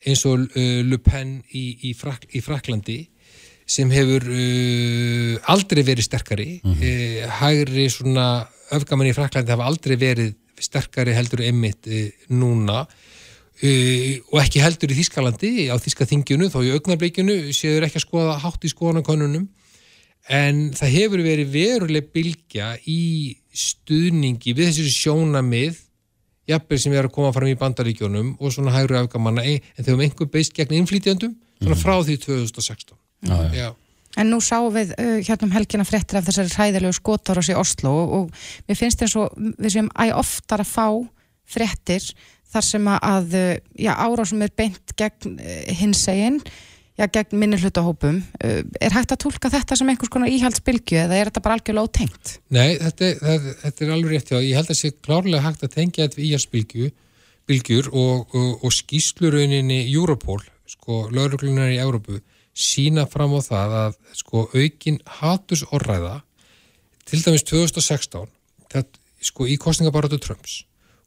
eins 0.09 0.25
og 0.25 0.47
uh, 0.47 0.81
Le 0.89 0.97
Pen 1.05 1.35
í, 1.53 1.63
í, 1.91 1.93
Frak, 1.93 2.25
í 2.33 2.41
Fraklandi 2.41 2.97
sem 3.69 3.93
hefur 3.93 4.25
uh, 4.25 5.51
aldrei 5.53 5.83
verið 5.85 6.07
sterkari 6.07 6.49
mm 6.63 6.71
-hmm. 6.71 6.81
uh, 6.81 7.37
hægri 7.43 7.85
svona 7.93 8.25
öfgamann 8.73 9.11
í 9.11 9.13
Fraklandi 9.13 9.53
hafa 9.53 9.69
aldrei 9.69 9.99
verið 10.01 10.33
sterkari 10.57 11.13
heldur 11.13 11.45
einmitt 11.45 11.85
uh, 11.85 12.09
núna 12.33 12.87
og 13.59 14.37
ekki 14.39 14.61
heldur 14.63 14.93
í 14.93 14.97
Þískalandi 15.01 15.49
á 15.67 15.75
Þískaþingjunu 15.83 16.47
þó 16.53 16.61
í 16.63 16.71
augnarbleikinu 16.77 17.51
séður 17.55 17.89
ekki 17.89 17.99
að 17.99 18.05
skoða 18.05 18.37
hátt 18.39 18.63
í 18.63 18.71
skoðanakonunum 18.71 19.49
en 20.29 20.61
það 20.77 20.95
hefur 20.95 21.23
verið 21.25 21.51
veruleg 21.51 22.07
bilgja 22.15 22.71
í 22.87 23.35
stuðningi 23.51 24.55
við 24.55 24.71
þessi 24.71 24.93
sjónamið 24.93 25.81
jafnveg 26.49 26.81
sem 26.81 26.95
er 26.95 27.09
að 27.09 27.15
koma 27.17 27.33
fram 27.35 27.51
í 27.51 27.57
bandaríkjónum 27.59 28.31
og 28.39 28.55
svona 28.55 28.73
hægri 28.77 29.01
afgamanna 29.01 29.43
en 29.43 29.59
þau 29.75 29.91
hefum 29.91 30.07
einhver 30.07 30.31
beist 30.31 30.55
gegn 30.55 30.79
innflýtjandum 30.79 31.35
svona 31.59 31.75
mhm. 31.75 31.83
frá 31.83 31.95
því 31.99 32.17
2016 32.25 32.97
Já, 33.27 33.37
já. 33.51 33.69
En 34.17 34.31
nú 34.31 34.39
sáum 34.41 34.71
við 34.73 34.93
uh, 34.95 35.19
hérna 35.21 35.49
um 35.49 35.53
helgina 35.53 35.85
fréttir 35.85 36.17
af 36.17 36.25
þessari 36.27 36.51
hræðilegu 36.55 36.95
skotarós 36.95 37.51
í 37.51 37.57
Oslo 37.59 37.91
og, 37.91 38.13
og 38.15 38.67
mér 38.67 38.79
finnst 38.79 39.03
eins 39.03 39.15
og 39.19 39.35
við 39.59 39.75
sem 39.75 39.89
æg 39.99 40.15
oftar 40.17 40.63
að 40.63 40.71
fá 40.71 40.87
fréttir 41.49 42.05
þar 42.49 42.65
sem 42.65 42.89
að 42.95 43.37
já, 43.77 43.93
árásum 43.93 44.41
er 44.45 44.51
beint 44.57 44.93
gegn 44.97 45.35
uh, 45.37 45.57
hinsegin, 45.79 46.39
já, 46.97 47.05
gegn 47.05 47.37
minni 47.41 47.59
hlutahópum. 47.61 48.21
Uh, 48.41 48.61
er 48.81 48.95
hægt 48.95 49.13
að 49.13 49.21
tólka 49.25 49.51
þetta 49.53 49.77
sem 49.79 49.91
einhvers 49.91 50.13
konar 50.13 50.31
íhaldsbylgu 50.33 50.97
eða 51.03 51.19
er 51.19 51.29
þetta 51.29 51.43
bara 51.45 51.59
algjörlega 51.59 51.89
ótengt? 51.89 52.33
Nei, 52.55 52.79
þetta, 52.81 53.11
þetta, 53.21 53.53
þetta 53.65 53.85
er 53.85 53.93
alveg 53.97 54.15
rétt, 54.15 54.33
já. 54.33 54.39
Ég 54.41 54.57
held 54.57 54.65
að 54.65 54.73
það 54.73 54.81
sé 54.81 54.95
klárlega 54.97 55.45
hægt 55.45 55.67
að 55.67 55.75
tengja 55.77 56.07
þetta 56.07 56.21
við 56.21 56.31
íhaldsbylgjur 56.31 57.93
og, 57.93 58.33
og, 58.33 58.49
og 58.65 58.75
skýslurauninni 58.75 59.83
Europol, 59.93 60.41
sko, 60.69 61.05
lauruglunar 61.13 61.71
í 61.73 61.79
Európu 61.81 62.21
sína 62.59 63.05
fram 63.09 63.37
á 63.37 63.41
það 63.43 63.75
að 63.83 63.99
sko 64.19 64.47
aukin 64.51 64.99
hatus 65.19 65.63
orðræða 65.71 66.19
til 67.07 67.21
dæmis 67.23 67.45
2016 67.47 68.27
það, 68.71 68.89
sko 69.23 69.47
í 69.47 69.55
kostningabaratu 69.61 70.19
Trumps 70.21 70.63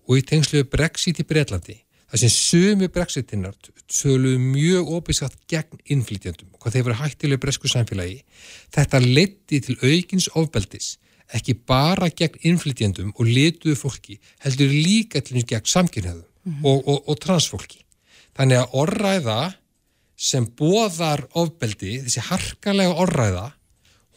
og 0.09 0.19
í 0.19 0.25
tengsluðu 0.27 0.69
Brexit 0.73 1.21
í 1.23 1.27
Breitlandi 1.29 1.79
það 2.13 2.23
sem 2.23 2.33
sumi 2.35 2.89
Brexitinnar 2.93 3.55
sögluðu 3.89 4.41
mjög 4.43 4.91
óbískat 4.99 5.37
gegn 5.49 5.81
innflytjandum, 5.95 6.51
hvað 6.61 6.75
þeir 6.75 6.85
verið 6.89 7.01
hættilega 7.01 7.43
bresku 7.45 7.71
samfélagi, 7.73 8.19
þetta 8.75 9.01
leti 9.01 9.63
til 9.65 9.79
aukins 9.81 10.29
ofbeldis 10.37 10.97
ekki 11.33 11.57
bara 11.69 12.11
gegn 12.13 12.43
innflytjandum 12.51 13.15
og 13.17 13.31
letuðu 13.31 13.79
fólki, 13.79 14.19
heldur 14.45 14.69
líka 14.69 15.23
til 15.25 15.41
gegn 15.41 15.65
samkynnaðum 15.65 16.27
mm 16.27 16.53
-hmm. 16.53 16.69
og, 16.69 16.89
og, 16.89 17.09
og 17.09 17.21
transfólki 17.21 17.81
þannig 18.37 18.61
að 18.61 18.77
orðræða 18.83 19.41
sem 20.17 20.47
boðar 20.59 21.25
ofbeldi, 21.39 21.99
þessi 22.05 22.23
harkalega 22.29 22.95
orðræða, 23.03 23.47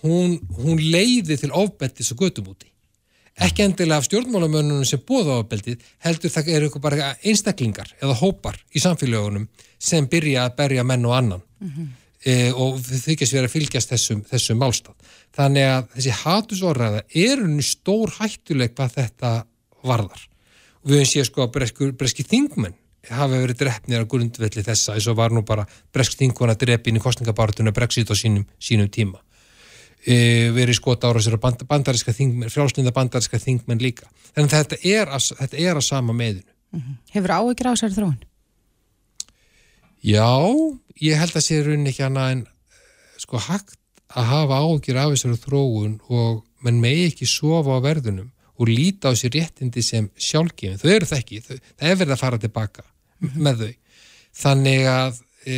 hún, 0.04 0.38
hún 0.60 0.80
leiði 0.80 1.38
til 1.42 1.52
ofbeldis 1.56 2.12
og 2.14 2.22
götumúti. 2.22 2.70
Ekki 3.36 3.66
endilega 3.66 4.00
af 4.00 4.06
stjórnmálamönnunum 4.08 4.86
sem 4.88 5.02
boða 5.04 5.42
ofbeldið, 5.42 5.82
heldur 6.06 6.32
það 6.32 6.52
eru 6.54 6.68
eitthvað 6.70 6.84
bara 6.86 7.10
einstaklingar 7.20 7.90
eða 8.00 8.16
hópar 8.22 8.62
í 8.72 8.80
samfélagunum 8.80 9.50
sem 9.82 10.08
byrja 10.08 10.46
að 10.46 10.56
berja 10.62 10.86
menn 10.88 11.04
og 11.06 11.18
annan 11.18 11.42
mm 11.42 11.72
-hmm. 11.72 11.90
e, 12.24 12.52
og 12.54 12.80
þykist 12.80 13.34
verið 13.36 13.50
að 13.50 13.56
fylgjast 13.58 13.92
þessum, 13.92 14.24
þessum 14.24 14.58
málstað. 14.58 14.96
Þannig 15.36 15.68
að 15.74 15.84
þessi 15.98 16.16
hatusorðræða 16.22 17.02
er 17.26 17.44
unni 17.44 17.64
stór 17.64 18.16
hættuleg 18.20 18.72
hvað 18.76 18.96
þetta 19.02 19.46
varðar. 19.84 20.22
Og 20.84 20.92
við 20.92 21.00
hefum 21.00 21.12
séð 21.12 21.26
sko 21.26 21.44
að 21.44 21.94
breski 22.00 22.24
þingmenn 22.24 22.80
hafi 23.10 23.38
verið 23.38 23.60
drefnir 23.60 24.02
á 24.02 24.10
grundvelli 24.10 24.64
þessa 24.64 24.96
eins 24.96 25.08
og 25.08 25.18
var 25.18 25.32
nú 25.32 25.44
bara 25.46 25.68
bresk 25.94 26.18
þinguna 26.18 26.56
drefin 26.56 26.98
í 26.98 27.04
kostningabartuna 27.04 27.72
Brexit 27.72 28.10
á 28.10 28.16
sínum, 28.16 28.46
sínum 28.60 28.90
tíma 28.90 29.20
verið 30.06 30.78
skot 30.78 31.06
ára 31.08 31.22
sér 31.24 31.40
band, 31.42 31.64
bandariska 31.70 32.14
þingmenn, 32.14 32.52
frjálslinda 32.54 32.94
bandariska 32.94 33.40
þingmenn 33.42 33.82
líka 33.82 34.10
þannig 34.36 34.52
að 34.52 34.60
þetta 34.60 34.78
er 34.92 35.14
að, 35.16 35.30
þetta 35.40 35.62
er 35.64 35.80
að 35.80 35.88
sama 35.88 36.14
meðinu 36.14 36.46
mm 36.46 36.82
-hmm. 36.82 36.98
Hefur 37.16 37.32
áhyggjur 37.32 37.70
á 37.70 37.74
þessari 37.74 37.98
þróun? 37.98 38.20
Já, 40.06 40.30
ég 41.02 41.18
held 41.18 41.36
að 41.36 41.46
sé 41.48 41.64
raunin 41.64 41.90
ekki 41.90 42.06
hana 42.06 42.30
en 42.36 42.46
sko 43.18 43.42
hægt 43.42 43.80
að 44.14 44.30
hafa 44.30 44.62
áhyggjur 44.62 45.02
á 45.02 45.06
þessari 45.10 45.42
þróun 45.42 46.00
og 46.10 46.44
mann 46.62 46.82
megi 46.82 47.08
ekki 47.10 47.26
sofa 47.26 47.78
á 47.78 47.80
verðunum 47.82 48.30
og 48.56 48.70
líta 48.70 49.12
á 49.12 49.14
sér 49.18 49.36
réttindi 49.36 49.84
sem 49.84 50.08
sjálfgefin, 50.16 50.80
þau 50.80 50.92
eru 50.94 51.10
það 51.10 51.22
ekki, 51.22 51.42
þau, 51.44 51.58
það 51.76 51.90
er 51.90 51.98
verið 52.00 52.16
að 52.16 52.22
fara 52.22 52.40
tilbaka 52.40 52.86
með 53.46 53.64
þau. 53.64 53.74
Þannig 54.36 54.88
að 54.92 55.20
e, 55.46 55.56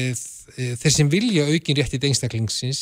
e, 0.55 0.69
þeir 0.81 0.95
sem 0.95 1.11
vilja 1.11 1.45
aukin 1.51 1.77
réttið 1.77 2.07
einstaklingsins 2.09 2.81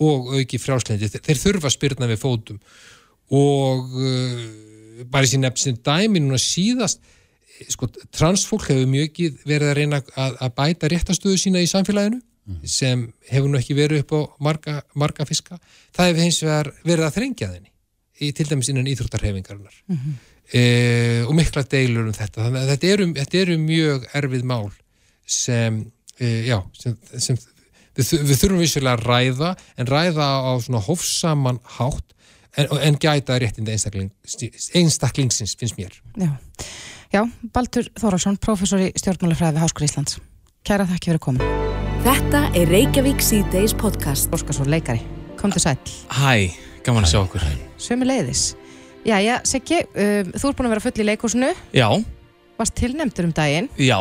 og 0.00 0.32
auki 0.38 0.60
frjálslendi, 0.60 1.10
þeir, 1.12 1.24
þeir 1.28 1.40
þurfa 1.44 1.70
að 1.70 1.76
spyrna 1.76 2.08
við 2.10 2.20
fótum. 2.22 2.60
Og 3.36 3.96
e, 4.00 4.12
bara 5.10 5.26
í 5.26 5.30
sín 5.30 5.44
nefnsin 5.44 5.80
dæmi 5.86 6.22
núna 6.22 6.40
síðast 6.40 7.02
sko, 7.70 7.90
transfólk 8.16 8.70
hefur 8.70 8.88
mjög 8.90 9.20
verið 9.44 9.68
að 9.68 9.76
reyna 9.78 10.00
að, 10.00 10.38
að 10.40 10.56
bæta 10.56 10.90
réttastöðu 10.90 11.40
sína 11.40 11.62
í 11.62 11.68
samfélaginu 11.70 12.18
mm. 12.20 12.62
sem 12.64 13.04
hefur 13.28 13.52
nú 13.52 13.60
ekki 13.60 13.76
verið 13.76 14.04
upp 14.04 14.16
á 14.16 14.20
marga, 14.48 14.80
marga 14.98 15.28
fiska. 15.28 15.60
Það 15.96 16.10
hefur 16.10 16.26
hins 16.26 16.42
vegar 16.46 16.72
verið 16.82 17.06
að 17.06 17.16
þrengja 17.18 17.52
þenni 17.52 17.72
í 18.20 18.32
til 18.36 18.48
dæmis 18.48 18.68
innan 18.68 18.88
íþróttarhefingarinnar 18.90 19.78
mm 19.86 19.96
-hmm 19.96 20.18
e, 20.52 20.62
og 21.26 21.34
mikla 21.38 21.64
deilur 21.70 22.08
um 22.10 22.16
þetta. 22.16 22.44
Þannig 22.46 22.60
að 22.60 22.72
þetta 22.74 22.92
eru, 22.94 23.08
þetta 23.20 23.40
eru 23.44 23.56
mjög 23.62 24.06
erfið 24.20 24.46
mál 24.50 24.68
sem, 25.30 25.80
e, 26.18 26.30
já, 26.48 26.58
sem, 26.78 26.96
sem 27.16 27.38
við, 27.98 28.14
við 28.28 28.40
þurfum 28.42 28.62
vissulega 28.62 28.96
að 28.98 29.04
ræða 29.08 29.50
en 29.76 29.90
ræða 29.90 30.28
á 30.46 30.52
svona 30.62 30.82
hófsaman 30.84 31.60
hátt 31.78 32.16
en, 32.58 32.70
en 32.78 32.98
gæta 33.00 33.38
réttindi 33.40 33.74
einstakling, 33.74 34.10
einstaklingsins 34.74 35.56
finnst 35.58 35.78
mér. 35.80 35.96
Já, 36.18 36.32
já 37.14 37.22
Baldur 37.54 37.90
Þórásson, 38.00 38.40
professor 38.42 38.82
í 38.82 38.90
stjórnmálafræði 38.98 39.58
við 39.58 39.66
Háskóri 39.66 39.90
Íslands. 39.90 40.20
Kæra 40.66 40.88
þakki 40.88 41.12
fyrir 41.12 41.24
komin 41.24 41.68
Þetta 42.00 42.46
er 42.56 42.70
Reykjavík 42.72 43.20
C-Days 43.20 43.74
podcast. 43.76 44.30
Óskarsson 44.32 44.70
leikari. 44.72 45.02
Komdu 45.36 45.60
sæll. 45.60 45.76
Hæ, 46.08 46.48
gaman 46.86 47.04
að 47.04 47.12
sjá 47.12 47.18
okkur. 47.20 47.44
Sömu 47.80 48.08
leiðis. 48.08 48.54
Já, 49.04 49.18
já, 49.20 49.34
Siggi, 49.44 49.82
um, 49.84 50.32
þú 50.32 50.48
ert 50.48 50.56
búin 50.56 50.68
að 50.68 50.74
vera 50.74 50.84
full 50.84 50.92
í 50.96 51.06
leikúsinu, 51.08 51.50
Já, 51.76 51.88
varst 52.60 52.76
tilnefndur 52.76 53.28
um 53.28 53.34
daginn, 53.36 53.68
já, 53.80 53.96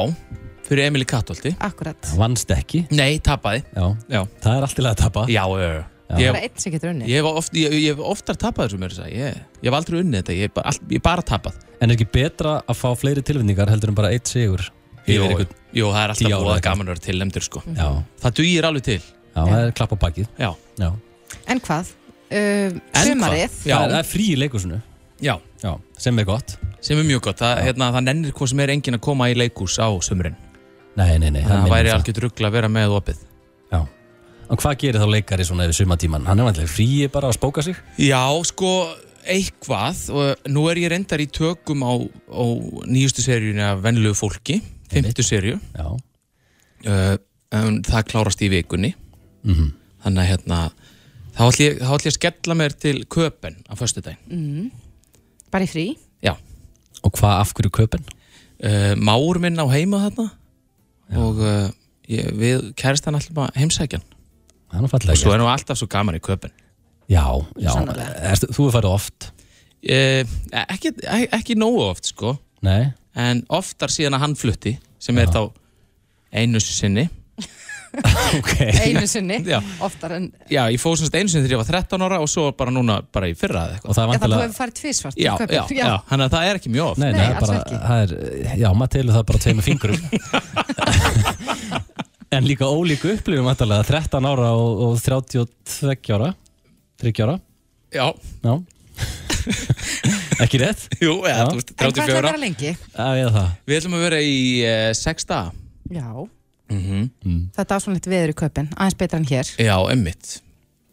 fyrir 0.69 0.85
Emil 0.87 1.05
Kattolti 1.09 1.51
akkurat. 1.65 2.11
Vannst 2.19 2.51
ekki? 2.55 2.85
Nei, 2.95 3.17
tapaði. 3.25 3.63
Já, 3.75 3.87
Já, 4.13 4.21
það 4.43 4.57
er 4.59 4.67
allt 4.67 4.79
í 4.79 4.85
lagi 4.85 4.95
að 4.95 5.01
tapa. 5.03 5.25
Já, 5.29 5.43
já, 5.59 5.69
já. 5.79 5.85
Það 6.09 6.21
Ég, 6.23 6.29
er 6.33 6.37
einn 6.41 6.55
sem 6.57 6.71
getur 6.73 6.89
unni. 6.89 7.05
ég, 7.05 7.19
hef 7.21 7.27
oft, 7.37 7.53
ég, 7.53 7.73
ég 7.77 7.91
hef 7.93 7.99
oftar 8.01 8.37
tapað 8.41 8.65
þessu 8.71 8.79
mér 8.81 8.93
að 8.97 9.11
ég, 9.13 9.35
ég 9.61 9.67
hef 9.69 9.75
aldrei 9.77 9.99
unnið 10.01 10.23
þetta, 10.23 10.33
ég 10.39 10.47
hef 10.47 10.53
bara, 10.55 10.71
all, 10.71 10.79
ég 10.89 10.97
hef 10.97 11.03
bara 11.05 11.25
tapað. 11.29 11.59
En 11.79 11.89
er 11.91 11.93
ekki 11.99 12.07
betra 12.15 12.53
að 12.65 12.77
fá 12.79 12.87
fleiri 12.97 13.21
tilvinningar 13.27 13.69
heldur 13.69 13.91
en 13.93 13.97
bara 13.99 14.09
eitt 14.15 14.25
sigur 14.31 14.63
Jú, 15.05 15.19
Yfir 15.19 15.27
einhvern- 15.27 15.53
jú, 15.73 15.85
það 15.93 16.01
er 16.01 16.15
tíu 16.17 16.25
alltaf 16.25 16.33
ára 16.33 16.39
búið 16.39 16.49
að 16.49 16.57
eitthvað. 16.57 16.65
gaman 16.65 16.87
að 16.87 16.89
vera 16.95 17.05
tilnefndur 17.05 17.45
sko. 17.45 17.61
Já, 17.77 17.87
Það 18.25 18.33
dugir 18.39 18.67
alveg 18.71 18.83
til. 18.89 18.99
Já, 19.35 19.41
það 19.45 19.61
er 19.67 19.71
klapp 19.77 19.93
á 19.93 19.97
bakið. 20.01 20.27
Já, 20.39 20.49
Já, 20.81 20.89
En 21.53 21.59
hvað? 21.69 21.93
En 22.29 22.81
sumarið, 22.93 23.53
Já. 23.65 23.75
Það, 23.77 23.85
er, 23.85 23.93
það 23.93 23.99
er 24.01 24.09
frí 24.09 24.25
í 24.33 24.35
leikusinu 24.37 24.81
já, 25.21 25.35
Já, 25.63 25.71
sem 25.97 26.19
er 26.19 26.25
gott. 26.25 26.57
Sem 26.81 26.97
er 26.97 27.03
mjög 27.05 27.21
gott. 27.29 27.37
Það, 27.41 27.63
hérna, 27.69 27.91
það 27.93 28.03
nennir 28.09 28.31
hvað 28.33 28.49
sem 28.49 28.59
er 28.65 28.69
enginn 28.75 28.97
að 28.97 29.01
koma 29.01 29.29
í 29.29 29.35
leikús 29.37 29.77
á 29.77 29.87
sömurinn 30.01 30.35
Nei, 30.97 31.17
nei, 31.19 31.29
nei 31.31 31.43
Það 31.43 31.55
minnir 31.59 31.71
væri 31.73 31.89
það. 31.89 31.97
algjört 31.99 32.21
ruggla 32.23 32.47
að 32.49 32.55
vera 32.57 32.67
með 32.69 32.95
opið. 32.97 33.19
Já. 33.71 33.79
Og 34.49 34.57
hvað 34.63 34.77
gerir 34.81 34.99
þá 35.03 35.07
leikari 35.13 35.45
svona 35.45 35.67
yfir 35.67 35.77
sumatíman? 35.83 36.25
Hann 36.27 36.39
er 36.41 36.47
vantilega 36.49 36.73
frí 36.73 36.87
bara 37.13 37.29
að 37.29 37.37
spóka 37.37 37.61
sig? 37.63 37.77
Já, 38.01 38.23
sko, 38.49 38.71
eitthvað 39.29 40.01
og 40.15 40.49
nú 40.49 40.65
er 40.71 40.81
ég 40.81 40.89
reyndar 40.91 41.21
í 41.21 41.27
tökum 41.29 41.83
á, 41.85 41.93
á 42.33 42.43
nýjustu 42.89 43.21
seríunni 43.23 43.61
af 43.63 43.83
venlegu 43.85 44.17
fólki, 44.17 44.59
fymtu 44.89 45.23
seríu. 45.23 45.59
Já, 45.77 45.87
uh, 46.89 47.15
en 47.53 47.81
það 47.85 48.07
klárast 48.11 48.41
í 48.45 48.49
vikunni. 48.51 48.95
Mhm. 49.43 49.73
þannig 50.03 50.19
að 50.23 50.29
hérna 50.31 50.57
þá 51.35 51.41
ætlum 51.45 51.63
ég, 51.65 51.77
ætlum 51.79 52.05
ég 52.05 52.11
að 52.11 52.15
skella 52.17 52.55
mér 52.55 52.73
til 52.79 53.05
köpen 53.11 53.55
á 53.67 53.73
föstudaginn. 53.75 54.71
Bara 55.51 55.63
í 55.63 55.67
frí. 55.71 55.85
Já, 56.23 56.33
og 57.03 57.11
hvað 57.15 57.39
af 57.39 57.53
hverju 57.53 57.71
köpen? 57.71 58.03
uh, 58.63 58.95
máur 58.99 59.39
minn 59.39 59.55
á 59.59 59.63
heima 59.71 60.01
þarna 60.09 60.31
og 61.17 61.41
uh, 61.41 61.67
ég, 62.09 62.29
við 62.37 62.69
kæristan 62.79 63.17
ætlum 63.17 63.43
að 63.45 63.59
heimsækja 63.59 63.99
hann. 63.99 64.17
Það 64.69 64.77
er 64.79 64.83
nú 64.85 64.91
fallega 64.91 65.15
og 65.15 65.21
svo 65.21 65.29
gert. 65.31 65.35
er 65.37 65.41
nú 65.41 65.49
alltaf 65.49 65.79
svo 65.79 65.87
gaman 65.89 66.17
í 66.19 66.21
köpen 66.21 66.51
Já, 67.09 67.25
já. 67.57 67.71
Erstu, 68.29 68.51
Þú 68.53 68.67
er 68.67 68.73
farið 68.75 68.91
oft? 68.93 69.29
Uh, 69.81 70.21
ekki, 70.67 70.91
ekki 71.33 71.55
nógu 71.57 71.81
oft 71.87 72.11
sko. 72.11 72.35
Nei. 72.65 72.91
En 73.17 73.41
oftar 73.49 73.89
síðan 73.89 74.19
að 74.19 74.25
hann 74.27 74.35
flutti 74.37 74.75
sem 75.01 75.17
er 75.17 75.31
þá 75.33 75.47
einu 76.29 76.61
sinni 76.61 77.07
Ok. 78.39 78.51
Einu 78.85 79.07
sinni, 79.09 79.39
Já. 79.47 79.57
oftar 79.85 80.11
en... 80.19 80.27
Já, 80.51 80.61
ég 80.69 80.81
fóð 80.81 80.99
semst 81.01 81.15
einu 81.17 81.31
sinni 81.31 81.47
þegar 81.47 81.55
ég 81.55 81.61
var 81.63 81.69
13 81.71 82.05
ára 82.05 82.19
og 82.21 82.29
svo 82.29 82.43
bara 82.57 82.73
núna 82.73 82.99
bara 83.13 83.29
í 83.31 83.33
fyrra 83.37 83.63
eða 83.65 83.77
eitthvað. 83.77 83.89
Og 83.89 83.97
það 83.97 84.09
vantilega 84.11 84.43
hefur 84.43 84.57
farið 84.59 84.75
tvísvart. 84.79 85.17
Já, 85.17 85.33
já, 85.49 85.63
já, 85.73 85.95
þannig 86.11 86.25
að 86.27 86.33
það 86.35 86.49
er 86.49 86.59
ekki 86.59 86.73
mjög 86.75 86.85
oft. 86.91 87.01
Nei, 87.01 87.09
Nei, 87.09 87.19
nei, 87.19 87.27
er 87.29 87.35
bara, 87.41 87.57
það 87.87 87.99
er, 88.05 88.09
já, 88.61 88.69
maður 88.77 88.93
telur 88.97 89.17
það 89.17 89.25
bara 89.31 89.43
tveimur 89.45 89.65
fingurum 89.65 90.01
En 92.37 92.45
líka 92.45 92.67
ólíku 92.69 93.09
upplifum 93.09 93.47
vantilega 93.49 93.87
13 93.89 94.27
ára 94.29 94.51
og, 94.53 94.83
og 94.85 94.99
32 95.01 96.13
ára 96.13 96.33
30 97.01 97.23
ára, 97.25 97.39
Já, 97.89 98.13
já. 98.45 98.53
Ekki 100.43 100.59
rétt? 100.61 100.83
jú, 101.01 101.15
eða, 101.25 101.47
þú 101.49 101.57
veist, 101.57 101.71
En 101.73 101.79
hvað 101.79 101.89
ætlar 101.89 102.05
34 102.05 102.19
að 102.19 102.27
vera 102.27 102.41
lengi? 102.43 102.73
Já, 102.75 103.07
ég 103.17 103.23
er 103.25 103.33
það. 103.33 103.47
Við 103.65 103.79
ætlum 103.79 103.95
að 103.97 104.03
vera 104.05 104.19
í 104.21 104.35
uh, 104.61 104.89
6 104.99 105.27
daga. 105.29 105.53
Já, 105.89 106.09
mm 106.69 107.09
-hmm. 107.25 107.49
þetta 107.55 107.75
er 107.75 107.79
ásvonlegt 107.79 108.07
viður 108.07 108.29
í 108.33 108.37
köpinn, 108.41 108.69
aðeins 108.77 108.97
betra 108.97 109.17
en 109.19 109.25
hér. 109.25 109.47
Já, 109.57 109.77
emmitt 109.91 110.41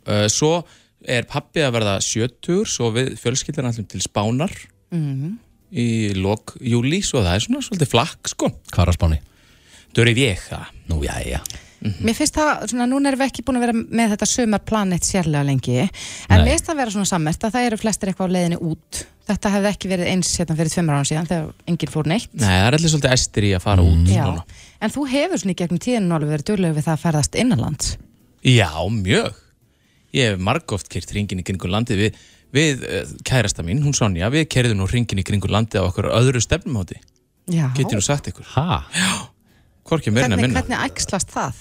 uh, 0.09 0.27
Svo 0.29 0.65
er 1.07 1.23
pappi 1.25 1.61
að 1.61 1.73
verða 1.77 2.01
70 2.01 2.65
svo 2.67 2.91
við 2.93 3.17
fjölskyldan 3.21 3.67
allum 3.71 3.87
til 3.87 4.01
Spánar 4.01 4.51
Mhm. 4.91 5.39
í 5.73 6.15
lok 6.15 6.57
júli 6.61 7.03
svo 7.03 7.21
það 7.23 7.35
er 7.35 7.41
svona 7.41 7.61
svolítið 7.63 7.89
flakk 7.91 8.29
sko 8.29 8.49
Hvað 8.73 8.83
er 8.83 8.89
að 8.93 8.99
spáni? 8.99 9.19
Dörrið 9.95 10.17
ég 10.19 10.39
það 10.49 10.67
Nú, 10.89 11.03
já, 11.03 11.15
já 11.27 11.41
Mér 12.03 12.15
finnst 12.15 12.35
það, 12.35 12.67
svona, 12.71 12.87
núna 12.87 13.09
erum 13.11 13.21
við 13.21 13.27
ekki 13.31 13.43
búin 13.45 13.57
að 13.59 13.67
vera 13.67 13.73
með 13.73 14.11
þetta 14.15 14.27
sumarplanet 14.27 15.03
sérlega 15.05 15.45
lengi 15.45 15.77
en 15.81 15.89
Nei. 16.31 16.39
mér 16.45 16.51
finnst 16.57 16.67
það 16.71 16.77
vera 16.77 16.91
svona 16.91 17.05
sammert 17.07 17.45
að 17.45 17.53
það 17.53 17.67
eru 17.67 17.77
flestir 17.77 18.09
eitthvað 18.09 18.27
á 18.27 18.35
leiðinni 18.35 18.59
út 18.61 19.07
þetta 19.27 19.51
hefði 19.57 19.71
ekki 19.73 19.89
verið 19.91 20.11
eins 20.13 20.31
hérna 20.41 20.57
fyrir 20.59 20.73
tveimur 20.75 20.97
ára 20.99 21.09
síðan 21.09 21.29
þegar 21.31 21.49
enginn 21.73 21.93
fór 21.93 22.07
neitt 22.11 22.29
Nei, 22.37 22.47
það 22.47 22.67
er 22.67 22.77
allir 22.79 22.93
svolítið 22.93 23.15
estir 23.17 23.47
í 23.49 23.51
að 23.57 23.65
fara 23.67 23.83
út 23.87 24.11
Já. 24.13 24.23
núna. 24.27 24.45
en 24.81 24.95
þú 24.95 25.07
hefur 25.13 25.43
svona 25.43 25.55
í 25.55 25.59
gegnum 25.63 25.83
tíðinu 25.83 26.15
alveg 26.19 26.33
verið 26.37 26.49
duglega 26.53 26.77
við 26.79 26.87
það 26.87 26.95
að 26.97 27.03
ferðast 27.07 27.39
innanlands 27.43 27.91
Já, 28.47 28.71
mjög 28.93 29.43
Ég 30.17 30.31
hef 30.33 30.39
margóft 30.41 30.89
kert 30.89 31.11
ringin 31.13 31.43
í 31.43 31.45
kringu 31.45 31.69
landið 31.69 31.99
við, 32.05 32.21
við 32.55 32.85
uh, 32.87 33.03
kærasta 33.27 33.65
mín, 33.67 33.83
hún 33.85 33.93
Sonja 33.99 34.31
við 34.33 34.47
kerðum 34.55 34.79
nú 34.81 34.87
ringin 34.89 35.19
í 35.21 35.25
kringu 35.27 35.51
landið 35.51 35.83
á 35.83 35.89
okkur 35.91 36.09
öðru 36.15 36.41
stefnumóti, 36.41 36.97
Já, 37.51 37.67
getur 37.77 37.99
nú 37.99 38.05
sagt 38.07 38.31
ykkur 38.31 38.47
Ha? 38.55 38.85
Hvorki 39.87 40.11
meirinn 40.15 40.35
að 40.39 40.41
minna 40.47 40.63
hvernig 40.63 40.87
ægslast 40.89 41.31
það? 41.35 41.59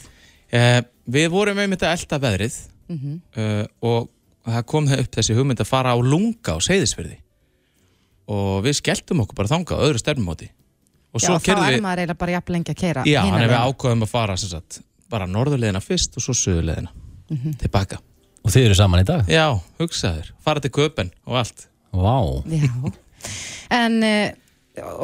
Eh, 0.55 0.79
við 1.11 1.27
vorum 1.33 1.59
einmitt 1.65 1.83
að 1.83 1.97
elda 1.97 2.21
veðrið 2.23 2.55
Mhm. 2.85 3.13
uh, 3.33 3.65
og 3.81 4.09
það 4.45 4.65
kom 4.69 4.85
það 4.87 4.99
upp 5.01 5.15
þessi 5.17 5.33
hugmynd 5.35 5.61
að 5.63 5.69
fara 5.71 5.93
á 5.93 5.97
lunga 5.97 6.53
á 6.53 6.57
seyðisverði 6.61 7.15
og 8.27 8.63
við 8.65 8.73
skelltum 8.81 9.21
okkur 9.25 9.35
bara 9.35 9.51
þangað 9.51 9.83
öðru 9.87 10.01
stefnumóti. 10.01 10.49
Og 11.15 11.21
Já, 11.21 11.27
svo 11.27 11.37
þá 11.39 11.45
kerðum 11.45 11.65
er 11.67 11.73
við 11.77 11.83
maður 11.85 11.99
eiginlega 12.03 12.17
bara 12.19 12.31
jafn 12.35 12.51
lengi 12.55 12.71
að 12.73 12.79
keira 12.81 13.03
Já, 13.07 13.21
hann 13.23 13.41
er 13.41 13.47
við 13.53 13.61
ákveðum 13.69 14.03
að 14.03 14.09
fara 14.11 14.35
sem 14.37 14.49
sagt, 14.49 14.79
bara 15.09 15.27
norðurleðina 15.27 15.79
fyrst 15.83 16.17
og 16.17 16.23
svo 16.25 16.33
söðurleðina 16.35 16.89
Mhm. 17.31 17.53
tilbaka. 17.57 17.97
Og 18.45 18.51
þið 18.51 18.65
eru 18.65 18.75
saman 18.75 18.99
í 19.01 19.05
dag? 19.05 19.25
Já, 19.27 19.59
hugsaður, 19.79 20.27
fara 20.43 20.59
til 20.59 20.69
köpen 20.71 21.11
og 21.25 21.37
allt. 21.39 21.67
Vá. 21.93 22.43
Já, 22.51 22.91
en 23.71 24.03
uh, 24.03 24.29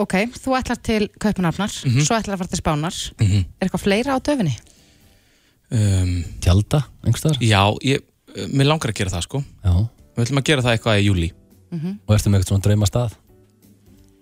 ok, 0.04 0.14
þú 0.36 0.54
ætlar 0.60 0.82
til 0.84 1.08
Kaupanafnar, 1.18 1.72
Mhm. 1.86 2.02
svo 2.06 2.14
ætlar 2.20 2.36
að 2.36 2.38
fara 2.44 2.48
til 2.52 2.60
Spánar. 2.62 3.12
Er 3.22 3.46
eitthvað 3.68 3.82
fleira 3.82 4.14
á 4.14 4.20
döfinni? 4.22 4.54
um, 5.72 6.24
Tjalda, 6.42 6.84
einhverstaðar? 7.06 7.40
Já, 7.42 7.64
ég, 7.84 8.02
uh, 8.38 8.48
mér 8.52 8.68
langar 8.68 8.92
að 8.92 8.98
gera 9.00 9.10
það 9.16 9.24
sko. 9.28 9.44
Já. 9.64 9.88
Við 10.18 10.26
ætlum 10.26 10.42
að 10.42 10.44
gera 10.50 10.62
það 10.66 10.78
eitthvað 10.78 11.00
í 11.02 11.06
júli 11.08 11.32
Og 11.72 12.16
ertu 12.16 12.30
með 12.32 12.40
eitthvað 12.42 12.52
svona 12.52 12.66
drauma 12.68 12.90
stað? 12.90 13.14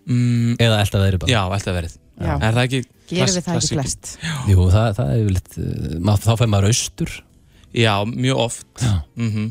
mm, 0.10 0.56
Eða 0.62 0.80
elda 0.84 1.02
veðri 1.04 1.20
bara? 1.24 1.32
Já, 1.34 1.42
alltaf 1.50 1.76
verið 1.80 1.98
Já. 2.20 2.34
Er 2.44 2.52
það 2.58 2.64
ekki 2.66 2.80
Gerum 3.10 3.20
klass- 3.24 3.36
við 3.38 3.46
það 3.46 3.58
ekki 3.60 3.76
flest? 3.78 4.10
Jú, 4.52 4.64
það, 4.74 4.88
það 4.98 5.12
er 5.14 5.20
yfirleitt 5.24 5.54
uh, 5.58 6.00
ma- 6.04 6.18
Þá 6.20 6.32
fær 6.42 6.50
maður 6.52 6.68
austur 6.74 7.14
Já, 7.80 7.94
mjög 8.10 8.42
oft 8.48 8.84
Já. 8.84 8.94
mm 9.16 9.48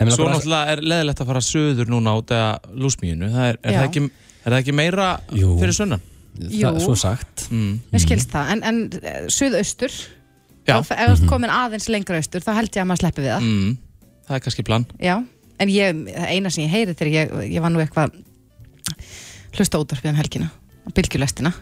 mig 0.00 0.14
Svo 0.16 0.24
náttúrulega 0.32 0.72
er 0.72 0.80
leðilegt 0.80 1.18
að 1.20 1.28
fara 1.28 1.40
söður 1.44 1.90
núna 1.92 2.14
út 2.16 2.30
að 2.32 2.70
lúsmíinu 2.80 3.26
það 3.34 3.48
er, 3.50 3.58
er, 3.62 3.74
það 3.76 3.82
ekki, 3.90 4.02
er 4.40 4.54
það 4.54 4.60
ekki 4.62 4.74
meira 4.78 5.08
Jú. 5.36 5.50
fyrir 5.60 5.76
sunnan? 5.76 6.00
Jú. 6.40 6.70
Svo 6.80 6.94
sagt 6.96 7.46
Mm. 7.50 7.80
Mér 7.92 8.00
skilst 8.00 8.30
það, 8.32 8.50
en, 8.54 8.62
en 8.64 9.28
suðaustur 9.28 9.92
Já. 10.68 10.78
ef 10.80 10.88
þú 10.88 10.96
ert 11.04 11.26
komin 11.28 11.50
aðeins 11.52 11.88
lengra 11.92 12.16
austur 12.16 12.40
þá 12.46 12.52
held 12.56 12.70
ég 12.72 12.80
að 12.84 12.88
maður 12.88 13.02
sleppi 13.04 13.24
við 13.26 13.32
það 13.34 13.44
Mm. 13.44 13.76
Það 14.30 14.36
er 14.38 14.44
kannski 14.46 14.64
plan 14.64 14.86
Já, 15.02 15.16
en 15.60 15.72
ég, 15.72 16.00
það 16.10 16.28
eina 16.34 16.52
sem 16.54 16.64
ég 16.64 16.72
heyri 16.74 16.94
þegar 16.96 17.12
ég, 17.14 17.34
ég 17.54 17.64
var 17.64 17.72
nú 17.74 17.82
eitthvað 17.82 18.14
hlusta 19.56 19.80
útvarpið 19.82 20.12
um 20.12 20.18
helgina 20.20 20.48
á 20.50 20.88
bylgjulestina. 20.96 21.52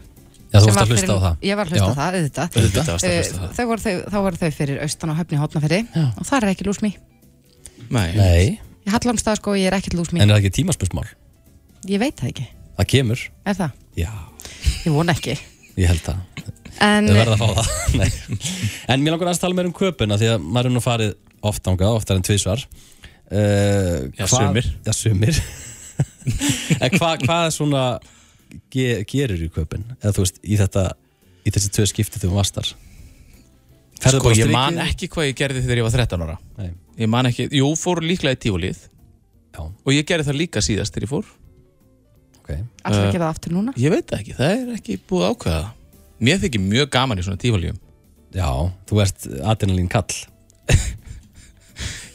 Já, 0.49 0.61
þú 0.63 0.69
varst 0.69 0.79
var 0.79 0.85
að 0.87 0.93
hlusta 0.95 1.13
á 1.13 1.21
það. 1.25 1.35
Ég 1.45 1.59
var 1.59 1.69
að 1.69 1.75
hlusta 1.75 1.89
á 1.89 1.99
það, 1.99 2.15
auðvitað. 2.19 2.55
Auðvitað 2.59 2.87
varstu 2.89 3.09
að 3.09 3.13
Eh, 3.13 3.19
hlusta 3.19 3.37
á 3.37 3.43
það. 3.43 3.55
þau 3.59 3.67
voru 3.69 3.83
þau, 3.85 3.97
þá 4.09 4.19
voru 4.25 4.41
þau 4.41 4.51
fyrir 4.59 4.79
austan 4.85 5.13
á 5.13 5.15
höfni 5.19 5.41
hótnafyrði 5.43 5.81
Já. 5.93 6.05
og 6.17 6.25
það 6.29 6.39
er 6.39 6.49
ekki 6.55 6.67
lúsmi 6.69 6.91
Nei. 7.89 8.09
Nei, 8.17 8.61
Ég 8.89 8.93
hallamstað 8.95 9.37
sko, 9.41 9.53
ég 9.61 9.69
er 9.69 9.77
ekkert 9.77 9.97
lúsmi 9.99 10.21
en 10.23 10.29
er 10.31 10.35
það 10.39 10.41
ekki 10.45 10.55
tímaspörsmál? 10.63 11.05
Ég 11.89 12.01
veit 12.01 12.17
það 12.17 12.31
ekki, 12.33 12.47
Það 12.79 12.89
kemur. 12.95 13.23
Er 13.45 13.55
það? 13.59 13.71
Já, 13.99 14.11
Ég 14.87 14.93
vona 14.95 15.13
ekki. 15.17 15.35
Ég 15.79 15.87
held 15.91 16.01
það. 16.07 16.19
En 16.81 17.09
Þau 17.09 17.17
verða 17.19 17.35
að 17.35 17.41
fá 17.43 17.49
það. 17.59 17.71
Nei. 18.01 18.11
En 18.89 19.03
mér 19.05 19.15
langar 19.17 19.33
að 19.33 19.41
tala 19.43 19.55
meir 19.59 19.69
um 19.69 19.75
köpuna 19.77 20.17
Því 20.21 20.29
að 20.33 20.45
maður 20.47 20.71
er 20.71 20.75
nú 20.77 20.83
farið 20.85 21.15
oft 21.49 21.67
ánga 21.71 21.89
Oftar 21.97 22.17
en 22.21 22.25
tvisvar 22.27 22.63
uh, 23.33 24.09
Já, 24.19 24.27
sumir. 24.31 24.69
Já, 24.87 24.93
sumir. 24.97 25.39
En 26.83 26.93
hvað 26.95 27.23
hva 27.27 27.37
er 27.49 27.53
svona 27.55 27.83
ge, 28.71 29.01
Gerir 29.09 29.41
í 29.43 29.49
köpun 29.51 29.83
Eða 29.99 30.13
þú 30.15 30.23
veist, 30.25 30.37
í 30.45 30.59
þetta 30.61 30.83
Í 31.49 31.53
þessi 31.55 31.71
tvö 31.75 31.87
skipti 31.91 32.21
þú 32.23 32.31
vastar 32.37 32.69
Ferðu 33.99 34.21
Sko, 34.21 34.35
ég 34.39 34.53
man 34.53 34.77
ekki 34.85 35.09
hvað 35.11 35.31
ég 35.31 35.39
gerði 35.41 35.63
þegar 35.65 35.81
ég 35.81 35.87
var 35.89 35.95
13 35.97 36.23
ára. 36.27 36.37
Nei. 36.61 36.69
Ég 37.03 37.09
man 37.11 37.27
ekki, 37.31 37.49
jú, 37.59 37.73
fór 37.81 37.99
líklega 38.05 38.37
í 38.37 38.41
tífólið 38.45 38.85
Já, 39.57 39.65
og 39.65 39.91
ég 39.97 40.07
gerði 40.07 40.29
það 40.29 40.39
líka 40.39 40.63
síðast 40.63 40.95
þegar 40.95 41.07
ég 41.09 41.11
fór. 41.17 41.33
Ok. 42.39 42.51
Alltaf 42.55 43.01
Eh, 43.01 43.09
ekki 43.09 43.19
það 43.25 43.27
aftur 43.33 43.57
núna? 43.57 43.75
Ég 43.81 43.91
veit 43.97 44.13
ekki, 44.15 44.37
það 44.39 44.53
er 44.55 44.71
ekki 44.77 44.99
búið 45.11 45.25
að 45.27 45.33
ákveða. 45.35 45.65
Mér 46.29 46.39
þykir 46.45 46.63
mjög 46.69 46.93
gaman 46.95 47.19
í 47.19 47.25
svona 47.27 47.41
tífóljum 47.43 47.81
Já, 48.39 48.49
þú 48.87 49.01
ert 49.03 49.27
adrenalín 49.51 49.89
kall 49.91 50.15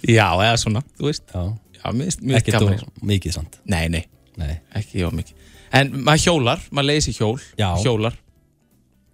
Já, 0.07 0.27
eða 0.35 0.57
svona, 0.61 0.83
þú 0.97 1.09
veist. 1.09 1.23
Já, 1.33 1.43
Já, 1.83 1.85
mér 1.91 2.07
finnst 2.07 2.21
mjög 2.23 2.39
ekki 2.39 2.51
í 2.53 2.59
þú 2.59 3.07
mikið 3.11 3.35
samt. 3.35 3.59
Nei, 3.67 3.85
nei, 3.91 4.03
Nei, 4.39 4.53
ekki 4.77 5.03
já 5.03 5.09
mikið. 5.13 5.47
En 5.73 5.91
maður 6.05 6.23
hjólar, 6.25 6.61
maður 6.71 6.89
leiði 6.89 7.05
sér 7.07 7.17
hjól 7.19 7.35
Já. 7.59 7.69
Hjólar 7.81 8.17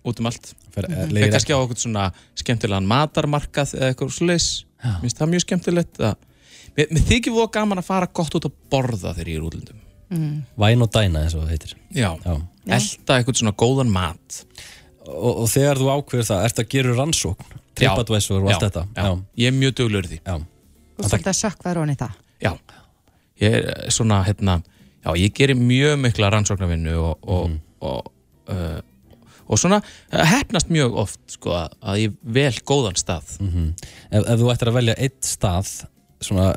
Út 0.08 0.20
um 0.22 0.30
allt. 0.30 0.54
Fer, 0.72 0.86
mm 0.88 1.12
Leir 1.12 1.26
-hmm. 1.26 1.32
kannski 1.34 1.54
á 1.54 1.60
okkur 1.60 1.78
svona 1.78 2.12
skemmtilegan 2.36 2.88
matarmarkað 2.88 3.74
eða 3.76 3.90
eitthvað 3.92 4.66
Já. 4.80 4.96
Mér 4.96 5.02
finnst 5.02 5.20
það 5.20 5.30
mjög 5.30 5.44
skemmtilegt 5.44 6.00
að 6.00 6.16
mér, 6.78 6.88
mér 6.92 7.04
þykir 7.10 7.34
voða 7.36 7.52
gaman 7.52 7.82
að 7.82 7.90
fara 7.90 8.08
gott 8.08 8.36
út 8.36 8.46
að 8.46 8.56
borða 8.72 9.14
þegar 9.14 9.28
ég 9.28 9.36
er 9.36 9.44
í 9.44 9.48
útlöndum. 9.50 9.80
Væn 10.58 10.82
og 10.82 10.92
dæna 10.94 11.24
eins 11.24 11.36
og 11.36 11.44
það 11.44 11.50
heitir. 11.50 11.74
Já, 11.92 12.16
Já. 12.24 12.36
elda 12.66 13.18
eitthvað 13.18 13.42
svona 13.42 13.52
góðan 13.52 13.92
mat. 13.92 14.46
Og, 15.06 15.44
og 15.44 15.50
þegar 15.50 15.78
þú 15.78 15.90
ákveður 15.90 16.30
það, 16.30 16.46
ertu 16.46 16.62
að 16.62 16.70
gera 16.70 16.96
rannsókn 16.96 17.60
TripAdvisor 17.76 18.44
og 18.44 18.50
allt 18.54 18.66
þetta. 18.68 18.88
Já. 18.96 19.10
Ég 19.36 19.52
er 19.52 19.58
mjög 19.58 19.76
duglur 19.76 20.08
í 20.08 20.14
því. 20.14 20.22
Já. 20.24 20.40
Þú 21.00 21.08
svolítið 21.10 21.32
að 21.32 21.40
sökva 21.40 21.74
í 21.94 21.96
það. 22.00 22.16
Já, 22.44 22.52
ég 23.40 23.56
er 23.60 23.90
svona 23.96 24.22
hérna, 24.28 24.58
já, 25.06 25.10
ég 25.16 25.34
gerir 25.38 25.56
mjög 25.60 25.98
mikla 26.04 26.30
rannsóknarvinnu 26.34 26.96
og 27.00 27.30
og, 27.36 27.54
og, 27.82 28.12
uh, 28.52 28.80
og 29.50 29.58
svona 29.62 29.80
uh, 29.82 30.26
hefnast 30.28 30.70
mjög 30.70 30.98
oft 31.06 31.20
sko 31.32 31.50
að- 31.56 31.78
að 31.82 32.02
ég 32.04 32.18
vel 32.24 32.52
góðan 32.68 33.00
stað. 33.00 33.32
Ef, 34.12 34.22
ef 34.28 34.40
þú 34.44 34.52
ættir 34.54 34.68
að 34.74 34.78
velja 34.82 34.96
eitt 35.00 35.22
stað 35.24 35.72
svona, 36.22 36.52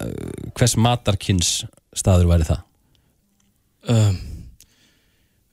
hvers 0.59 0.77
matarkins 0.77 1.65
staður 1.95 2.27
væri 2.33 2.49
það? 2.51 2.63
um, 3.89 4.17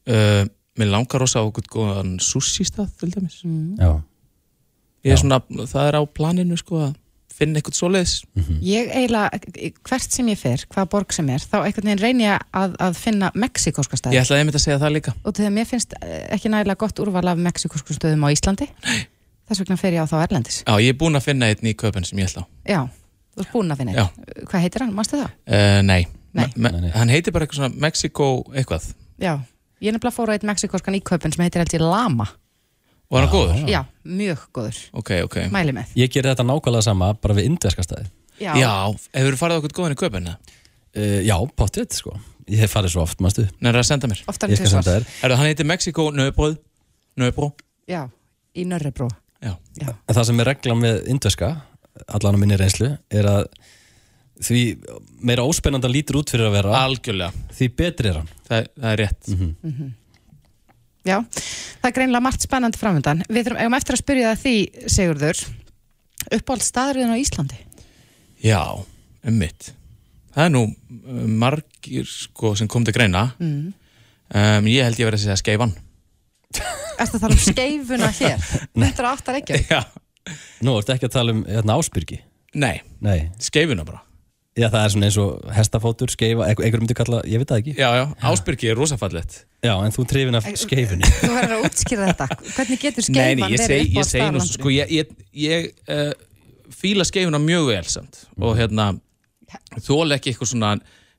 uh, 0.10 0.46
Mér 0.80 0.88
langar 0.94 1.20
rosa 1.20 1.42
á 1.42 1.44
okkur 1.44 1.66
góðan 1.68 2.14
sushi 2.24 2.64
stað 2.64 2.94
til 3.02 3.10
dæmis. 3.12 3.42
Já, 3.78 4.00
Ég 5.04 5.12
er 5.12 5.20
svona, 5.20 5.42
það 5.68 5.88
er 5.90 5.98
á 6.00 6.04
planinu 6.08 6.56
sko 6.60 6.78
að 6.86 6.94
finna 7.40 7.60
eitthvað 7.62 7.78
svoleiðis 7.80 8.14
Ég 8.66 8.90
eiginlega, 8.94 9.40
hvert 9.90 10.16
sem 10.16 10.28
ég 10.32 10.40
fer, 10.42 10.64
hvaða 10.74 10.90
borg 10.94 11.16
sem 11.16 11.30
er, 11.34 11.44
þá 11.44 11.58
einhvern 11.64 11.90
veginn 11.90 12.04
reyni 12.04 12.26
ég 12.28 12.44
að, 12.60 12.76
að 12.88 12.98
finna 13.00 13.32
mexikoska 13.36 13.96
Ég 13.96 14.02
staði. 14.04 14.20
ætlaði 14.22 14.44
einmitt 14.44 14.60
að 14.60 14.64
segja 14.66 14.80
það 14.84 14.94
líka 14.98 15.14
Og 15.24 15.36
þegar 15.40 15.54
mér 15.58 15.70
finnst 15.72 15.96
eh, 16.02 16.22
ekki 16.36 16.52
nægilega 16.54 16.82
gott 16.86 17.02
úrval 17.04 17.26
af 17.34 17.42
mexikosku 17.50 17.96
stöðum 17.98 18.26
á 18.26 18.30
Íslandi, 18.36 18.68
þess 19.50 19.64
vegna 19.64 19.80
fer 19.82 19.98
ég 19.98 20.06
á 20.06 20.12
þá 20.12 20.18
Erlendis. 20.28 20.62
Já, 20.68 20.74
ég 20.84 20.94
er 20.94 21.00
búinn 21.00 21.18
að 21.20 21.28
finna 21.32 21.50
einn 21.50 21.70
í 21.72 21.76
köpun 21.80 22.06
sem 22.08 22.20
ég 22.22 22.30
ætla 22.32 22.46
á 22.46 22.48
Já, 22.70 22.82
þú 23.36 23.46
ert 23.46 23.54
búin 23.56 23.74
að 23.74 23.82
finna 23.84 23.96
einn. 23.96 24.44
Hvað 24.50 24.66
heitir 24.68 24.86
hann, 24.86 24.94
mástu 24.98 25.20
það? 25.22 25.32
uh, 25.50 25.80
Nei, 25.88 26.02
Nei. 26.38 26.46
Nei, 26.56 26.72
nei. 26.86 26.92
hann 26.94 27.10
heitir 27.10 27.34
bara 27.34 27.48
eitthvað 27.48 27.64
svona 27.64 27.82
Mexico 27.88 28.28
eitthvað 28.54 28.92
Já, 29.20 29.34
ég 29.82 29.96
nefnilega 29.96 30.14
fór 30.16 30.30
á 30.30 30.36
eitt 30.38 30.46
mexikoskan 30.46 30.98
í 31.00 31.02
köpun 31.02 31.34
sem 31.34 31.42
heitir 31.48 31.64
held 31.64 31.74
ég 31.74 31.82
Lama. 31.82 32.28
Var 33.10 33.26
hann 33.26 33.32
góður? 33.34 33.62
Já, 33.70 33.80
mjög 34.05 34.41
góður. 34.53 34.80
Ok, 35.01 35.12
ok. 35.26 35.38
Mæli 35.53 35.74
með. 35.74 35.93
ég 35.97 36.12
ger 36.14 36.28
þetta 36.30 36.45
nákvæmlega 36.45 36.86
sama 36.86 37.14
bara 37.18 37.34
við 37.39 37.47
indverska 37.49 37.86
staði 37.86 38.05
Já, 38.39 38.53
Já, 38.55 38.74
hefur 39.18 39.34
þú 39.36 39.39
farið 39.41 39.57
okkur 39.64 39.74
góðan 39.80 39.95
í 39.95 39.99
köpun? 39.99 40.28
uh, 40.30 41.22
Já, 41.26 41.36
potið, 41.57 41.89
sko. 41.97 42.14
Ég 42.49 42.62
hef 42.64 42.72
farið 42.74 42.93
svo 42.95 43.01
oft, 43.03 43.20
mástu 43.22 43.43
Nei, 43.60 43.68
það 43.70 43.74
er 43.74 43.80
að 43.82 43.88
senda 43.89 44.07
mér? 44.10 44.22
Oftar 44.32 44.49
en 44.53 44.57
tvisvar. 44.62 44.86
þér. 44.88 45.07
Herru, 45.24 45.36
hann 45.41 45.49
heitir 45.49 45.68
Mexico 45.70 46.05
Nöbröð 46.16 46.55
Nöbró. 47.20 47.49
Já, 47.89 48.05
í 48.55 48.64
Nörrebró. 48.70 49.10
Já, 49.43 49.55
Já. 49.82 49.89
En 50.07 50.16
það 50.16 50.24
sem 50.30 50.39
er 50.39 50.49
reglan 50.53 50.80
með 50.82 51.01
indverska 51.12 51.49
allan 52.07 52.38
á 52.38 52.39
minni 52.39 52.57
reynslu 52.57 52.93
er 53.12 53.28
að 53.28 53.47
því 54.39 54.62
meira 55.28 55.43
óspennandi 55.43 55.89
hann 55.89 55.93
lítur 55.97 56.22
út 56.22 56.32
fyrir 56.32 56.47
að 56.47 56.55
vera 56.62 56.78
algjörlega. 56.86 57.34
því 57.57 57.68
betri 57.76 58.10
er 58.14 58.22
hann. 58.22 58.30
Það, 58.47 58.70
það 58.80 58.93
er 58.93 59.01
rétt 59.03 59.32
Já, 61.08 61.18
það 61.80 61.88
er 61.89 61.93
greinlega 61.95 62.22
margt 62.26 62.43
spennandi 62.43 62.78
framöndan. 62.82 63.22
Við 63.32 63.45
þurfum 63.47 63.62
eigum 63.64 63.78
eftir 63.78 63.95
að 63.95 64.02
spyrja 64.04 64.32
það 64.34 64.41
því, 64.43 64.54
Sigurður, 64.95 65.41
uppáhald 66.36 66.66
staðurinn 66.66 67.14
á 67.16 67.18
Íslandi. 67.22 67.60
Já, 68.43 68.62
um 69.28 69.38
mitt 69.39 69.72
Það 70.36 70.45
er 70.45 70.52
nú 70.54 70.60
uh, 70.70 71.24
margir 71.41 72.06
sko 72.08 72.52
sem 72.56 72.68
kom 72.72 72.86
til 72.88 72.93
greina 72.95 73.26
Mm. 73.39 73.72
um, 74.32 74.68
Ég 74.70 74.86
held 74.86 75.00
ég 75.02 75.08
verið 75.10 75.18
að 75.20 75.24
segja 75.26 75.39
skeifan 75.41 75.74
Ertu 77.00 77.18
að 77.18 77.24
tala 77.24 77.34
um 77.36 77.41
skeifuna 77.43 78.12
hér? 78.16 78.45
108 78.76 79.36
reykjavík. 79.36 79.72
Já 79.74 79.82
Nú, 80.64 80.76
ertu 80.78 80.93
ekki 80.93 81.08
að 81.10 81.16
tala 81.18 81.34
um 81.36 81.41
hérna, 81.50 81.76
ásbyrgi 81.80 82.20
Nei, 82.60 82.80
Nei, 83.04 83.30
skeifuna 83.43 83.84
bara 83.88 84.04
já 84.58 84.68
það 84.70 84.80
er 84.82 84.93
svona 84.93 85.08
eins 85.10 85.18
og 85.22 85.52
hestafótur, 85.56 86.12
skeifa, 86.14 86.47
einhver 86.47 86.66
einhver 86.66 86.82
myndi 86.84 86.95
kalla, 86.97 87.20
ég 87.30 87.41
veit 87.41 87.52
það 87.52 87.62
ekki. 87.62 87.74
Já, 87.78 87.89
já, 88.00 88.06
Ásbyrgi 88.30 88.72
er 88.72 88.80
rosafallett 88.80 89.38
Já, 89.62 89.74
en 89.86 89.93
þú 89.93 90.06
trefin 90.10 90.39
af 90.39 90.47
skeifunni 90.58 91.12
Þú 91.22 91.30
verður 91.36 91.56
að 91.58 91.68
útskýra 91.68 92.08
þetta. 92.10 92.28
Hvernig 92.56 92.82
getur 92.82 93.06
Nei, 93.06 93.12
skeifan 93.12 93.43
nei, 93.43 93.52
ég 93.54 93.64
verið 93.64 93.84
upp 93.84 93.93
á 93.93 94.00
ég 94.00 94.10
segi 94.10 94.32
nú 94.34 94.43
sko, 94.47 94.74
ég, 94.74 94.93
ég, 94.95 95.14
ég 95.43 95.70
uh, 95.93 96.12
fíla 96.80 97.08
skeifuna 97.08 97.41
mjög 97.43 97.70
vel 97.70 97.89
samt. 97.91 98.24
Og 98.39 98.58
hérna 98.60 98.89
þóla 99.86 100.18
ekki 100.18 100.34
eitthvað 100.34 100.54
svona 100.54 100.74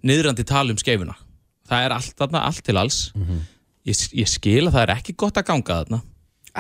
niðrandi 0.07 0.47
tal 0.49 0.67
um 0.73 0.81
skeifuna. 0.81 1.17
Það 1.71 1.87
er 1.87 1.97
allt 1.99 2.15
þarna, 2.19 2.45
allt 2.49 2.65
til 2.67 2.79
alls. 2.81 3.01
Ég, 3.87 4.05
ég 4.17 4.31
skil 4.31 4.65
að 4.67 4.75
það 4.75 4.83
er 4.87 4.95
ekki 4.97 5.17
gott 5.21 5.39
að 5.39 5.49
ganga 5.53 5.81
þarna. 5.83 6.03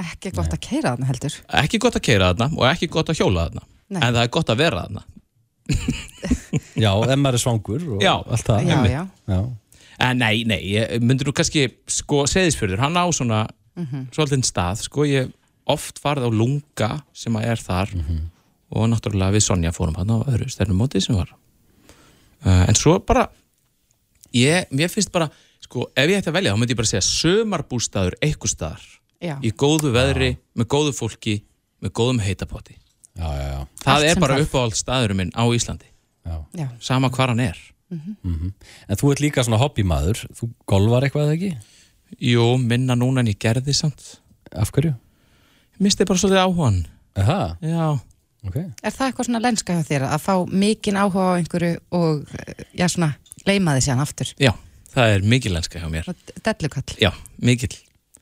Ekki 0.00 0.30
gott 0.36 0.52
að 0.54 0.60
keira 0.62 0.92
þarna 0.92 1.08
heldur. 1.08 1.36
ekki 1.60 1.80
gott 1.82 1.96
að 1.98 2.04
keira 2.06 2.30
þarna 2.30 2.46
og 2.54 2.66
ekki 2.70 2.86
gott 2.92 3.10
að 3.10 3.22
hjóla 3.24 3.48
þarna. 3.48 3.64
Nei. 3.90 3.98
en 4.06 4.14
það 4.14 4.22
er 4.22 4.30
gott 4.36 4.52
að 4.52 4.60
vera 4.60 4.84
þarna 4.84 5.00
Já, 6.84 6.90
ef 6.92 7.16
maður 7.20 7.38
er 7.38 7.42
svangur 7.42 7.84
og 7.96 8.02
Já. 8.04 8.14
allt 8.24 8.46
það 8.46 8.68
Já, 8.70 8.78
já. 8.90 9.02
Já. 9.30 9.40
en 10.08 10.18
nei, 10.22 10.44
nei, 10.48 10.60
ég 10.74 11.00
myndir 11.04 11.28
nú 11.28 11.34
kannski 11.36 11.66
sko, 11.90 12.24
seðisfjörður, 12.30 12.80
hann 12.86 12.96
á 12.96 13.04
svona 13.12 13.42
svolítinn 14.12 14.44
stað, 14.44 14.82
sko, 14.86 15.04
ég 15.08 15.30
oft 15.70 16.00
farið 16.02 16.26
á 16.28 16.30
lunga 16.34 16.88
sem 17.16 17.36
að 17.38 17.46
er 17.52 17.60
þar 17.62 17.92
og 18.70 18.88
náttúrulega 18.90 19.34
við 19.36 19.44
Sonja 19.46 19.72
fórum 19.74 19.96
hann 19.98 20.10
á 20.10 20.18
öðru 20.30 20.48
stefnumóti 20.52 21.00
sem 21.02 21.16
var 21.16 21.30
uh, 21.34 22.64
en 22.68 22.76
svo 22.78 22.98
bara 23.02 23.28
ég, 24.36 24.66
mér 24.74 24.90
finnst 24.92 25.12
bara, 25.14 25.28
sko, 25.64 25.88
ef 25.94 26.10
ég 26.10 26.20
ætti 26.20 26.30
að 26.32 26.38
velja 26.40 26.54
þá 26.54 26.60
myndi 26.60 26.74
ég 26.76 26.80
bara 26.80 26.90
segja 26.90 27.06
sömarbústaður 27.06 28.18
eitthvað 28.22 28.52
staðar, 28.54 28.84
Já. 29.20 29.34
í 29.44 29.50
góðu 29.52 29.90
veðri 29.94 30.32
með 30.58 30.70
góðu 30.74 30.94
fólki, 30.96 31.38
með 31.82 31.94
góðum 31.98 32.22
heitapotti 32.24 32.76
Já, 33.18 33.26
já, 33.36 33.46
já, 33.50 33.60
það 33.84 33.94
Allt 33.96 34.08
er 34.10 34.20
bara 34.22 34.38
uppáhald 34.44 34.76
staðurum 34.78 35.16
minn 35.20 35.32
á 35.34 35.42
Íslandi. 35.50 35.88
Já. 36.26 36.36
Já. 36.56 36.66
sama 36.80 37.10
hvar 37.10 37.32
hann 37.34 37.40
er. 37.40 37.58
En 37.90 38.96
þú 39.00 39.10
ert 39.10 39.20
líka 39.24 39.42
svona 39.42 39.58
hobbymaður. 39.58 40.20
Þú 40.38 40.50
golfar 40.70 41.02
eitthvað 41.08 41.26
eða 41.30 41.36
ekki? 41.38 41.52
jú, 42.22 42.44
minna 42.58 42.94
núna 42.98 43.22
en 43.22 43.30
ég 43.30 43.38
gerði 43.38 43.74
samt. 43.74 44.20
Af 44.52 44.70
hverju? 44.74 44.94
misti 45.80 46.04
bara 46.04 46.18
svolítið 46.20 46.40
áhugan 46.44 46.78
Aha, 47.16 47.56
já, 47.64 47.84
ok. 48.46 48.56
Er 48.82 48.92
það 48.92 49.06
eitthvað 49.06 49.26
svona 49.28 49.40
lenska 49.40 49.72
hjá 49.78 49.84
þér 49.88 50.02
að 50.10 50.20
fá 50.26 50.34
mikinn 50.52 50.98
áhuga 51.00 51.22
á 51.24 51.38
einhverju 51.38 51.78
og 51.96 52.34
já 52.76 52.84
svona 52.92 53.14
leima 53.48 53.72
þið 53.78 53.86
séðan 53.86 54.02
aftur? 54.04 54.32
já, 54.36 54.50
það 54.92 55.14
er 55.14 55.24
mikil 55.32 55.54
lenska 55.56 55.80
hjá 55.80 55.88
mér. 55.90 56.10
Dellukall. 56.44 56.96
já, 57.00 57.10
mikil 57.40 57.72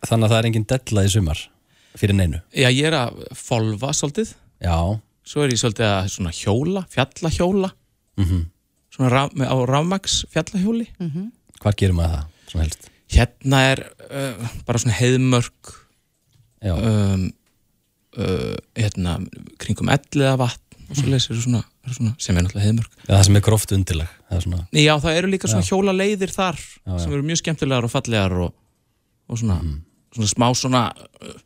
Þannig 0.07 0.28
að 0.28 0.30
það 0.30 0.39
er 0.39 0.47
engin 0.53 0.66
della 0.70 1.03
í 1.03 1.11
sumar 1.11 1.41
Fyrir 1.99 2.14
neinu? 2.14 2.39
Já, 2.55 2.68
ég 2.70 2.86
er 2.93 2.95
að 3.01 3.18
folva 3.34 3.91
svolítið 3.97 4.30
Já, 4.64 4.78
svo 5.28 5.44
er 5.44 5.52
ég 5.54 5.61
svolítið 5.61 5.88
að 5.88 6.12
svona 6.14 6.32
hjóla 6.34 6.84
fjallahjóla. 6.92 7.72
Mm 8.18 8.46
svona 8.98 9.11
raf, 9.14 9.34
með, 9.38 9.50
á 9.52 9.56
rafmags 9.70 10.20
fjallahjóli. 10.34 10.86
Hvað 11.62 11.76
gerir 11.80 11.96
maður 11.96 12.14
það? 12.16 12.30
Svona 12.50 12.64
helst? 12.66 12.88
Hérna 13.14 13.61
er 13.72 13.82
uh, 14.11 14.48
bara 14.68 14.80
svona 14.82 14.96
heiðmörk 14.98 15.74
Já, 16.59 16.72
um, 16.74 17.28
uh, 18.18 18.56
hérna 18.74 19.14
kringum 19.62 19.90
elliða 19.94 20.34
vatn 20.40 20.64
og 20.88 20.96
svo 20.96 21.11
leysir 21.12 21.38
svona, 21.38 21.61
eru 21.84 21.94
svona 21.94 22.14
sem 22.18 22.34
er 22.34 22.44
náttúrulega 22.46 22.64
heiðmörk. 22.66 22.94
Já, 23.04 23.11
það 23.12 23.24
sem 23.28 23.38
er 23.38 23.44
gróft 23.44 23.74
undirlag 23.76 24.12
Það 24.28 24.38
er 24.38 24.44
svona, 24.46 24.61
já, 24.82 24.92
það 25.04 25.18
eru 25.20 25.30
líka 25.32 25.50
svona 25.52 25.68
hjóla 25.68 25.94
leiðir 25.94 26.32
þar 26.34 26.59
Já, 26.59 26.90
já. 26.90 26.98
sem 27.04 27.14
eru 27.14 27.26
mjög 27.28 27.40
skemmtilegar 27.42 27.86
og 27.88 27.92
fallegar 27.92 28.34
og, 28.48 28.54
og 29.28 29.40
svona, 29.40 29.59
svona 30.16 30.30
smá 30.32 30.48
svona 30.59 30.82
uh, 30.96 31.36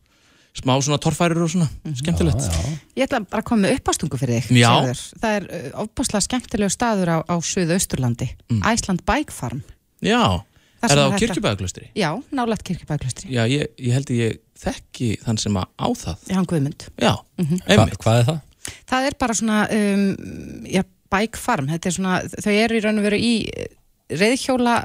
smá 0.53 0.75
svona 0.85 0.99
torfærir 1.01 1.41
og 1.43 1.49
svona 1.51 1.69
skemmtilegt 1.97 2.43
já, 2.45 2.53
já. 2.53 2.73
Ég 2.99 3.07
ætla 3.07 3.21
bara 3.25 3.41
að 3.41 3.49
koma 3.49 3.63
með 3.67 3.79
uppástungu 3.79 4.19
fyrir 4.21 4.43
þig. 4.45 4.59
Það 5.23 5.37
er 5.39 5.47
uh, 5.49 5.83
ofbáslega 5.87 6.21
skemmtilegu 6.27 6.73
staður 6.75 7.09
á, 7.09 7.19
á 7.25 7.35
Suðausturlandi, 7.41 8.29
mm. 8.53 8.61
Iceland 8.69 9.01
Bike 9.09 9.33
Farm. 9.33 9.63
já, 10.05 10.21
Það 10.83 10.91
er 10.93 10.99
það 10.99 11.13
á 11.15 11.19
kirkjubæðaklustri? 11.23 11.85
Já, 11.95 12.09
nálægt 12.35 12.65
kirkjubæklustri. 12.67 13.29
já, 13.31 13.43
ég, 13.47 13.69
ég 13.79 13.93
held 13.95 14.09
að 14.11 14.17
ég 14.19 14.39
þekki 14.59 15.11
þann 15.23 15.39
sem 15.39 15.55
að 15.61 15.69
á 15.79 15.87
það 15.95 16.17
Já, 16.29 16.35
hann 16.35 16.49
Guðmund. 16.51 16.89
já, 16.99 17.13
Mhm. 17.39 17.61
Hva, 17.63 17.77
einmitt 17.77 17.99
Hvað 18.03 18.19
er 18.19 18.25
það? 18.27 18.41
Það 18.91 19.07
er 19.07 19.15
bara 19.19 19.35
svona, 19.35 19.61
um, 19.71 20.65
já, 20.67 20.83
Bike 21.13 21.39
Farm, 21.39 21.67
þetta 21.71 21.87
er 21.87 21.95
svona, 21.97 22.21
þau 22.45 22.53
eru 22.53 22.77
í 22.77 22.83
raun 22.83 22.99
og 22.99 23.05
veru 23.07 23.17
í 23.23 23.33
reyðhjóla 24.11 24.77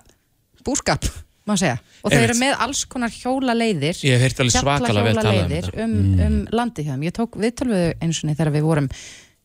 búskap, 0.68 1.05
má 1.47 1.55
segja. 1.59 1.77
Og 2.03 2.11
þau 2.13 2.19
eru 2.19 2.35
með 2.39 2.57
alls 2.65 2.83
konar 2.91 3.13
hjóla 3.13 3.55
leiðir, 3.57 3.97
ég 4.05 4.17
hef 4.17 4.25
heyrt 4.25 4.43
alveg 4.43 4.55
svakalega 4.57 5.05
vel 5.05 5.15
talað 5.17 5.39
um 5.39 5.51
leiðir 5.51 5.69
þetta 5.69 5.85
um, 5.85 5.95
um 6.25 6.35
landið 6.59 6.89
hjá 6.89 6.93
þeim. 6.93 7.05
Ég 7.07 7.15
tók 7.15 7.39
viðtalvegu 7.41 7.93
eins 8.03 8.21
og 8.21 8.31
þegar 8.33 8.51
við 8.57 8.67
vorum, 8.67 8.89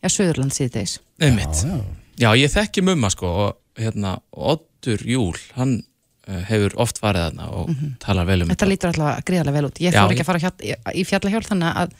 já, 0.02 0.10
Suðurland 0.16 0.56
síðdeis. 0.56 0.98
Já, 1.22 1.78
já, 2.24 2.28
ég 2.42 2.52
þekki 2.52 2.84
mumma 2.86 3.12
sko 3.14 3.32
og 3.46 3.80
hérna, 3.80 4.16
Oddur 4.32 5.04
Júl 5.06 5.38
hann 5.56 5.78
uh, 5.80 6.42
hefur 6.50 6.76
oft 6.82 7.00
farið 7.02 7.28
þarna 7.28 7.48
og 7.60 7.70
talar 8.02 8.28
vel 8.28 8.42
um 8.44 8.52
Þetta 8.52 8.68
lítur 8.70 8.92
alltaf 8.92 9.22
gríðarlega 9.28 9.58
vel 9.58 9.70
út. 9.70 9.80
Ég 9.82 9.96
fór 9.96 10.16
ekki 10.16 10.26
að 10.26 10.30
fara 10.32 10.42
hjá, 10.42 10.52
í 10.92 11.06
fjallahjól 11.08 11.46
þannig 11.46 11.80
að 11.84 11.94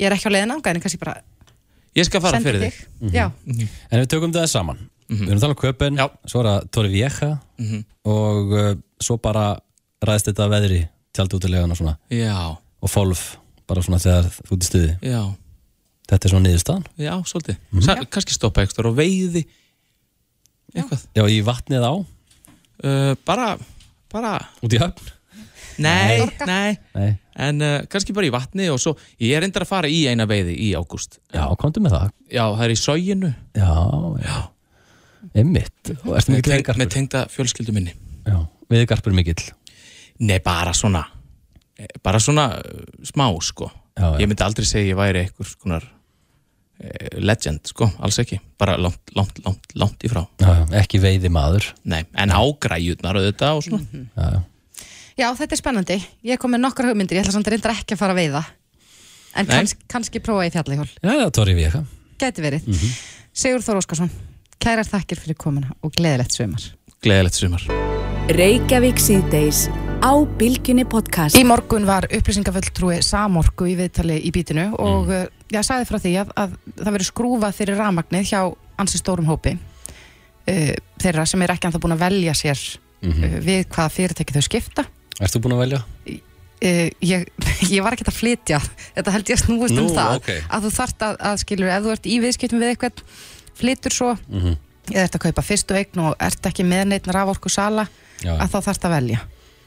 ég 0.00 0.08
er 0.08 0.16
ekki 0.16 0.32
á 0.32 0.34
leiðin 0.34 0.56
ánga 0.56 0.72
en 0.72 0.82
kannski 0.82 1.02
bara 1.02 1.20
ég 1.98 2.08
skal 2.08 2.22
fara 2.24 2.40
fyrir 2.42 2.64
þig 2.66 2.80
þig. 2.80 3.14
Já, 3.14 3.26
En 3.92 4.02
við 4.02 4.08
tökum 4.14 4.32
þetta 4.32 4.50
saman 4.50 4.80
Við 5.08 5.26
erum 5.28 5.36
að 5.38 5.44
tala 5.44 5.54
um 5.56 5.60
köpen, 5.62 5.96
Já. 6.00 6.06
svo 6.26 6.40
er 6.42 6.48
það 6.50 6.70
Torri 6.72 6.90
Vieja 6.92 7.30
Mhm. 7.58 7.84
og 8.04 8.52
uh, 8.52 8.74
svo 9.00 9.16
bara 9.22 9.46
ræðist 10.02 10.28
þetta 10.30 10.48
veðri 10.50 10.88
tjaldútilegan 11.14 11.70
og 11.70 11.76
svona. 11.78 11.96
Já, 12.10 12.56
og 12.82 12.90
fólf, 12.90 13.36
bara 13.68 13.82
svona 13.82 13.98
þegar 14.02 14.30
þú 14.30 14.52
ert 14.56 14.62
í 14.62 14.70
stuði. 14.70 14.92
Já, 15.02 15.22
Þetta 16.12 16.26
er 16.26 16.32
svona 16.32 16.48
niðurstaðan. 16.48 16.86
Já, 16.98 17.12
svolítið. 17.24 17.56
Mm 17.72 18.06
kannski 18.10 18.34
stoppa 18.34 18.62
ekstra 18.66 18.88
og 18.90 18.96
veiði 18.98 19.46
eitthvað. 20.74 21.04
Já, 21.16 21.22
í 21.30 21.38
vatnið 21.46 21.84
á, 21.86 21.92
uh, 22.84 23.14
bara, 23.28 23.56
bara. 24.12 24.34
Út 24.64 24.72
í 24.74 24.80
höfn? 24.82 25.10
Nei, 25.82 26.20
nei, 26.44 26.74
Nei. 26.94 27.14
en 27.40 27.62
uh, 27.64 27.78
kannski 27.88 28.12
bara 28.12 28.28
í 28.28 28.32
vatni 28.34 28.66
og 28.68 28.76
svo, 28.82 28.92
ég 29.22 29.32
er 29.38 29.40
reyndar 29.44 29.64
að 29.64 29.70
fara 29.70 29.88
í 29.88 30.02
eina 30.10 30.26
veiði 30.28 30.52
í 30.66 30.72
ágúst. 30.76 31.16
Já, 31.32 31.46
komdu 31.56 31.80
með 31.80 31.94
það. 31.96 32.10
Já, 32.28 32.42
það 32.52 32.64
er 32.66 32.74
í 32.74 32.80
sóginu 32.82 33.30
Já, 33.56 33.72
já 34.20 34.36
Ertu 35.32 35.96
með, 36.34 36.88
tengda 36.92 37.24
fjölskyldu 37.32 37.74
minni. 37.74 37.94
Já, 38.26 38.36
veiðgarpur 38.72 39.14
mikill? 39.16 39.40
Nei, 40.22 40.38
bara 40.44 40.74
svona 40.76 41.02
eh, 41.78 41.88
bara 42.04 42.20
svona 42.22 42.50
uh, 42.58 42.84
smá, 43.06 43.26
sko. 43.44 43.70
Já, 43.96 44.06
já. 44.12 44.22
ég 44.22 44.30
myndi 44.30 44.44
aldrei 44.44 44.68
segja 44.68 44.92
ég 44.92 44.98
væri 44.98 45.24
einhver 45.24 45.48
skonar 45.48 45.86
uh, 45.88 47.18
legend, 47.24 47.64
sko, 47.72 47.88
alls 48.04 48.20
ekki. 48.22 48.38
Bara 48.60 48.76
langt, 48.80 49.14
langt, 49.16 49.40
langt, 49.46 49.72
langt 49.78 50.04
í 50.04 50.12
frá. 50.12 50.22
Já, 50.42 50.52
ekki 50.82 51.00
veiði 51.02 51.32
maður 51.32 51.72
nei, 51.88 52.02
en 52.12 52.34
ágræjutnar 52.36 53.20
og 53.20 53.28
þetta 53.30 53.52
og 53.56 53.64
svona. 53.68 54.04
Já, 54.16 54.26
já. 54.36 54.42
Já, 55.12 55.26
þetta 55.36 55.52
er 55.52 55.60
spennandi. 55.60 55.98
Ég 56.24 56.40
kom 56.40 56.54
með 56.54 56.62
nokkra 56.64 56.88
hugmyndir, 56.88 57.18
ég 57.18 57.26
ætla 57.26 57.34
samt 57.34 57.48
reyndar 57.52 57.74
ekki 57.74 57.96
að 57.96 58.00
fara 58.00 58.14
að 58.14 58.22
veiða. 58.22 58.44
En 59.36 59.48
kanns, 59.48 59.74
kannski 59.88 60.20
prófa 60.24 60.46
í 60.48 60.52
fjallihjól. 60.52 60.88
Já, 61.00 61.12
já, 61.16 61.26
Tóri 61.32 61.56
við 61.56 61.68
eitthvað 61.68 61.90
Gæti 62.22 62.44
verið. 62.44 62.66
Sigur 63.32 63.64
Þór 63.64 63.80
Óskarsson, 63.80 64.10
kærar 64.62 64.86
þakkir 64.86 65.18
fyrir 65.18 65.38
komuna 65.38 65.72
og 65.82 65.94
gleðilegt 65.96 66.36
sömar. 66.36 66.62
gleðilegt 67.02 67.38
sumar 67.38 67.64
Reykjavík 68.30 69.00
síðdeis 69.02 69.64
á 69.98 70.12
Bilginni 70.38 70.84
podcast. 70.86 71.34
Í 71.34 71.42
morgun 71.46 71.86
var 71.88 72.06
upplýsingafulltrúi 72.06 73.00
Samorku 73.02 73.66
í 73.66 73.74
viðtali 73.78 74.20
í 74.22 74.30
bítinu 74.34 74.68
og 74.78 75.10
mm. 75.10 75.42
ég 75.56 75.66
sagði 75.66 75.88
frá 75.90 75.98
því 75.98 76.14
að, 76.22 76.30
að 76.38 76.54
það 76.78 76.94
verið 76.96 77.10
skrúfað 77.10 77.58
fyrir 77.58 77.80
rafmagnið 77.82 78.30
hjá 78.30 78.40
ansi 78.82 79.02
stórum 79.02 79.26
hópi 79.30 79.56
uh, 79.58 80.72
þeirra 81.02 81.26
sem 81.26 81.42
er 81.42 81.56
ekki 81.56 81.68
anþá 81.68 81.82
búin 81.82 81.96
að 81.98 82.06
velja 82.06 82.38
sér 82.38 82.62
uh, 82.62 83.28
við 83.42 83.66
hvaða 83.66 83.90
fyrirtæki 83.98 84.38
þau 84.38 84.46
skipta. 84.46 84.86
Ertu 85.18 85.42
búin 85.42 85.58
að 85.58 85.64
velja? 85.66 85.84
Uh, 86.06 86.88
ég, 87.02 87.26
ég 87.74 87.82
var 87.82 87.98
ekki 87.98 88.06
að 88.06 88.20
flytja 88.20 88.62
þetta 88.94 89.18
held 89.18 89.34
ég 89.34 89.40
að 89.40 89.44
snúist 89.48 89.74
Nú, 89.74 89.88
um 89.88 89.94
það 89.98 90.22
ok. 90.22 90.34
að 90.46 90.66
þú 90.68 90.74
þarft 90.78 91.06
að, 91.10 91.22
að 91.32 91.38
skilur 91.42 91.74
ef 91.74 91.86
þú 91.86 91.94
ert 91.98 92.10
í 92.10 92.18
viðskiptum 92.22 92.62
við 92.62 92.76
eitthvað 92.76 93.06
flytur 93.58 93.92
svo. 93.94 94.12
Mhm. 94.28 94.56
eða 94.92 95.04
ert 95.06 95.14
að 95.14 95.22
kaupa 95.28 95.42
fyrstu 95.46 95.76
eign 95.78 96.00
og 96.02 96.16
ert 96.20 96.46
ekki 96.48 96.64
með 96.66 96.88
neitt 96.90 97.06
raforku 97.06 97.48
sala 97.48 97.84
Já. 98.20 98.32
að 98.34 98.48
þá 98.50 98.58
þarft 98.66 98.84
að 98.88 98.94
velja. 98.96 99.20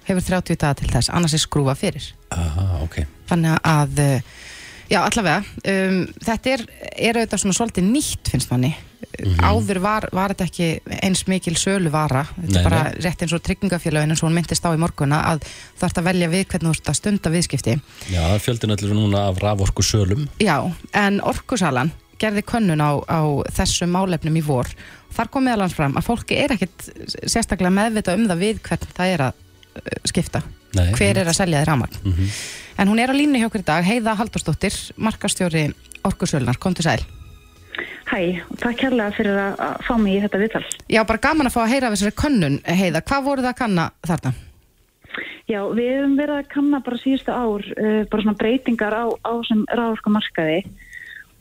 Hefur 0.05 0.21
30 0.27 0.57
daga 0.61 0.73
til 0.81 0.89
þess, 0.91 1.09
annars 1.09 1.33
er 1.33 1.41
skrúfa 1.41 1.73
fyrir. 1.79 2.09
Aha, 2.35 2.65
ok. 2.83 2.97
Þannig 3.29 3.55
að 3.63 4.01
uh, 4.03 4.33
já 4.91 4.99
allavega 5.01 5.39
um, 5.71 6.01
þetta 6.21 6.51
er, 6.51 6.65
er 6.93 7.17
auðvitað 7.21 7.41
svona 7.41 7.57
svolítið 7.57 7.87
nýtt 7.89 8.29
finnst 8.35 8.51
manni. 8.51 8.75
Áður 9.39 9.79
var, 9.79 10.09
var 10.11 10.33
þetta 10.33 10.45
ekki 10.49 10.67
eins 11.07 11.23
mikil 11.31 11.55
sölu 11.55 11.89
vara 11.93 12.25
þetta 12.35 12.51
Nei, 12.51 12.59
er 12.59 12.65
bara 12.67 12.83
nei. 12.89 13.01
rétt 13.05 13.21
eins 13.23 13.33
og 13.37 13.41
tryggingafélagin 13.45 14.11
eins 14.11 14.21
og 14.21 14.27
hún 14.27 14.35
myndist 14.35 14.65
á 14.67 14.75
í 14.75 14.81
morguna 14.81 15.21
að 15.31 15.45
þú 15.79 15.87
ert 15.87 15.99
að 16.01 16.07
velja 16.09 16.29
við 16.33 16.45
hvernig 16.51 16.67
þú 16.67 16.75
ert 16.75 16.91
að 16.91 16.97
stunda 16.99 17.31
viðskipti. 17.31 17.75
Já, 18.11 18.23
fjöldin 18.43 18.75
allir 18.75 18.93
núna 18.97 19.29
af 19.31 19.39
raforku 19.41 19.85
sölum 19.85 20.27
já, 20.43 20.57
en 20.93 21.21
orkusalan 21.23 21.93
gerði 22.25 22.43
könnun 22.49 22.81
á, 22.83 22.91
á 23.05 23.21
þessum 23.55 23.93
málefnum 23.95 24.35
í 24.41 24.43
vor. 24.45 24.67
Þar 25.15 25.29
kom 25.31 25.45
meðal 25.47 25.63
hans 25.67 25.77
fram 25.77 25.95
að 25.95 26.07
fólki 26.09 26.35
er 26.41 26.51
ekkit 26.57 26.89
sérstaklega 27.31 27.71
meðvita 27.71 28.17
um 28.17 28.27
það 28.27 28.41
við 28.43 28.61
hvern 28.67 28.87
það 28.97 29.13
er 29.15 29.25
að 29.29 29.33
uh, 29.39 29.97
skipta. 30.11 30.41
Nei, 30.75 30.89
hver 30.97 31.21
er 31.21 31.29
að 31.31 31.37
selja 31.37 31.61
þér 31.63 31.69
ramagn 31.71 31.99
Mhm. 32.03 32.31
en 32.83 32.89
hún 32.91 32.99
er 32.99 33.07
á 33.07 33.15
línu 33.15 33.39
hjá 33.39 33.47
okkur 33.47 33.61
í 33.63 33.67
dag, 33.69 33.85
Heiða 33.87 34.15
Haldursdóttir 34.19 34.75
markastjóri 34.99 35.69
Orkusölunar, 36.03 36.57
kom 36.59 36.73
til 36.75 36.83
sæl. 36.83 36.99
Hæ, 38.05 38.19
og 38.51 38.57
takk 38.61 38.77
kærlega 38.83 39.13
fyrir 39.15 39.37
að 39.39 39.55
að 39.65 39.77
fá 39.87 39.93
mig 39.97 40.17
í 40.17 40.19
þetta 40.25 40.41
viðtal. 40.43 40.63
Já, 40.91 41.01
bara 41.07 41.23
gaman 41.23 41.47
að 41.47 41.55
fá 41.55 41.61
að 41.63 41.71
heyra 41.71 41.87
af 41.87 41.95
þessari 41.95 42.15
könnun, 42.19 42.59
Heiða. 42.67 43.01
Hvað 43.07 43.23
voru 43.25 43.41
það 43.45 43.53
að 43.53 43.57
kanna 43.63 43.85
þarna? 44.05 44.33
Já, 45.49 45.59
við 45.77 45.89
hefum 45.95 46.13
verið 46.19 46.35
að 46.41 46.47
kanna 46.53 46.79
bara 46.85 46.97
síðustu 47.01 47.31
ár, 47.33 47.65
uh, 47.77 48.03
bara 48.11 48.23
svona 48.25 48.37
breytingar 48.39 48.93
á, 48.97 49.05
á 49.25 49.33
sem 49.47 49.63
ráðorka 49.71 50.11
markaði 50.13 50.59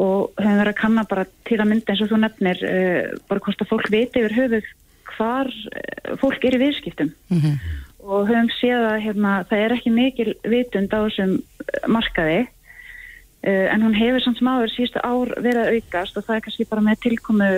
og 0.02 0.32
hefum 0.40 0.58
verið 0.58 0.72
að 0.72 0.80
kanna 0.80 1.04
bara 1.10 1.26
til 1.46 1.60
að 1.60 1.68
mynda 1.70 1.92
eins 1.92 2.02
og 2.02 2.10
þú 2.10 2.20
nefnir, 2.22 2.62
uh, 2.66 3.20
bara 3.30 3.44
hvort 3.46 3.62
að 3.62 3.70
fólk 3.70 3.90
viti 3.94 4.22
yfir 4.22 4.36
höfuð 4.38 4.70
hvar 5.14 5.50
uh, 5.50 6.14
fólk 6.22 6.44
er 6.44 6.58
í 6.58 6.62
viðskiptum. 6.66 7.14
Mm 7.32 7.58
Og 8.04 8.26
höfum 8.28 8.50
séð 8.52 8.82
að 8.84 8.98
hérna, 9.00 9.30
það 9.48 9.62
er 9.64 9.72
ekki 9.72 9.90
mikil 9.94 10.32
vitund 10.44 10.92
á 10.92 11.08
þessum 11.08 11.30
eh, 11.40 11.86
markaði 11.88 12.40
uh, 12.44 13.66
en 13.72 13.80
hún 13.80 13.96
hefur 13.96 14.20
samt 14.20 14.36
sem 14.36 14.50
áður 14.50 14.74
síðustu 14.74 15.00
ár 15.00 15.32
verið 15.38 15.60
að 15.62 15.78
aukast 15.78 16.18
og 16.20 16.26
það 16.26 16.36
er 16.36 16.44
kannski 16.44 16.66
bara 16.68 16.84
með 16.84 17.00
tilkomu 17.06 17.48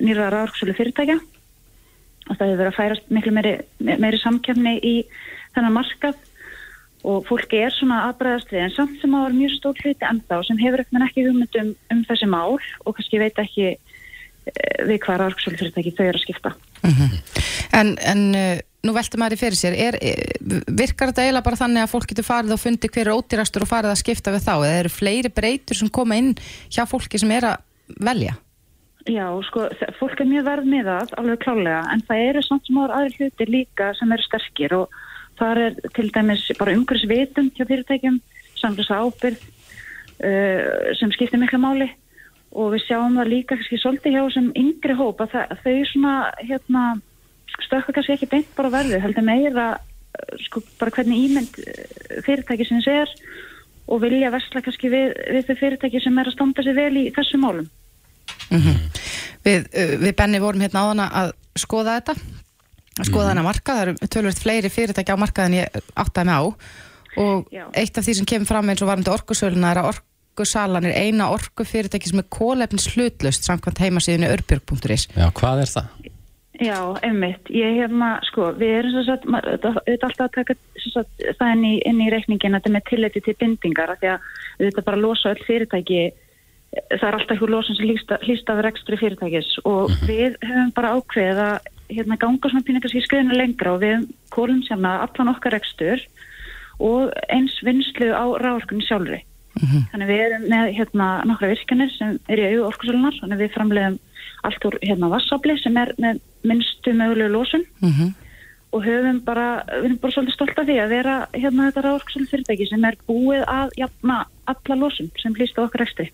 nýra 0.00 0.30
ráðorksölu 0.32 0.76
fyrirtækja 0.78 1.18
og 1.18 2.32
það 2.38 2.46
hefur 2.46 2.62
verið 2.62 2.70
að 2.70 2.78
færast 2.78 3.12
miklu 3.12 3.34
meiri, 3.36 3.52
meiri 3.84 4.22
samkjafni 4.22 4.74
í 4.80 4.94
þennan 5.52 5.76
markað 5.76 6.16
og 7.02 7.24
fólki 7.26 7.62
er 7.64 7.74
svona 7.74 8.04
aðbræðast 8.08 8.52
við 8.54 8.66
en 8.66 8.74
samt 8.76 8.98
sem 9.02 9.14
áður 9.16 9.38
mjög 9.38 9.54
stór 9.56 9.80
hluti 9.82 10.08
ennþá 10.08 10.40
sem 10.46 10.60
hefur 10.62 10.84
ekki 10.84 11.26
hugmynd 11.26 11.58
um, 11.62 11.72
um 11.94 12.02
þessi 12.08 12.28
mál 12.30 12.58
og 12.58 12.96
kannski 12.96 13.22
veit 13.22 13.40
ekki 13.42 13.72
uh, 13.72 14.76
við 14.86 15.00
hvað 15.02 15.22
ráðorksölu 15.22 15.58
fyrirtæki 15.60 15.94
þau 15.96 16.04
eru 16.06 16.20
að 16.20 16.26
skipta. 16.26 16.54
En, 17.72 17.94
en 18.04 18.22
uh, 18.36 18.60
nú 18.86 18.94
veltum 18.94 19.22
maður 19.22 19.36
í 19.36 19.40
fyrir 19.40 19.58
sér 19.58 19.76
er, 19.78 19.98
eh, 20.02 20.36
virkar 20.66 21.12
þetta 21.12 21.26
eiginlega 21.26 21.46
bara 21.46 21.60
þannig 21.60 21.84
að 21.84 21.92
fólk 21.92 22.08
getur 22.10 22.26
farið 22.26 22.56
og 22.56 22.62
fundi 22.62 22.90
hver 22.90 23.08
er 23.08 23.14
ódýrastur 23.14 23.66
og 23.66 23.70
farið 23.70 23.94
að 23.94 24.00
skipta 24.02 24.34
við 24.34 24.46
þá 24.46 24.54
eða 24.56 24.78
eru 24.80 24.92
fleiri 24.92 25.30
breytur 25.32 25.78
sem 25.78 25.90
koma 25.90 26.18
inn 26.18 26.32
hjá 26.68 26.82
fólki 26.90 27.20
sem 27.22 27.30
er 27.34 27.46
að 27.52 28.02
velja? 28.02 28.34
Já, 29.10 29.26
sko, 29.48 29.66
fólk 29.98 30.20
er 30.22 30.28
mjög 30.30 30.44
verðmiðað, 30.46 31.14
alveg 31.18 31.40
klálega, 31.42 31.80
en 31.90 32.04
það 32.06 32.26
eru 32.28 32.42
samt 32.46 32.68
sem 32.68 32.76
áður 32.78 32.92
aðri 32.98 33.16
hlutir 33.18 33.50
líka 33.50 33.88
sem 33.98 34.12
eru 34.14 34.26
sterkir 34.26 34.74
og 34.76 35.00
það 35.42 35.62
er 35.66 35.78
til 35.96 36.10
dæmis 36.14 36.44
bara 36.58 36.74
umhverfisvitund 36.76 37.56
hjá 37.56 37.66
fyrirtækjum, 37.66 38.18
samfélags 38.60 38.92
ábyrð 38.94 39.42
uh, 40.22 40.90
sem 40.98 41.12
skiptir 41.14 41.40
miklu 41.42 41.60
máli. 41.62 41.88
Og 42.52 42.74
við 42.74 42.84
sjáum 42.84 43.16
það 43.16 43.30
líka 43.32 43.56
kannski 43.56 43.78
svolítið 43.80 44.18
hjá 44.18 44.24
sem 44.34 44.50
yngri 44.60 44.96
hóp 44.98 45.22
að 45.24 45.32
það, 45.34 45.54
þau 45.62 45.78
svona, 45.88 46.16
hérna, 46.42 46.82
stökka 47.64 47.94
kannski 47.96 48.16
ekki 48.18 48.28
beint 48.34 48.50
bara 48.58 48.72
verðu, 48.74 49.00
heldur 49.02 49.26
meira, 49.26 49.68
uh, 49.78 50.34
sko, 50.46 50.64
bara 50.80 50.94
hvernig 50.98 51.24
ímynd 51.28 51.62
uh, 51.64 52.20
fyrirtæki 52.26 52.68
sem 52.68 52.82
þessi 52.82 52.98
er 53.04 53.16
og 53.92 54.02
vilja 54.04 54.30
versla 54.30 54.62
kannski 54.62 54.92
við, 54.92 55.16
við 55.34 55.48
þau 55.48 55.56
fyrirtæki 55.58 56.02
sem 56.04 56.20
er 56.20 56.28
að 56.30 56.36
standa 56.36 56.64
sig 56.64 56.76
vel 56.76 56.92
í 57.00 57.08
þessum 57.16 57.42
málum. 57.46 57.72
Við, 59.42 59.64
uh, 59.66 59.96
við 60.04 60.14
Benni 60.20 60.42
vorum 60.44 60.62
hérna 60.62 60.86
áðan 60.86 61.06
að 61.08 61.34
skoða 61.58 61.98
þetta 61.98 62.31
að 63.00 63.08
skoða 63.08 63.24
Mhm. 63.24 63.30
þennan 63.32 63.48
markað, 63.48 63.76
það 63.76 63.82
eru 63.82 64.08
tölvöld 64.14 64.40
fleiri 64.42 64.68
fyrirtæki 64.70 65.12
á 65.14 65.22
markað 65.22 65.44
en 65.46 65.58
ég 65.60 65.82
áttaði 65.96 66.26
mig 66.26 66.36
á 66.36 66.42
og 67.16 67.46
Já. 67.52 67.64
eitt 67.74 67.98
af 67.98 68.04
því 68.04 68.14
sem 68.14 68.26
kemur 68.26 68.46
fram 68.46 68.68
eins 68.70 68.82
og 68.82 68.88
varandi 68.88 69.10
orkusöluna 69.12 69.70
er 69.72 69.80
að 69.82 69.90
orkusalan 69.92 70.86
er 70.86 70.94
eina 70.96 71.30
orkufyrirtæki 71.32 72.08
sem 72.08 72.18
er 72.20 72.28
kólefnis 72.32 72.86
hlutlust 72.94 73.44
samkvæmt 73.44 73.78
heimasíðinu 73.84 74.30
örbjörg.is 74.32 75.08
Já, 75.16 75.28
hvað 75.32 75.60
er 75.60 75.70
það? 75.72 75.86
Já, 76.62 76.78
einmitt. 77.02 77.48
Ég 77.50 77.80
hef 77.80 77.90
maður, 77.90 78.26
sko, 78.28 78.42
við 78.60 78.72
erum 78.78 78.92
svo 78.92 79.02
satt, 79.08 79.24
auðvitað 79.26 80.04
alltaf 80.04 80.26
að 80.28 80.34
taka 80.36 80.54
svo 80.78 80.90
satt, 80.94 81.08
það 81.40 81.52
inn 81.56 81.64
í, 81.64 81.72
inn 81.88 82.00
í 82.00 82.10
reikningin 82.12 82.54
að 82.54 82.60
þetta 82.60 82.70
er 82.70 82.76
með 82.76 82.84
tilliti 82.90 83.20
til 83.24 83.34
bindingar 83.40 83.90
af 83.90 83.98
því 84.00 84.10
að 84.12 84.20
auðvitað 84.60 84.84
bara 84.84 85.00
losa 85.02 85.32
öll 85.32 85.42
fyrirtæki 85.48 86.02
það 86.92 87.08
er 87.08 87.16
alltaf 87.18 87.34
einhver 87.34 87.50
losun 87.52 87.76
sem 87.76 87.86
hlýst 87.88 88.48
af- 88.52 88.62
rekstri 88.64 88.96
fyrirtækis 89.00 89.58
og 89.64 89.90
við 90.06 90.36
höfum 90.44 90.72
bara 90.76 90.94
ákveðið 90.96 91.40
að 91.48 91.58
hérna, 91.90 92.18
ganga 92.20 92.50
svona 92.50 92.64
pínu 92.66 92.82
kannski 92.82 93.02
skriðinu 93.04 93.38
lengra 93.38 93.74
og 93.74 93.82
við 93.82 94.06
kólum 94.34 94.62
sem 94.66 94.88
að 94.88 95.04
allan 95.08 95.32
okkar 95.34 95.56
rekstur 95.56 96.02
og 96.82 97.12
eins 97.32 97.58
vinslu 97.66 98.10
á 98.14 98.24
ráorkunni 98.42 98.86
sjálfri. 98.86 99.22
Þannig 99.92 100.08
við 100.08 100.22
erum 100.24 100.48
með 100.48 100.72
hérna, 100.78 101.08
nokkra 101.28 101.52
virkanir 101.52 101.92
sem 101.98 102.16
er 102.32 102.40
í 102.40 102.48
auðu 102.48 102.66
orkusölunar, 102.70 103.18
þannig 103.20 103.42
við 103.44 103.54
framleiðum 103.56 103.98
allt 104.48 104.64
úr 104.66 104.78
hérna, 104.82 105.10
vassafli 105.12 105.58
sem 105.60 105.76
er 105.78 105.92
með 106.02 106.22
minnstu 106.48 106.94
mögulegu 106.96 107.34
losun 107.36 107.66
mm 107.84 108.12
og 108.72 108.86
höfum 108.86 109.18
bara, 109.24 109.46
við 109.68 109.90
erum 109.90 109.98
bara 110.00 110.14
svolítið 110.14 110.36
stolt 110.36 110.60
af 110.62 110.68
því 110.68 110.76
að 110.80 110.92
vera 110.94 111.16
hérna 111.34 111.66
þetta 111.68 111.82
ráorkusölu 111.86 112.28
fyrirtæki 112.30 112.68
sem 112.70 112.86
er 112.88 112.96
búið 113.08 113.42
að 113.44 113.74
jafna 113.82 114.18
alla 114.48 114.78
losun 114.80 115.10
sem 115.20 115.36
hlýst 115.36 115.58
á 115.60 115.64
okkar 115.66 115.84
rekstri. 115.84 116.08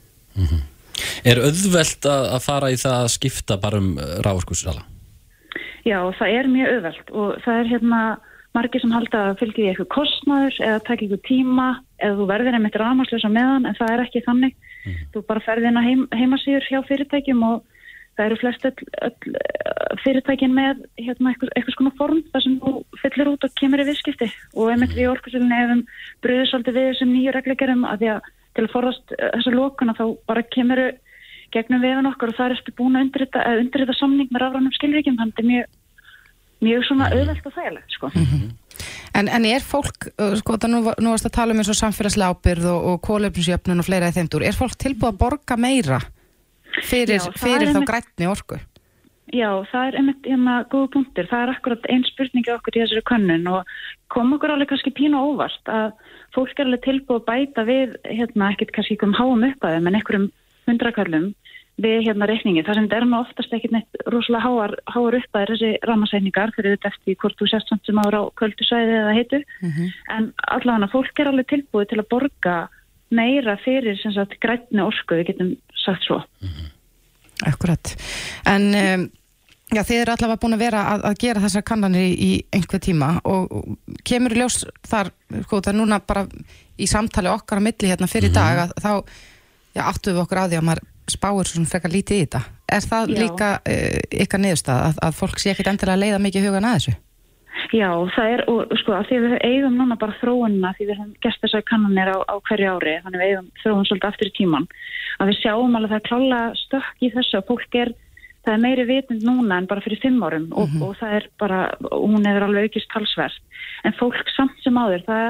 Er 1.23 1.39
auðvelt 1.39 2.09
að, 2.11 2.25
að 2.35 2.43
fara 2.43 2.71
í 2.75 2.79
það 2.81 3.05
að 3.05 3.13
skipta 3.15 3.59
bara 3.63 3.79
um 3.79 3.93
rávorkusala? 4.27 4.83
Já, 5.89 6.01
það 6.19 6.35
er 6.37 6.51
mjög 6.53 6.73
auðvelt 6.75 7.13
og 7.17 7.39
það 7.45 7.61
er 7.61 7.71
hérna 7.73 8.03
margir 8.57 8.83
sem 8.83 8.93
halda 8.93 9.25
að 9.29 9.41
fylgja 9.43 9.59
því 9.63 9.69
eitthvað 9.71 9.91
kostnaður 9.95 10.61
eða 10.67 10.85
taka 10.85 11.05
eitthvað 11.05 11.25
tíma 11.29 11.69
eða 12.03 12.19
þú 12.19 12.27
verður 12.29 12.59
einmitt 12.59 12.79
rámaslösa 12.81 13.31
meðan 13.33 13.69
en 13.69 13.77
það 13.79 13.93
er 13.95 14.05
ekki 14.05 14.25
þannig. 14.27 14.55
Þú 15.15 15.25
bara 15.29 15.45
ferði 15.45 15.71
inn 15.71 15.81
á 15.81 15.87
heim, 15.87 16.05
heimasýður 16.17 16.69
hjá 16.69 16.79
fyrirtækjum 16.89 17.43
og 17.49 17.65
það 18.19 18.25
eru 18.27 18.39
flest 18.41 18.65
öll, 18.69 18.87
öll 19.07 19.35
eh, 19.39 19.97
fyrirtækin 20.03 20.55
með 20.57 20.85
hérna 20.99 21.33
eitthvað, 21.33 21.53
eitthvað 21.55 21.77
skona 21.77 21.95
form 22.01 22.23
þar 22.33 22.45
sem 22.45 22.57
þú 22.63 22.73
fyllir 23.03 23.33
út 23.33 23.47
og 23.47 23.59
kemur 23.61 23.83
í 23.83 23.89
viðskipti. 23.89 24.31
Og 24.57 24.73
einmitt 24.73 24.97
við 24.97 25.05
í 25.07 25.11
orkusölunni 25.13 25.61
hefum 25.61 25.85
bröðið 26.25 26.51
svolítið 26.51 26.79
við 26.81 26.89
þessum 26.91 27.13
nýju 27.15 27.37
reglugerum 27.37 27.85
að 27.89 28.03
því 28.03 28.11
að 28.17 28.33
til 28.59 28.65
að 28.67 28.73
forðast 28.75 29.15
eh, 29.19 29.29
þessa 29.37 29.55
lókuna 29.55 29.99
þá 29.99 30.05
bara 30.31 30.49
kemur 30.57 30.83
gegnum 31.55 31.85
vefun 31.85 32.11
okkar 32.11 32.33
og 32.33 32.39
það 32.39 32.51
er 32.51 32.57
eftir 32.59 32.77
búin 32.77 32.99
að 32.99 33.07
undirrita, 33.07 33.45
eh, 33.45 33.61
undirrita 33.63 33.97
samning 33.97 34.33
með 34.33 34.45
rafrænum 34.45 34.75
skilríkjum, 34.77 35.19
þannig 35.21 35.33
að 35.33 35.37
þetta 35.37 35.45
er 35.45 35.51
mjög, 35.53 35.78
mjög 36.65 36.87
svona 36.89 37.11
auðvelt 37.13 37.47
og 37.47 37.55
þægilegt, 37.55 37.97
sko. 37.97 38.11
En, 39.19 39.27
en 39.27 39.47
er 39.49 39.65
fólk, 39.65 40.11
sko, 40.39 40.59
það 40.61 40.73
nú, 40.73 40.81
nú 41.03 41.13
varst 41.15 41.27
að 41.27 41.37
tala 41.39 41.55
um 41.55 41.63
eins 41.63 41.71
og 41.73 41.79
samfélagslega 41.79 42.35
ábyrð 42.35 42.71
og, 42.71 42.89
og 42.93 43.01
kólefnisjöfnun 43.07 43.83
og 43.83 43.89
fleira 43.89 44.11
í 44.11 44.15
þeim 44.15 44.31
dúr, 44.31 44.47
er 44.47 44.59
fólk 44.59 44.77
tilbúið 44.79 45.13
að 45.13 45.21
borga 45.23 45.59
meira 45.59 46.01
fyrir, 46.87 47.19
Já, 47.19 47.31
fyrir 47.39 47.73
þá 47.75 47.81
grænni 47.89 48.29
orku? 48.31 48.61
Já, 49.35 49.51
það 49.69 49.89
er 49.89 49.97
einmitt 50.01 50.29
hérna 50.29 50.61
góða 50.73 50.93
punktur. 50.95 51.27
Það 51.29 51.43
er 51.43 51.51
akkurat 51.53 51.89
einn 51.93 52.05
spurningi 52.09 52.53
okkur 52.55 52.79
í 52.79 52.81
þessari 52.81 53.05
könnun 53.11 53.51
og 53.53 53.73
kom 54.13 54.31
okkur 54.37 54.55
alveg 54.55 54.71
kannski 54.71 54.93
pínu 54.97 55.21
óvart 55.21 55.69
að 55.73 55.91
fólk 56.37 56.55
er 56.57 56.69
alveg 56.69 56.85
tilbúið 56.87 57.19
að 57.19 57.27
bæta 57.27 57.65
við, 57.69 57.99
hérna, 58.09 58.53
ekkert 58.55 58.73
kannski 58.77 58.97
einhverjum 58.97 59.19
háum 59.19 59.45
uppaðum 59.51 59.91
en 59.91 59.99
einhverjum 59.99 60.31
hundrakallum 60.69 61.29
við 61.79 62.01
hérna 62.09 62.27
reikningi. 62.27 62.65
Það 62.67 62.75
sem 62.75 62.87
þetta 62.89 62.97
er 62.99 63.05
nú 63.07 63.19
oftast 63.21 63.53
ekkert 63.55 63.75
neitt 63.77 64.01
rosalega 64.11 64.45
háar, 64.49 64.73
háar 64.91 65.17
uppaðir 65.21 65.53
þessi 65.55 65.71
ramasækningar 65.87 66.51
fyrir 66.57 66.75
þetta 66.75 66.91
eftir 66.91 67.19
hvort 67.23 67.39
þú 67.39 67.47
sérst 67.53 67.71
samt 67.71 67.87
sem 67.87 68.01
ára 68.03 68.23
á 68.23 68.25
kvöldu 68.35 68.67
svæði 68.67 68.97
eða 68.99 69.15
heitu. 69.15 69.41
En 70.11 70.33
allavega 70.51 70.91
fólk 70.91 71.21
er 71.23 71.31
alveg 71.31 71.47
tilbúið 71.53 71.93
til 71.93 72.01
að 72.03 72.09
borga 72.11 72.57
meira 73.15 73.55
fyrir 73.63 73.97
sem 74.03 74.13
sagt 74.13 74.35
grænni 74.43 74.83
orku, 74.83 75.15
við 75.21 75.31
getum 75.31 75.55
sagt 75.85 76.03
svo. 76.05 76.19
Akkurat. 77.47 77.95
En 78.51 78.69
um, 78.75 79.07
já, 79.71 79.83
þið 79.87 80.01
eru 80.03 80.13
allavega 80.17 80.41
búin 80.43 80.59
að 80.59 80.65
vera 80.67 80.83
að, 80.97 81.07
að 81.13 81.19
gera 81.23 81.43
þessar 81.47 81.67
kannanir 81.71 82.09
í, 82.11 82.13
í 82.19 82.31
einhver 82.59 82.83
tíma 82.83 83.15
og, 83.23 83.55
kemur 84.03 84.35
í 84.35 84.41
ljós 84.43 84.65
þar, 84.91 85.13
sko, 85.47 85.63
það 85.63 85.73
er 85.73 85.79
núna 85.79 86.01
bara 86.03 86.27
í 86.79 86.87
samtali 86.91 87.31
okkar 87.31 87.63
á 87.63 87.67
milli 87.71 87.91
hérna 87.93 88.11
fyrir 88.11 88.33
Mhm. 88.33 88.35
dag 88.35 88.65
að 88.67 88.75
þá 88.83 88.93
já, 89.79 89.83
áttu 89.87 90.11
við 90.11 90.25
okkur 90.27 90.43
á 90.43 90.49
því 90.51 90.59
að 90.59 90.67
maður 90.73 90.87
spáir 91.13 91.49
svona 91.49 91.71
frekar 91.71 91.93
lítið 91.93 92.17
í 92.17 92.25
þetta. 92.27 92.45
Er 92.69 92.85
það 92.85 93.13
Já. 93.13 93.19
líka 93.23 93.51
uh, 93.59 94.01
ykkar 94.25 94.43
niðurstað 94.45 94.87
að, 94.87 95.05
að 95.09 95.21
fólk 95.21 95.43
sé 95.43 95.53
ekkit 95.53 95.71
endilega 95.73 95.97
að 95.97 96.03
leiða 96.05 96.25
mikið 96.25 96.49
hugan 96.49 96.69
að 96.69 96.79
þessu? 96.79 96.99
Já, 97.75 97.91
það 98.15 98.33
er, 98.33 98.43
og 98.49 98.75
sko, 98.81 98.95
að 98.97 99.09
því 99.09 99.19
við 99.25 99.35
eigum 99.45 99.77
núna 99.77 99.97
bara 100.01 100.17
þróunina, 100.21 100.71
því 100.77 100.87
við 100.89 101.01
höfum 101.01 101.15
gert 101.25 101.41
þessar 101.43 101.65
kannanir 101.69 102.11
á, 102.15 102.19
á 102.25 102.35
hverju 102.49 102.75
ári, 102.77 102.95
þannig 103.05 103.21
við 103.21 103.33
eigum 103.33 103.49
þróun 103.63 103.89
svolítið 103.89 104.09
aftur 104.09 104.31
í 104.31 104.35
tíman, 104.37 104.69
að 105.19 105.31
við 105.33 105.41
sjáum 105.43 105.77
alveg 105.77 105.93
það 105.93 105.99
er 105.99 106.07
klála 106.07 106.39
stökk 106.63 107.03
í 107.05 107.11
þessu 107.17 107.41
að 107.41 107.49
fólk 107.51 107.79
er, 107.83 107.93
það 108.47 108.55
er 108.55 108.63
meiri 108.63 108.87
vitund 108.89 109.27
núna 109.27 109.59
en 109.59 109.69
bara 109.69 109.85
fyrir 109.85 110.01
fimm 110.01 110.23
árum 110.25 110.47
og, 110.55 110.79
og 110.87 110.95
það 111.01 111.17
er 111.19 111.29
bara, 111.43 111.61
og 111.91 112.07
hún 112.07 112.31
hefur 112.31 112.47
alveg 112.47 112.71
aukist 112.71 112.91
talsverð, 112.95 113.43
en 113.85 113.99
fólk 113.99 114.33
samt 114.37 114.65
sem 114.65 114.81
áður, 114.81 115.05
það 115.09 115.27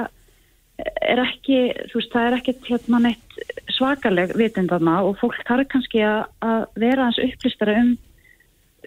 er 0.79 1.23
ekki, 1.23 1.61
þú 1.91 2.01
veist, 2.01 2.13
það 2.13 2.27
er 2.27 2.37
ekki 2.39 2.55
hérna 2.69 3.01
neitt 3.03 3.39
svakaleg 3.75 4.35
vitund 4.39 4.71
þarna 4.71 5.01
og 5.07 5.19
fólk 5.21 5.39
þarf 5.49 5.71
kannski 5.73 6.03
að, 6.07 6.21
að 6.45 6.67
vera 6.85 7.09
hans 7.09 7.21
upplýstara 7.23 7.79
um 7.83 7.97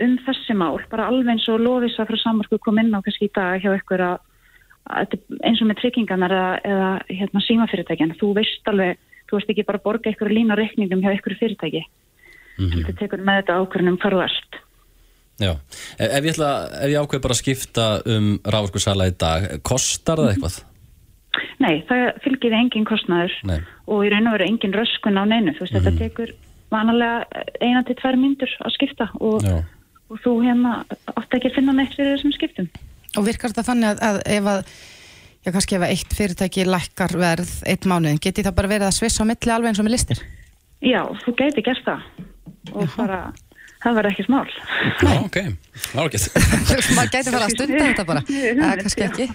um 0.01 0.13
þessi 0.25 0.55
mál, 0.55 0.79
bara 0.89 1.09
alveg 1.11 1.33
eins 1.33 1.47
og 1.51 1.59
Lofisa 1.61 2.05
frá 2.07 2.15
Samarku 2.21 2.57
kom 2.63 2.79
inn 2.79 2.93
á 2.95 3.03
kannski 3.03 3.27
í 3.27 3.33
dag 3.35 3.59
hjá 3.61 3.73
ykkur 3.75 4.01
að, 4.05 4.21
að 4.87 5.17
eins 5.43 5.59
og 5.61 5.67
með 5.67 5.81
tryggingarnar 5.81 6.33
eða, 6.33 6.53
eða 6.71 6.91
hérna, 7.11 7.43
símafyrirtækjan, 7.45 8.15
þú 8.21 8.31
veist 8.39 8.71
alveg 8.71 8.95
þú 9.31 9.39
veist 9.39 9.53
ekki 9.53 9.67
bara 9.67 9.83
borga 9.83 10.11
ykkur 10.11 10.31
lína 10.31 10.57
reikningum 10.59 11.03
hjá 11.03 11.13
ykkur 11.15 11.37
fyrirtæki. 11.39 11.85
Þetta 12.59 12.97
tekur 12.99 13.23
með 13.23 13.41
þetta 13.41 13.59
ákvörnum 13.61 13.99
ert. 14.25 14.59
Já, 15.41 15.53
ef 15.97 16.09
ef 16.11 16.25
ég, 16.25 16.33
ætla, 16.35 16.49
ef 16.83 16.89
ég 16.91 16.99
ákveð 17.01 17.21
bara 17.23 17.33
að 17.33 17.39
skipta 17.39 17.85
um 18.05 18.27
rávorkusala 18.45 19.07
í 19.09 19.15
dag, 19.17 19.47
kostar 19.63 20.19
það 20.21 20.33
eitthvað? 20.33 20.57
Nei, 21.63 21.81
það 21.87 22.07
fylgir 22.25 22.55
engin 22.57 22.87
kostnaður 22.87 23.35
Nei. 23.47 23.59
og 23.87 24.05
í 24.05 24.11
raun 24.11 24.29
og 24.29 24.35
veru 24.35 24.47
engin 24.49 24.73
röskun 24.75 25.19
á 25.19 25.23
neinu. 25.23 25.53
Þú 25.55 25.65
veist, 25.65 25.75
þetta 25.77 25.93
tekur 25.99 26.33
vanalega 26.71 27.43
eina 27.63 27.83
til 27.87 27.97
tvær 27.99 28.17
myndur 28.19 28.55
að 28.63 28.75
skipta 28.75 29.07
og, 29.19 29.45
og 30.11 30.23
þú 30.23 30.37
hérna 30.45 30.81
átt 31.13 31.37
ekki 31.37 31.51
að 31.51 31.59
finna 31.59 31.75
neitt 31.77 31.95
fyrir 31.95 32.17
þessum 32.17 32.35
skiptum. 32.35 32.71
Og 33.19 33.27
virkar 33.27 33.51
þetta 33.53 33.67
þannig 33.67 33.91
að, 33.91 34.03
að 34.07 34.19
ef 34.35 34.49
að 34.51 34.59
já, 35.41 35.51
kannski 35.51 35.77
ef 35.77 35.85
að 35.85 35.95
eitt 35.95 36.17
fyrirtæki 36.17 36.67
lækkar 36.67 37.15
verð 37.19 37.55
eitt 37.67 37.87
mánuðin, 37.89 38.21
geti 38.23 38.45
það 38.45 38.57
bara 38.59 38.71
verið 38.71 38.89
að 38.89 38.97
svissa 38.99 39.25
á 39.27 39.29
milli 39.29 39.55
alveg 39.55 39.71
eins 39.71 39.81
og 39.81 39.87
með 39.87 39.95
listir? 39.97 40.21
Já, 40.81 41.01
þú 41.23 41.35
gæti 41.37 41.65
gert 41.65 41.83
það. 41.85 42.05
Og 42.71 42.95
bara, 42.95 43.19
það 43.83 43.97
var 43.97 44.09
ekki 44.11 44.25
smál 44.27 44.43
Já, 45.01 45.13
ok, 45.21 45.37
það 45.91 46.01
var 46.01 46.09
ekki 46.09 46.95
maður 46.97 47.13
gæti 47.15 47.33
fara 47.33 47.45
að 47.47 47.55
stunda 47.55 47.85
þetta 47.85 48.05
bara. 48.07 48.23
Eða 48.51 48.73
kannski 48.81 49.05
ekki. 49.07 49.27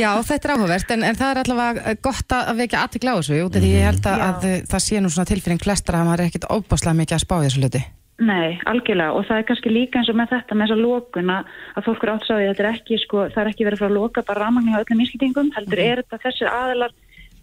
Já 0.00 0.10
þetta 0.26 0.40
er 0.40 0.54
áhugavert 0.54 0.92
en, 0.96 1.06
en 1.08 1.20
það 1.20 1.32
er 1.32 1.40
allavega 1.44 1.94
gott 2.04 2.36
að 2.36 2.52
vekja 2.60 2.82
aðtikla 2.84 3.14
á 3.14 3.18
þessu 3.20 3.40
út 3.46 3.56
af 3.56 3.64
því 3.64 3.72
ég 3.74 3.88
held 3.88 4.10
að, 4.10 4.26
að 4.26 4.50
það 4.72 4.84
sé 4.86 5.00
nú 5.00 5.12
svona 5.12 5.30
tilfinning 5.30 5.64
flestra 5.64 6.00
að 6.00 6.10
maður 6.10 6.24
er 6.24 6.30
ekkit 6.30 6.50
óbáslega 6.50 7.00
mikið 7.00 7.18
að 7.18 7.24
spá 7.24 7.36
þessu 7.40 7.64
hluti. 7.64 7.82
Nei, 8.20 8.58
algjörlega 8.68 9.16
og 9.16 9.24
það 9.24 9.38
er 9.40 9.44
kannski 9.48 9.70
líka 9.72 10.00
eins 10.00 10.10
og 10.12 10.16
með 10.18 10.34
þetta 10.34 10.56
með 10.56 10.66
þessa 10.66 10.82
lokun 10.84 11.30
að, 11.32 11.52
að 11.72 11.86
fólk 11.86 12.02
eru 12.04 12.12
átt 12.12 12.26
að 12.34 12.42
þetta 12.44 12.64
er 12.66 12.68
ekki 12.74 12.98
sko, 13.00 13.22
það 13.32 13.42
er 13.42 13.52
ekki 13.54 13.66
verið 13.68 13.80
frá 13.80 13.86
að 13.88 13.94
loka 13.96 14.24
bara 14.28 14.42
ramagni 14.44 14.74
á 14.76 14.80
öllum 14.82 15.00
ískiptingum, 15.06 15.48
heldur 15.56 15.80
er 15.80 16.02
þetta 16.02 16.18
þessir 16.26 16.50
aðilar 16.52 16.92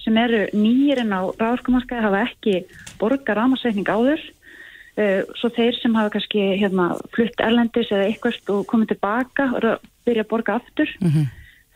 sem 0.03 0.19
eru 0.21 0.43
nýjirinn 0.53 1.15
á 1.17 1.21
ráðskumarkaði 1.41 2.05
hafa 2.05 2.21
ekki 2.27 2.59
borga 3.01 3.35
ramasetning 3.39 3.89
áður 3.89 4.21
svo 5.37 5.49
þeir 5.53 5.75
sem 5.77 5.93
hafa 5.93 6.15
kannski 6.15 6.43
hérna, 6.57 6.87
flutt 7.13 7.43
erlendis 7.43 7.91
eða 7.93 8.07
eitthvað 8.07 8.53
og 8.55 8.63
komið 8.71 8.95
tilbaka 8.95 9.51
og 9.59 9.67
byrja 10.07 10.23
að 10.25 10.31
borga 10.31 10.55
aftur 10.57 10.89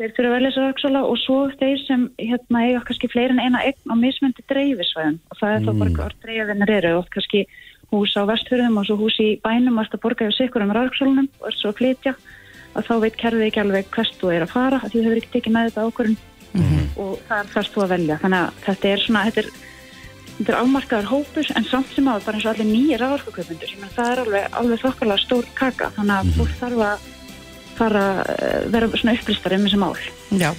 þeir 0.02 0.14
þurfa 0.16 0.30
að 0.30 0.36
velja 0.36 0.52
sér 0.56 0.68
auksala 0.70 1.02
og 1.06 1.18
svo 1.22 1.38
þeir 1.60 1.82
sem 1.86 2.06
hérna 2.20 2.64
eiga 2.66 2.82
kannski 2.88 3.10
fleiri 3.12 3.36
en 3.36 3.42
eina 3.44 3.62
eign 3.68 3.94
á 3.94 3.96
mismöndi 4.00 4.46
dreifisvæðum 4.50 5.20
og 5.30 5.40
það 5.40 5.56
er 5.56 5.66
þá 5.66 5.72
bara 5.82 5.94
hvað 5.98 6.16
dreifinir 6.26 6.74
eru. 6.78 6.94
Og 7.00 7.10
kannski 7.14 7.44
hús 7.92 8.16
á 8.18 8.24
vestfjörðum 8.30 8.80
og 8.82 8.88
svo 8.88 8.98
hús 9.02 9.18
í 9.22 9.30
bænum 9.44 9.78
og 9.82 9.90
það 9.92 10.04
borga 10.06 10.28
yfir 10.28 10.38
sikkur 10.38 10.66
um 10.66 10.74
rauksólunum 10.78 11.30
og 11.42 11.50
er 11.52 11.58
svo 11.58 11.74
að 11.74 11.82
flytja. 11.82 12.16
Að 12.72 12.88
þá 12.88 12.94
veit 13.04 13.18
kerfið 13.20 13.48
ekki 13.50 13.64
alveg 13.66 13.90
hvert 13.94 14.20
þú 14.22 14.32
er 14.32 14.46
að 14.46 14.54
fara 14.54 14.80
því 14.86 14.94
þú 14.94 15.04
hefur 15.06 15.22
ekki 15.22 15.34
tekið 15.36 15.56
með 15.58 15.70
þetta 15.70 15.88
ákvörðun. 15.88 16.20
Og 17.02 17.12
það 17.28 17.52
þarfst 17.54 17.76
þú 17.76 17.84
að 17.84 17.94
velja. 17.96 18.20
Þannig 18.24 18.46
að 18.46 18.64
þetta 18.66 18.92
er 18.92 19.06
svona 19.06 19.26
þetta 19.28 19.44
er, 19.44 19.52
þetta 20.42 20.54
er 20.56 20.60
afmarkaður 20.62 21.10
hópur 21.12 21.50
en 21.56 21.68
samt 21.70 21.96
sem 21.96 22.08
áður 22.12 22.28
bara 22.28 22.38
eins 22.40 22.46
og 22.48 22.54
allir 22.54 22.70
nýja 22.70 23.00
ráðarkaupmyndur 23.02 23.74
það 23.96 24.12
er 24.12 24.22
alveg, 24.26 24.48
alveg 24.62 24.82
þokkarlega 24.84 25.24
stór 25.26 25.50
kaka 25.58 25.92
þannig 25.98 26.16
að 26.18 26.32
fólk 26.38 26.56
þarf 26.60 26.86
að 26.88 27.10
fara 27.82 28.06
að 28.22 28.66
vera 28.74 28.90
svona 28.94 29.14
upplýstar 29.18 29.56
um 29.58 29.68
þessi 29.68 29.82
mál. 29.82 29.94
Já, 30.38 30.52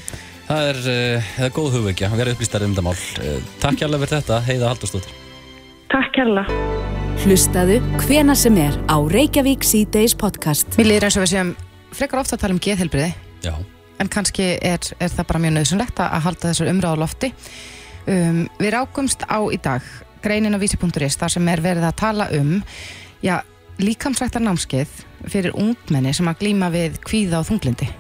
Það 0.53 0.69
er, 0.69 0.79
uh, 0.91 1.29
það 1.37 1.45
er 1.47 1.53
góð 1.57 1.75
hugveikja, 1.77 2.09
að 2.11 2.19
vera 2.21 2.33
upplýstar 2.35 2.65
um 2.67 2.73
þetta 2.75 2.83
mál. 2.85 3.03
Uh, 3.23 3.37
takk 3.63 3.79
hjálpa 3.79 4.01
fyrir 4.03 4.15
þetta, 4.19 4.39
Heiða 4.49 4.73
Haldurstóttir. 4.73 5.13
Takk 5.93 6.11
kærlega. 6.17 6.57
Hlustaðu 7.23 7.77
hvena 8.03 8.35
sem 8.37 8.57
er 8.59 8.75
á 8.91 8.97
Reykjavík 9.13 9.63
C-Days 9.65 10.17
podcast. 10.19 10.75
mér 10.81 10.89
líður 10.91 11.07
eins 11.07 11.19
og 11.21 11.23
við 11.25 11.33
séum 11.37 11.53
frekar 11.95 12.23
ofta 12.23 12.35
að 12.37 12.43
tala 12.43 12.57
um 12.57 12.63
geðhelbriði 12.65 13.13
Já, 13.45 13.53
en 14.03 14.11
kannski 14.11 14.49
er, 14.59 14.81
er 14.99 15.13
það 15.13 15.29
bara 15.29 15.43
mjög 15.45 15.55
nöðsynlegt 15.59 16.03
að 16.03 16.25
halda 16.27 16.51
þessar 16.51 16.73
umræðu 16.73 16.99
á 16.99 17.03
lofti 17.05 17.31
um, 18.07 18.43
við 18.59 18.75
rákumst 18.77 19.25
á 19.29 19.39
í 19.53 19.59
dag 19.63 19.87
greinin 20.23 20.55
á 20.55 20.63
vísi.is 20.63 21.19
þar 21.19 21.35
sem 21.35 21.49
er 21.51 21.63
verið 21.65 21.89
að 21.89 21.99
tala 22.03 22.29
um 22.39 22.55
já, 23.25 23.41
líkamsrættar 23.83 24.45
námskeið 24.45 24.93
fyrir 25.31 25.57
ungmenni 25.59 26.15
sem 26.15 26.29
að 26.31 26.45
glíma 26.45 26.71
við 26.75 27.01
kvíða 27.03 27.43
og 27.43 27.51
þunglindi 27.51 27.91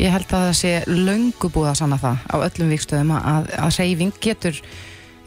ég 0.00 0.12
held 0.14 0.30
að 0.32 0.46
það 0.48 0.54
sé 0.56 0.72
löngu 0.88 1.50
búið 1.52 1.72
að 1.72 1.80
sanna 1.82 1.98
það 2.00 2.22
á 2.24 2.36
öllum 2.46 2.70
vikstöðum 2.72 3.14
að, 3.18 3.50
að 3.58 3.78
reyfing 3.82 4.20
getur 4.22 4.60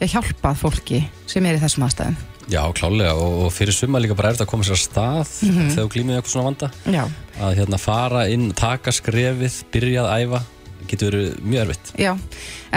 hjálpað 0.02 0.58
fólki 0.58 1.02
sem 1.30 1.46
er 1.46 1.58
í 1.58 1.62
þessum 1.62 1.84
aðstæðum. 1.86 2.16
Já 2.50 2.62
klálega 2.74 3.12
og, 3.14 3.36
og 3.46 3.52
fyrir 3.54 3.76
suma 3.76 4.00
líka 4.02 4.16
bara 4.18 4.32
er 4.32 4.36
þetta 4.36 4.48
að 4.48 4.50
koma 4.50 4.66
sér 4.66 4.74
að 4.74 4.80
stað 4.82 5.28
þegar 5.36 5.76
þú 5.76 5.84
glýmið 5.94 6.16
eitthvað 6.16 6.32
svona 6.32 6.48
vanda. 6.48 6.70
já, 6.90 7.04
Að 7.38 7.54
hérna 7.60 7.78
fara 7.80 8.24
inn, 8.32 8.48
taka 8.58 8.92
skrefið, 8.92 9.60
byrja 9.72 10.02
að 10.02 10.24
æfa, 10.24 10.42
getur 10.90 11.12
verið 11.12 11.36
mjög 11.44 11.62
erfitt. 11.64 11.90
Já, 12.00 12.12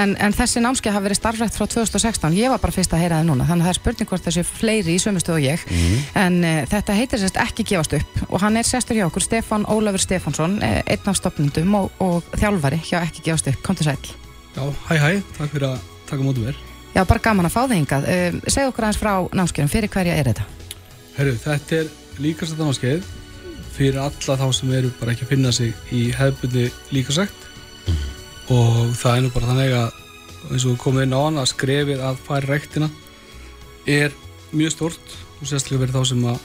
en, 0.01 0.15
en 0.21 0.35
þessi 0.35 0.61
námskeið 0.63 0.95
hafa 0.95 1.05
verið 1.07 1.19
starfrætt 1.19 1.57
frá 1.57 1.65
2016, 1.71 2.35
ég 2.37 2.53
var 2.53 2.61
bara 2.63 2.75
fyrst 2.75 2.93
að 2.95 3.03
heyra 3.03 3.19
það 3.21 3.29
núna, 3.29 3.47
þannig 3.49 3.65
að 3.65 3.69
það 3.69 3.73
er 3.73 3.79
spurning 3.79 4.11
hvort 4.11 4.27
þessi 4.27 4.43
fleiri 4.49 4.95
í 4.95 5.01
sömustu 5.01 5.33
og 5.35 5.41
ég, 5.43 5.65
en 6.21 6.37
uh, 6.41 6.61
þetta 6.71 6.97
heitir 6.99 7.23
sérst 7.23 7.41
ekki 7.41 7.67
gefast 7.71 7.97
upp 7.97 8.21
og 8.29 8.43
hann 8.43 8.59
er 8.59 8.67
sestur 8.67 8.99
hjá 8.99 9.07
okkur, 9.07 9.25
Stefán 9.25 9.67
Ólafur 9.71 10.03
Stefánsson, 10.03 10.59
uh, 10.61 10.79
einn 10.85 11.11
af 11.11 11.19
stopnundum 11.19 11.75
og, 11.81 11.91
og 12.03 12.31
þjálfari 12.37 12.81
hjá 12.85 13.01
ekki 13.01 13.25
gefast 13.29 13.51
upp, 13.51 13.59
kom 13.65 13.79
til 13.79 13.89
sæl. 13.89 14.13
Já, 14.55 14.63
hæ 14.89 14.95
hæ, 15.01 15.11
takk 15.37 15.51
fyrir 15.51 15.69
að 15.73 15.91
taka 16.09 16.23
mótið 16.23 16.49
mér. 16.49 16.63
Já, 16.95 17.03
bara 17.03 17.19
gaman 17.19 17.49
að 17.49 17.55
fá 17.57 17.61
það 17.65 17.77
hingað. 17.79 18.07
Uh, 18.07 18.39
segð 18.47 18.71
okkur 18.71 18.87
aðeins 18.87 19.01
frá 19.01 19.13
námskeiðum, 19.35 19.71
fyrir 19.73 19.91
hverja 19.91 20.15
er 20.15 20.31
þetta? 20.31 20.47
Herru, 21.15 21.37
þetta 21.43 21.79
er 21.81 21.93
líkast 22.23 22.55
þetta 22.55 22.67
námskeið 22.69 23.13
fyrir 23.75 23.99
alla 23.99 24.37
þá 24.39 24.45
sem 24.55 24.71
eru 24.75 24.91
bara 24.99 25.13
ekki 25.13 25.25
að 25.25 25.33
finna 25.33 25.51
sig 25.55 25.73
í 25.95 26.07
hefðbundi 26.15 26.69
líkasækt 26.95 27.44
og 28.53 28.91
það 28.97 29.15
er 29.15 29.23
nú 29.23 29.31
bara 29.33 29.49
þannig 29.51 29.75
að 29.79 30.01
eins 30.51 30.65
og 30.65 30.73
við 30.73 30.81
komum 30.83 31.03
inn 31.05 31.15
á 31.15 31.19
hann 31.21 31.39
að 31.41 31.51
skrefið 31.53 32.03
að 32.05 32.19
færa 32.27 32.49
rektina 32.51 32.89
er 33.89 34.13
mjög 34.51 34.75
stort 34.75 35.15
og 35.39 35.47
sérstaklega 35.49 35.85
fyrir 35.85 35.95
þá 35.95 36.11
sem 36.11 36.27
að 36.29 36.43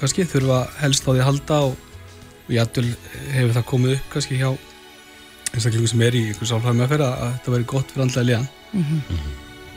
kannski 0.00 0.26
þurfa 0.32 0.58
helst 0.80 1.06
á 1.06 1.10
því 1.10 1.20
að 1.20 1.28
halda 1.28 1.60
og, 1.68 1.76
og 2.46 2.50
jættul 2.56 2.88
hefur 3.34 3.54
það 3.58 3.68
komið 3.70 3.94
upp 3.98 4.10
kannski 4.14 4.40
hjá 4.40 4.50
einstaklingu 5.50 5.92
sem 5.92 6.02
er 6.06 6.18
í 6.18 6.24
einhver 6.30 6.50
sálfræði 6.50 6.80
meðferð 6.80 7.06
að 7.06 7.22
þetta 7.28 7.54
veri 7.54 7.70
gott 7.74 7.94
fyrir 7.94 8.06
andlega 8.06 8.28
líðan 8.30 8.50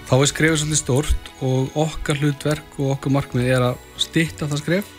þá 0.10 0.16
er 0.18 0.30
skrefið 0.30 0.60
svolítið 0.62 0.82
stórt 0.82 1.32
og 1.45 1.78
okkar 1.86 2.20
hlutverk 2.22 2.78
og 2.80 2.93
okkar 2.97 3.16
markmið 3.16 3.49
er 3.56 3.68
að 3.72 3.88
stytta 4.01 4.49
það 4.51 4.62
skref 4.62 4.91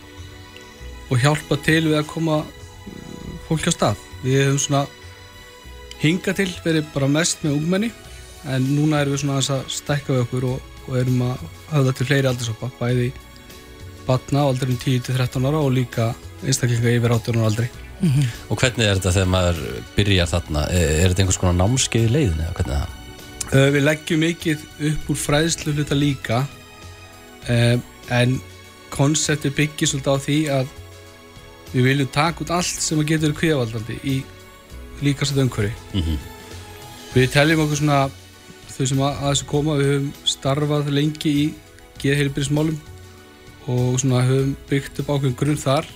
og 1.11 1.21
hjálpa 1.21 1.59
til 1.63 1.83
við 1.91 1.99
að 2.01 2.11
koma 2.11 2.41
fólki 3.49 3.71
á 3.71 3.75
stað. 3.75 4.05
Við 4.25 4.47
höfum 4.49 4.61
svona 4.63 4.85
hinga 6.03 6.35
til 6.37 6.51
verið 6.65 6.89
bara 6.95 7.11
mest 7.11 7.45
með 7.45 7.59
ungmenni 7.59 7.91
en 8.51 8.67
núna 8.75 9.03
erum 9.03 9.15
við 9.15 9.23
svona 9.23 9.39
aðeins 9.39 9.53
að 9.55 9.71
stækka 9.73 10.13
við 10.13 10.25
okkur 10.25 10.49
og, 10.51 10.73
og 10.89 10.99
erum 11.01 11.23
að 11.29 11.47
höfða 11.71 11.95
til 11.97 12.09
fleiri 12.09 12.31
aldursoppa, 12.31 12.71
bæði 12.81 13.13
batna 14.05 14.45
á 14.45 14.51
aldurinn 14.51 14.81
10-13 14.81 15.49
ára 15.49 15.63
og 15.65 15.73
líka 15.73 16.11
einstaklinga 16.45 16.93
yfir 16.99 17.15
18 17.17 17.41
ára 17.41 17.49
aldri. 17.49 17.71
Og 18.53 18.59
hvernig 18.61 18.85
er 18.85 18.99
þetta 18.99 19.15
þegar 19.15 19.31
maður 19.33 19.61
byrjar 19.95 20.29
þarna? 20.29 20.67
Er, 20.75 20.91
er 20.99 21.13
þetta 21.13 21.25
einhvers 21.25 21.41
konar 21.41 21.57
námskeið 21.57 22.09
í 22.09 22.13
leiðinni? 22.13 22.45
eða 22.45 22.57
Hvernig 22.59 22.75
er 22.75 22.83
það? 22.83 23.01
Uh, 23.55 23.69
við 23.71 23.85
leggjum 23.87 24.25
mikið 24.25 24.65
upp 24.91 25.11
úr 25.13 25.21
fræðslu 25.21 25.75
hluta 25.77 25.97
líka 25.97 26.41
uh, 27.49 27.77
en 28.13 28.39
konsepti 28.93 29.53
byggir 29.55 29.91
svolítið 29.91 30.11
á 30.13 30.25
því 30.27 30.39
að 30.59 30.73
við 31.75 31.89
viljum 31.89 32.11
taka 32.15 32.45
út 32.45 32.53
allt 32.55 32.83
sem 32.83 33.01
að 33.01 33.11
getur 33.15 33.37
kvíðavaldandi 33.39 33.99
í 34.07 34.19
líkast 35.03 35.37
umhverfi. 35.37 35.73
Mhm. 35.95 36.19
Við 37.15 37.31
teljum 37.31 37.65
okkur 37.65 37.79
svona 37.79 38.11
þau 38.75 38.87
sem 38.91 39.03
að, 39.07 39.21
þessu 39.23 39.47
koma, 39.47 39.77
við 39.79 39.91
höfum 39.93 40.09
starfað 40.27 40.91
lengi 40.91 41.31
í 41.31 41.45
geðheilbyrðismálum 42.03 42.79
og 43.71 44.01
svona 44.03 44.25
höfum 44.27 44.57
byggt 44.69 44.99
upp 45.03 45.13
ákveðin 45.15 45.37
grunn 45.39 45.61
þar 45.61 45.87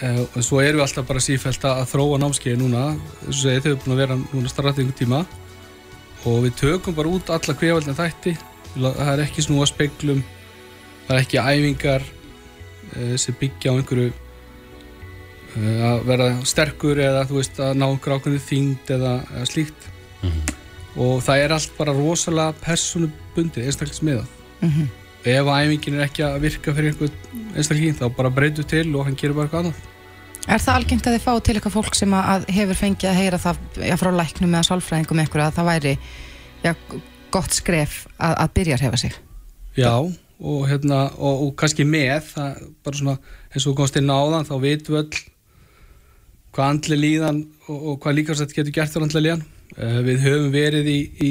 uh, 0.00 0.22
og 0.24 0.44
svo 0.46 0.60
erum 0.62 0.80
við 0.80 0.86
alltaf 0.86 1.08
bara 1.08 1.24
sífælt 1.24 1.66
að 1.68 1.82
þróa 1.90 2.20
námskeiði 2.22 2.60
núna 2.60 2.84
þess 3.26 3.42
að 3.44 3.58
þau 3.66 3.70
eru 3.72 3.80
búin 3.82 3.96
að 3.96 4.02
vera 4.04 4.18
núna 4.22 4.52
starfað 4.52 4.82
einhvern 4.84 5.00
tíma 5.00 5.20
og 6.30 6.38
við 6.46 6.56
tökum 6.60 6.96
bara 6.96 7.12
út 7.12 7.34
alla 7.34 7.56
kvefaldin 7.56 7.98
þætti 7.98 8.36
það 8.76 9.12
er 9.12 9.24
ekki 9.26 9.44
snúa 9.44 9.68
speglum 9.68 10.22
það 11.08 11.14
er 11.16 11.22
ekki 11.24 11.42
æfingar 11.42 12.06
uh, 12.06 13.14
sem 13.20 13.36
byggja 13.40 13.74
á 13.74 13.76
einhverju 13.76 14.12
að 15.56 16.04
vera 16.06 16.28
sterkur 16.46 17.00
eða 17.02 17.24
þú 17.28 17.38
veist 17.40 17.58
að 17.60 17.74
ná 17.80 17.86
ákveðinu 17.90 18.40
þyngd 18.46 18.92
eða, 18.96 19.14
eða 19.36 19.48
slíkt 19.50 19.88
og 21.00 21.20
það 21.24 21.42
er 21.44 21.54
allt 21.54 21.76
bara 21.78 21.94
rosalega 21.96 22.56
personubundið 22.64 23.68
einstaklismiðað 23.70 24.36
Mhm. 24.60 24.88
ef 25.24 25.46
æfingin 25.48 25.94
er 25.96 26.06
ekki 26.06 26.22
að 26.24 26.40
virka 26.40 26.74
fyrir 26.76 26.90
einhvern 26.92 27.54
einstakling 27.56 27.94
þá 27.96 28.08
bara 28.16 28.30
breytu 28.30 28.64
til 28.68 28.94
og 28.96 29.06
hann 29.06 29.16
gerir 29.16 29.34
bara 29.34 29.46
eitthvað 29.48 29.64
annað 29.64 29.86
Er 30.48 30.58
það 30.58 30.74
algengt 30.74 31.06
að 31.06 31.14
þið 31.14 31.24
fá 31.24 31.32
til 31.44 31.54
eitthvað 31.54 31.74
fólk 31.76 31.94
sem 31.94 32.14
að 32.16 32.46
hefur 32.48 32.74
fengið 32.74 33.10
að 33.10 33.18
heyra 33.20 33.38
það 33.38 33.56
já, 33.76 33.96
frá 34.00 34.10
læknum 34.16 34.54
eða 34.54 34.68
sálfræðingum 34.68 35.20
eitthvað 35.20 35.46
að 35.46 35.56
það 35.58 35.68
væri 35.68 35.92
já, 36.64 36.72
gott 37.30 37.52
skref 37.52 38.06
að, 38.18 38.34
að 38.40 38.52
byrja 38.56 38.74
að 38.78 38.84
hefa 38.86 38.96
sig? 38.96 39.18
Já, 39.76 39.92
og 40.40 40.62
hérna, 40.68 41.02
og, 41.20 41.42
og 41.44 41.52
kannski 41.60 41.84
með, 41.84 42.24
það 42.32 42.64
bara 42.82 42.96
svona, 42.96 43.16
eins 43.52 43.66
og 43.66 43.68
þú 43.72 43.76
komst 43.82 43.96
inn 44.00 44.10
á 44.10 44.18
þann, 44.32 44.48
þá 44.48 44.54
vitum 44.64 44.96
við 44.96 45.02
öll 45.04 45.20
hvað 46.54 46.70
andli 46.74 46.96
líðan 46.98 47.42
og, 47.68 47.78
og 47.92 47.98
hvað 48.02 48.16
líkast 48.18 48.54
getur 48.56 48.74
gert 48.74 48.92
fyrir 48.94 49.06
andli 49.08 49.22
líðan. 49.26 49.44
Uh, 49.76 50.00
við 50.06 50.24
höfum 50.26 50.50
verið 50.54 50.88
í, 50.90 50.98
í 51.22 51.30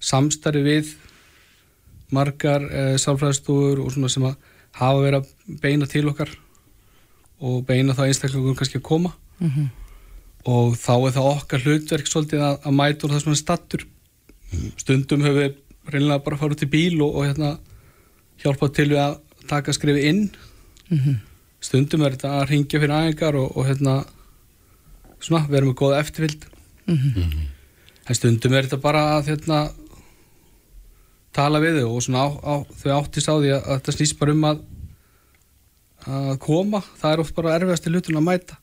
samstarfi 0.00 0.62
við 0.66 0.90
margar 2.12 2.64
uh, 2.66 2.94
sálfræðstofur 3.00 3.80
og 3.84 3.92
svona 3.94 4.10
sem 4.12 4.26
að 4.28 4.36
hafa 4.80 5.02
verið 5.04 5.18
að 5.20 5.58
beina 5.62 5.88
til 5.90 6.06
okkar 6.10 6.32
og 7.40 7.62
beina 7.68 7.94
þá 7.96 8.04
einstaklingum 8.08 8.56
kannski 8.58 8.80
að 8.80 8.88
koma 8.90 9.14
Mhm. 9.40 9.70
og 10.44 10.74
þá 10.76 10.90
er 11.08 11.12
það 11.14 11.26
okkar 11.30 11.62
hlutverk 11.64 12.08
svolítið 12.10 12.42
að, 12.44 12.56
að 12.68 12.74
mæta 12.76 13.06
úr 13.08 13.14
er 13.16 13.36
stattur 13.40 13.84
stundum 14.76 15.22
höfum 15.24 15.38
við 15.38 15.54
reynilega 15.94 16.24
bara 16.26 16.36
farið 16.36 16.58
út 16.58 16.64
í 16.66 16.68
bíl 16.74 17.00
og, 17.00 17.14
og 17.16 17.24
hérna 17.24 17.54
hjálpað 18.42 18.74
til 18.76 18.88
við 18.90 19.00
að 19.00 19.14
taka 19.48 19.72
skrifi 19.72 20.04
inn 20.10 20.30
Mhm. 20.90 21.16
stundum 21.60 22.02
er 22.04 22.18
þetta 22.18 22.34
að 22.42 22.48
ringja 22.50 22.80
fyrir 22.82 22.96
æfingar 22.98 23.34
og, 23.40 23.56
og 23.56 23.66
hérna 23.70 23.94
svona, 25.20 25.44
við 25.48 25.60
erum 25.60 25.72
með 25.72 25.78
góða 25.82 26.00
eftirvild 26.04 26.46
Mhm. 26.90 27.46
en 28.08 28.14
stundum 28.18 28.54
er 28.56 28.66
þetta 28.66 28.80
bara 28.82 29.02
að 29.20 29.28
hérna 29.30 29.58
tala 31.36 31.60
við 31.62 31.80
þau 31.80 31.90
og 31.94 32.02
svona 32.02 32.24
á, 32.26 32.28
á, 32.42 32.54
þau 32.82 32.90
áttist 32.98 33.28
á 33.30 33.34
því 33.38 33.50
að, 33.54 33.60
að 33.62 33.76
þetta 33.80 33.94
snýst 33.96 34.18
bara 34.18 34.32
um 34.34 34.44
að 34.50 34.62
að 36.10 36.38
koma, 36.40 36.80
það 36.96 37.12
er 37.12 37.20
oft 37.20 37.34
bara 37.36 37.52
erfiðasti 37.58 37.90
hlutun 37.92 38.16
að 38.16 38.24
mæta. 38.24 38.56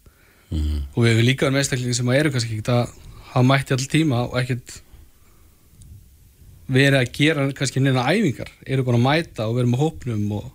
Og 0.49 1.03
við 1.03 1.11
hefum 1.11 1.25
líka 1.27 1.49
með 1.53 1.61
einstaklingi 1.61 1.93
sem 1.93 2.09
eru 2.09 2.31
kannski 2.33 2.55
ekki 2.57 2.71
að 2.73 2.89
hafa 3.29 3.43
mætti 3.45 3.75
all 3.75 3.85
tíma 3.91 4.21
og 4.25 4.37
ekkert 4.41 4.79
verið 6.67 6.97
að 6.99 7.11
gera 7.15 7.45
kannski 7.55 7.83
neina 7.83 8.03
æfingar, 8.09 8.49
eru 8.65 8.83
bara 8.87 8.97
að 8.99 9.05
mæta 9.05 9.45
og 9.47 9.55
verið 9.59 9.69
með 9.71 9.83
hópnum 9.85 10.31
og 10.39 10.47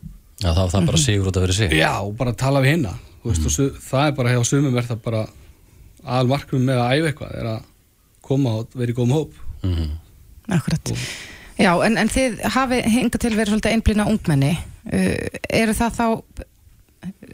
Já, 0.42 0.50
það 0.56 0.72
það 0.74 0.86
bara 0.90 0.98
sigur 1.04 1.28
út 1.30 1.38
að 1.38 1.44
vera 1.46 1.56
sig. 1.56 1.70
já, 1.78 1.92
og 2.02 2.16
bara 2.18 2.32
tala 2.34 2.60
við 2.64 2.74
hinna 2.74 2.92
mm. 2.98 3.22
veist, 3.30 3.46
og 3.46 3.54
su, 3.54 3.68
það 3.78 4.08
er 4.10 4.16
bara 4.18 4.32
hjá 4.34 4.42
sumum 4.50 4.76
er 4.80 4.88
það 4.90 5.00
bara 5.06 5.22
aðal 6.02 6.32
markmum 6.32 6.64
með 6.68 6.80
að 6.82 6.94
æfa 6.94 7.10
eitthvað 7.12 7.36
er 7.40 7.50
að 7.52 7.68
koma 8.22 8.56
og 8.60 8.78
vera 8.78 8.94
í 8.94 8.96
góðum 8.96 9.16
hóp 9.16 9.36
Akkurat. 10.52 10.90
Já, 11.54 11.70
en, 11.86 11.94
en 12.00 12.08
þið 12.10 12.40
hafi 12.50 12.80
hingað 12.90 13.20
til 13.22 13.30
verið 13.36 13.52
svolítið 13.52 13.76
einblýna 13.76 14.06
ungmenni. 14.10 14.56
Uh, 14.90 15.14
eru 15.46 15.74
það 15.78 16.00
þá 16.00 16.06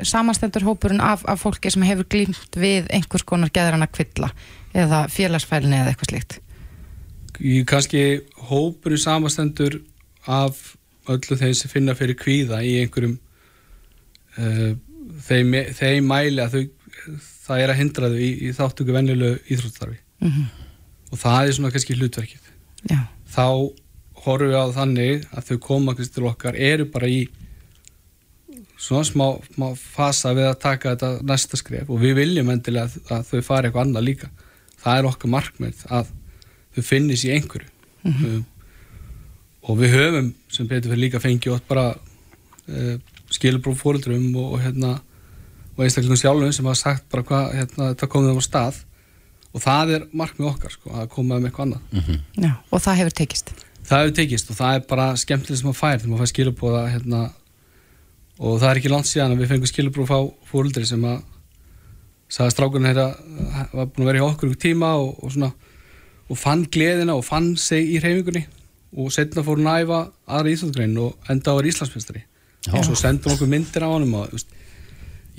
samanstendur 0.06 0.66
hópurinn 0.68 1.00
af, 1.00 1.24
af 1.24 1.40
fólki 1.40 1.72
sem 1.72 1.86
hefur 1.88 2.06
glýmt 2.12 2.58
við 2.60 2.90
einhvers 2.92 3.24
konar 3.24 3.50
geðrana 3.52 3.88
kvilla 3.88 4.28
eða 4.76 5.06
félagsfælni 5.12 5.80
eða 5.80 5.94
eitthvað 5.94 6.12
slíkt? 6.12 6.38
í 7.38 7.62
kannski 7.68 8.02
hópurinn 8.48 9.00
samastendur 9.00 9.78
af 10.26 10.74
öllu 11.08 11.38
þeim 11.38 11.54
sem 11.56 11.70
finna 11.70 11.94
fyrir 11.98 12.18
kvíða 12.18 12.60
í 12.66 12.74
einhverjum 12.82 13.16
uh, 14.38 14.72
þeim, 15.28 15.54
þeim 15.78 16.08
mæli 16.10 16.42
að 16.42 16.56
þau, 16.56 16.64
það 17.48 17.62
er 17.64 17.72
að 17.72 17.78
hindra 17.82 18.10
þau 18.12 18.20
í, 18.20 18.30
í 18.48 18.52
þáttöku 18.56 18.94
venjulegu 18.96 19.40
íþróttarfi 19.54 19.98
Mhm. 20.20 20.46
og 21.12 21.18
það 21.22 21.40
er 21.48 21.52
svona 21.56 21.70
kannski 21.74 21.94
hlutverkið. 21.98 22.46
Já. 22.90 22.98
þá 23.30 23.44
horfum 24.24 24.48
við 24.50 24.58
á 24.58 24.66
þannig 24.74 25.26
að 25.32 25.44
þau 25.48 25.58
koma 25.62 25.94
til 25.94 26.24
okkar 26.26 26.56
eru 26.58 26.84
bara 26.90 27.06
í 27.06 27.28
svona 28.78 29.04
smá, 29.06 29.26
smá 29.54 29.66
fasa 29.78 30.32
við 30.36 30.48
að 30.50 30.58
taka 30.62 30.92
þetta 30.94 31.10
næsta 31.26 31.58
skref. 31.58 31.88
Og 31.90 32.00
við 32.02 32.14
viljum 32.20 32.50
endilega 32.52 32.86
að, 32.88 32.98
að 33.10 33.24
þau 33.32 33.42
fari 33.46 33.68
eitthvað 33.68 33.86
annað 33.86 34.06
líka. 34.08 34.30
Það 34.78 34.98
er 35.00 35.08
okkar 35.10 35.32
markmið 35.34 35.82
að 35.90 36.12
þau 36.76 36.82
finnis 36.86 37.24
í 37.26 37.32
einhverju. 37.34 37.70
Um, 38.08 38.44
og 39.68 39.78
við 39.80 39.94
höfum 39.98 40.28
sem 40.54 40.68
betur 40.70 40.92
fyrir 40.94 41.02
líka 41.02 41.20
fengið 41.20 41.58
bara 41.68 41.88
uh, 41.94 42.94
skilabróf 43.34 43.82
fóruldrum 43.82 44.28
og, 44.38 44.54
og 44.56 44.62
hérna 44.64 44.94
og 45.78 45.84
einstaklingum 45.86 46.18
sjálfum 46.18 46.52
sem 46.52 46.66
hafa 46.66 46.80
sagt 46.80 47.06
bara 47.12 47.22
hvað 47.28 47.52
hérna, 47.54 47.88
þetta 47.92 48.10
komið 48.10 48.32
um 48.34 48.42
á 48.42 48.44
stað. 48.44 48.80
Og 49.54 49.62
það 49.64 49.92
er 49.94 50.06
markmið 50.12 50.50
okkar 50.50 50.74
sko, 50.74 50.90
að 50.92 51.08
koma 51.14 51.38
um 51.38 51.46
eitthvað 51.46 51.68
annað. 51.68 52.18
Já, 52.36 52.50
og 52.68 52.82
það 52.84 52.98
hefur 53.00 53.14
tekist. 53.22 53.52
það 53.88 54.02
hefur 54.02 54.16
tekist 54.18 54.50
og 54.50 54.58
það 54.58 54.74
er 54.74 54.82
bara 54.90 55.06
skemmtileg 55.16 55.60
sem 55.62 55.70
að 55.70 55.78
fær 55.78 55.96
þegar 55.96 56.10
maður 56.10 56.24
fær 56.24 56.32
skilabróða 56.34 56.82
hérna, 56.92 57.20
og 58.38 58.58
það 58.60 58.68
er 58.70 58.80
ekki 58.82 58.92
langt 58.92 59.08
síðan 59.08 59.32
að 59.32 59.40
við 59.40 59.52
fengum 59.54 59.70
skilabróð 59.70 60.10
frá 60.10 60.18
fóruldri 60.50 60.84
sem 60.90 61.06
að 61.08 61.22
sagði 62.28 62.54
strákurinn 62.56 62.90
hérna 62.90 63.06
var 63.72 63.88
búin 63.88 64.04
að 64.04 64.10
vera 64.10 64.20
í 64.20 64.26
okkur 64.26 64.50
ykkur 64.50 64.62
tíma 64.66 64.92
og, 65.00 65.14
og 65.22 65.32
svona 65.32 65.52
og 66.28 66.36
fann 66.36 66.66
gleðina 66.68 67.16
og 67.16 67.24
fann 67.24 67.54
sig 67.56 67.88
í 67.94 68.00
hreyfingunni. 68.02 68.44
Og 68.98 69.12
setna 69.12 69.44
fór 69.44 69.60
hún 69.60 69.68
að 69.68 69.86
æfa 69.86 70.00
aðra 70.28 70.52
íþjóðgrein 70.52 71.00
og 71.00 71.32
enda 71.32 71.48
á 71.48 71.52
að 71.52 71.58
vera 71.60 71.72
Íslandsmestari 71.72 72.22
og 72.68 72.84
svo 72.84 72.96
sendum 72.98 73.32
okkur 73.32 73.48
myndir 73.48 73.84
á 73.84 73.90
just, 74.32 74.48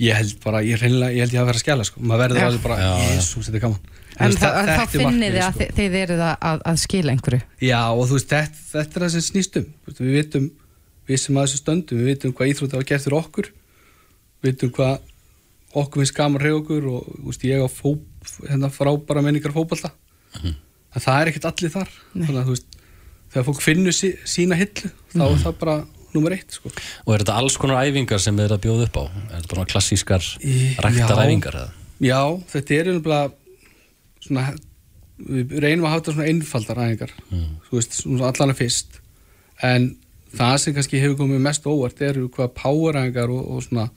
ég 0.00 0.16
held 0.16 0.36
bara, 0.44 0.62
ég, 0.64 0.80
hreinlega, 0.80 1.14
ég 1.14 1.26
held 1.26 1.34
ég 1.36 1.42
að 1.42 1.50
vera 1.50 1.60
að 1.60 1.64
skjala 1.64 1.86
sko. 1.88 2.02
maður 2.02 2.22
verður 2.24 2.46
alveg 2.46 2.64
bara, 2.64 2.78
jésús, 3.10 3.48
þetta 3.48 3.58
er 3.60 3.64
gaman. 3.66 3.98
En 4.20 4.34
þá 4.36 4.48
finnið 4.90 5.04
markmiðið, 5.06 5.36
þið 5.36 5.44
að 5.44 5.52
sko. 5.54 5.68
þið, 5.76 5.98
eruð 6.00 6.24
að, 6.26 6.34
að, 6.50 6.64
að 6.70 6.80
skila 6.82 7.14
einhverju. 7.14 7.40
Já, 7.64 7.80
og 7.90 8.02
þú 8.08 8.16
veist, 8.18 8.32
þetta, 8.32 8.64
þetta 8.72 8.98
er 8.98 9.04
það 9.04 9.12
sem 9.14 9.24
snýst 9.28 9.60
um 9.60 9.68
Þú 9.70 9.90
veist, 9.90 10.00
Við 10.00 10.16
vitum, 10.18 10.48
við 11.08 11.22
sem 11.22 11.38
að 11.38 11.46
þessu 11.46 11.60
stöndum 11.62 12.00
Við 12.00 12.10
vitum 12.10 12.34
hvað 12.36 12.52
íþrótt 12.52 12.76
hafa 12.76 12.88
gert 12.90 13.06
fyrir 13.06 13.18
okkur. 13.20 13.50
Við 14.40 14.50
vitum 14.50 14.74
hvað 14.76 14.98
okkur 15.80 16.02
finnst 16.02 16.16
gaman 16.16 16.42
reyð 16.42 16.58
okkur 16.60 16.90
og 16.90 17.08
þú 17.14 17.30
veist, 17.30 17.46
ég 17.46 17.64
á 17.64 17.68
fó, 17.70 17.94
hérna, 18.48 18.72
frábæra 18.74 19.24
menningar 19.24 19.54
fótbalta 19.54 19.92
en 20.90 21.04
það 21.04 21.20
er 21.20 21.30
ekkert 21.30 21.48
allir 21.50 21.72
þar. 21.74 21.90
Þannig 22.14 22.40
að 22.40 22.48
þú 22.48 22.54
veist, 22.56 22.78
þegar 23.30 23.46
fólk 23.46 23.62
finnur 23.64 23.96
sí, 23.96 24.10
sína 24.28 24.58
hillu, 24.58 24.90
þá 25.14 25.24
er 25.28 25.42
það 25.44 25.58
bara 25.60 25.76
nummer 26.14 26.34
eitt, 26.34 26.50
sko. 26.56 26.70
Og 27.06 27.14
er 27.14 27.22
þetta 27.24 27.36
alls 27.40 27.56
konar 27.60 27.84
æfingar 27.86 28.20
sem 28.22 28.36
þið 28.38 28.46
er 28.48 28.54
að 28.56 28.64
bjóða 28.64 28.86
upp 28.88 28.98
á? 28.98 29.04
Er 29.10 29.36
þetta 29.40 29.54
bara 29.54 29.68
klassískar 29.70 30.26
Í- 30.40 30.74
ræktar 30.82 31.14
já. 31.20 31.66
Já, 32.00 32.20
þetta 32.54 32.76
er 32.80 32.90
einhverja 32.94 33.32
svona, 34.24 34.44
við 35.20 35.56
reynum 35.64 35.86
að 35.86 35.92
hafa 35.94 36.00
þetta 36.02 36.14
svona 36.16 36.28
einfaldar 36.32 36.82
æfingar, 36.86 37.12
þú 37.68 37.78
veist, 37.78 37.96
svona 38.02 38.30
allan 38.32 38.54
að 38.54 38.60
fyrst, 38.62 39.00
en 39.62 39.88
það 40.36 40.56
sem 40.62 40.74
kannski 40.76 41.00
hefur 41.02 41.18
komið 41.22 41.42
mest 41.44 41.66
óvart 41.66 42.00
eru 42.06 42.28
hvað 42.32 42.52
power 42.56 42.98
æfingar 43.00 43.32
og, 43.34 43.42
og 43.50 43.64
svona 43.66 43.88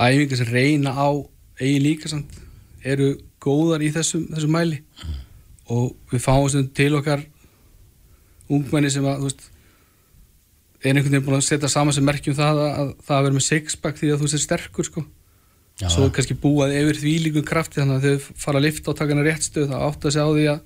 æfingar 0.00 0.40
sem 0.40 0.50
reyna 0.52 0.90
á 0.92 1.08
eigin 1.60 1.84
líkasamt 1.86 2.40
eru 2.84 3.14
góðar 3.44 3.84
í 3.84 3.92
þessum, 3.94 4.26
þessum 4.34 4.52
mæli 4.56 4.80
og 5.72 5.94
við 6.10 6.20
fáum 6.24 6.48
sem 6.52 6.66
til 6.76 6.92
okkar 6.98 7.22
ungmenni 8.52 8.90
sem 8.92 9.04
að, 9.08 9.22
þú 9.22 9.28
veist 9.30 9.44
er 10.90 10.98
einhvern 10.98 11.14
veginn 11.14 11.26
búin 11.26 11.38
að 11.38 11.46
setja 11.48 11.70
saman 11.72 11.96
sem 11.96 12.04
merkjum 12.04 12.36
það 12.38 12.60
að, 12.62 12.72
að 12.80 12.90
það 13.06 13.16
að 13.16 13.26
vera 13.26 13.36
með 13.38 13.46
sixpack 13.48 14.00
því 14.00 14.12
að 14.12 14.22
þú 14.22 14.30
sér 14.32 14.44
sterkur 14.44 14.88
sko. 14.88 15.04
Já, 15.80 15.88
svo 15.90 16.06
kannski 16.14 16.36
búað 16.38 16.76
yfir 16.78 17.00
því 17.00 17.14
líkum 17.24 17.46
krafti 17.46 17.80
þannig 17.80 17.96
að 17.98 18.04
þau 18.04 18.38
fara 18.44 18.60
að 18.60 18.66
lifta 18.68 18.92
og 18.92 18.98
taka 19.00 19.14
hana 19.16 19.24
rétt 19.26 19.46
stöð 19.48 19.72
þá 19.72 19.76
átt 19.88 20.04
að 20.06 20.14
segja 20.14 20.26
á 20.28 20.32
því 20.34 20.44
að 20.52 20.60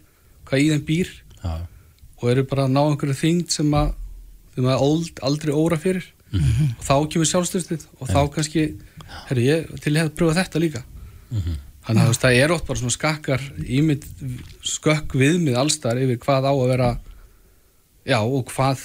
hvað 0.51 0.65
í 0.65 0.69
þeim 0.73 0.85
býr. 0.91 1.15
Já, 1.39 1.55
og 2.19 2.29
eru 2.33 2.45
bara 2.51 2.67
að 2.67 2.75
ná 2.75 2.81
einhverju 2.83 3.17
þyngd 3.23 3.55
sem 3.55 3.79
að 3.79 3.95
að 4.59 4.85
old, 4.85 5.23
aldrei 5.23 5.55
óra 5.55 5.79
fyrir. 5.81 6.07
Og 6.35 6.85
þá 6.85 6.95
kemur 7.09 7.29
sjálfstyrstið 7.31 7.87
og 8.03 8.11
þá 8.11 8.21
kannski, 8.35 8.65
herru 9.31 9.45
ég 9.47 9.69
til 9.81 9.95
ég 9.95 10.03
hef 10.03 10.11
að 10.11 10.17
pröfa 10.19 10.43
þetta 10.43 10.63
líka. 10.63 10.83
Þannig 11.89 12.03
að 12.03 12.09
þú 12.09 12.13
veist, 12.13 12.25
það 12.25 12.39
er 12.43 12.53
ótt 12.53 12.67
bara 12.69 12.81
svona 12.83 12.97
skakkar 12.97 13.45
ímynd, 13.65 14.09
skökk 14.67 15.15
viðmið 15.17 15.57
allstar 15.57 16.01
yfir 16.03 16.19
hvað 16.21 16.49
á 16.51 16.53
að 16.53 16.69
vera 16.75 16.91
já 18.09 18.19
og 18.21 18.51
hvað 18.53 18.83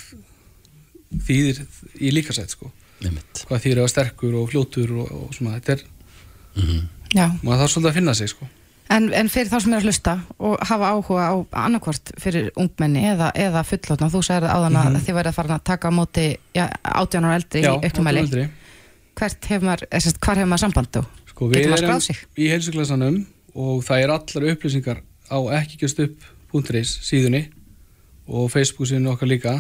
þýðir 1.27 1.61
í 2.01 2.11
líkasætt 2.15 2.55
sko 2.55 2.71
einmitt. 3.03 3.45
hvað 3.49 3.63
þýðir 3.65 3.77
að 3.79 3.83
vera 3.83 3.93
sterkur 3.93 4.35
og 4.39 4.49
fljótur 4.51 4.91
og, 5.03 5.11
og 5.11 5.37
svona, 5.37 5.59
þetta 5.59 5.77
er 5.77 5.85
Já. 7.13 7.25
maður 7.43 7.63
þarf 7.63 7.73
svolítið 7.73 7.89
að 7.91 7.97
finna 8.01 8.17
sig 8.17 8.33
sko 8.33 8.49
En, 8.91 9.07
en 9.15 9.29
fyrir 9.31 9.47
þá 9.49 9.55
sem 9.63 9.73
er 9.73 9.79
að 9.79 9.85
hlusta 9.87 10.13
og 10.43 10.57
hafa 10.67 10.89
áhuga 10.91 11.23
á 11.31 11.35
annarkvort 11.63 12.11
fyrir 12.19 12.49
ungmenni 12.59 13.05
eða, 13.13 13.29
eða 13.31 13.63
fullotna, 13.65 14.09
þú 14.11 14.21
sagði 14.27 14.49
áðan 14.51 14.75
að 14.77 14.97
þið 15.05 15.15
værið 15.17 15.29
að 15.31 15.37
fara 15.37 15.55
að 15.55 15.63
taka 15.69 15.89
á 15.89 15.91
móti 15.95 16.25
já, 16.53 16.65
18 16.91 17.25
ára 17.25 17.37
eldri 17.39 17.63
Já, 17.63 17.69
í 17.71 17.87
auknumæli. 17.87 18.43
Hvert 19.17 19.47
hefur 19.49 19.65
maður, 19.69 19.85
hefur 19.93 20.49
maður 20.51 20.63
samband 20.65 20.91
þú? 20.93 21.03
Sko, 21.31 21.47
Getur 21.47 21.63
við 21.63 21.71
maður 21.71 21.87
erum 21.87 22.03
skráð 22.03 22.05
sig? 22.09 22.21
í 22.37 22.49
heilsuglæsanum 22.51 23.17
og 23.63 23.83
það 23.87 24.03
er 24.03 24.13
allar 24.17 24.47
upplýsingar 24.51 25.01
á 25.31 25.37
ekkikjastup.is 25.61 26.93
síðunni 27.07 27.43
og 28.27 28.51
Facebook 28.53 28.91
síðunni 28.91 29.13
okkar 29.15 29.31
líka 29.31 29.55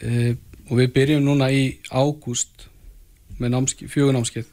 e, 0.00 0.34
og 0.72 0.78
við 0.80 0.94
byrjum 0.96 1.26
núna 1.26 1.50
í 1.52 1.76
ágúst 1.92 2.70
með 3.36 3.74
fjögunámskeið 3.92 4.48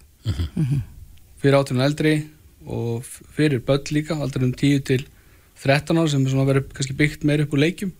fyrir 1.39 1.55
áttunum 1.55 1.85
eldri 1.85 2.13
og 2.67 3.07
fyrir 3.07 3.63
börn 3.63 3.93
líka 3.95 4.17
aldrei 4.19 4.43
um 4.43 4.51
10 4.51 4.83
til 4.83 5.05
13 5.63 5.95
ára 5.95 6.11
sem 6.11 6.25
er 6.25 6.33
svona 6.33 6.47
verið 6.49 6.73
kannski 6.75 6.95
byggt 6.99 7.23
meir 7.27 7.45
upp 7.45 7.55
úr 7.55 7.63
leikjum. 7.63 7.93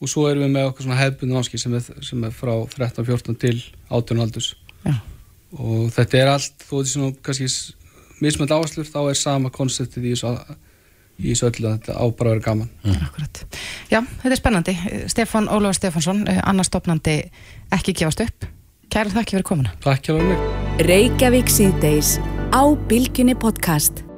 Og 0.00 0.08
svo 0.08 0.26
erum 0.30 0.46
við 0.46 0.54
með 0.54 0.70
okkar 0.70 0.86
svona 0.86 0.96
hefbundu 0.96 1.36
námski 1.36 1.60
sem 1.60 1.74
er, 1.76 1.84
sem 2.04 2.24
er 2.24 2.32
frá 2.32 2.54
13, 2.72 3.04
14 3.04 3.36
til 3.40 3.60
18 3.90 4.20
aldurs. 4.24 4.54
Já. 4.80 4.96
og 5.58 5.90
þetta 5.92 6.16
er 6.16 6.28
allt 6.30 6.62
þó 6.62 6.78
þetta 6.78 6.86
er 6.86 6.92
svona 6.94 7.14
kannski 7.26 7.48
mismönd 8.22 8.52
áherslur 8.54 8.86
þá 8.88 9.00
er 9.10 9.18
sama 9.18 9.50
konseptið 9.52 10.06
í 10.06 10.12
þessu, 10.14 10.30
í 11.20 11.32
þessu 11.34 11.48
öllu 11.50 11.70
að 11.70 11.78
þetta 11.78 11.96
á 12.00 12.04
bara 12.18 12.30
að 12.30 12.34
vera 12.34 12.46
gaman 12.48 12.70
Akkurat. 13.06 13.42
Já, 13.90 14.00
þetta 14.22 14.34
er 14.34 14.40
spennandi. 14.40 14.76
Stefán 15.12 15.48
Ólafur 15.50 15.78
Stefánsson, 15.78 16.24
eh, 16.28 16.42
annar 16.44 16.68
stopnandi 16.68 17.16
ekki 17.72 17.96
gefast 18.02 18.24
upp. 18.26 18.46
Kæra 18.90 19.12
þakki 19.14 19.38
fyrir 19.38 19.46
komuna. 19.46 19.74
Takk 19.84 20.10
hjá 20.10 20.18
mig 20.18 20.86
Reykjavík 20.86 21.50
síðdeis 21.52 22.18
á 22.50 22.62
Bilginni 22.88 23.34
podcast. 23.38 24.09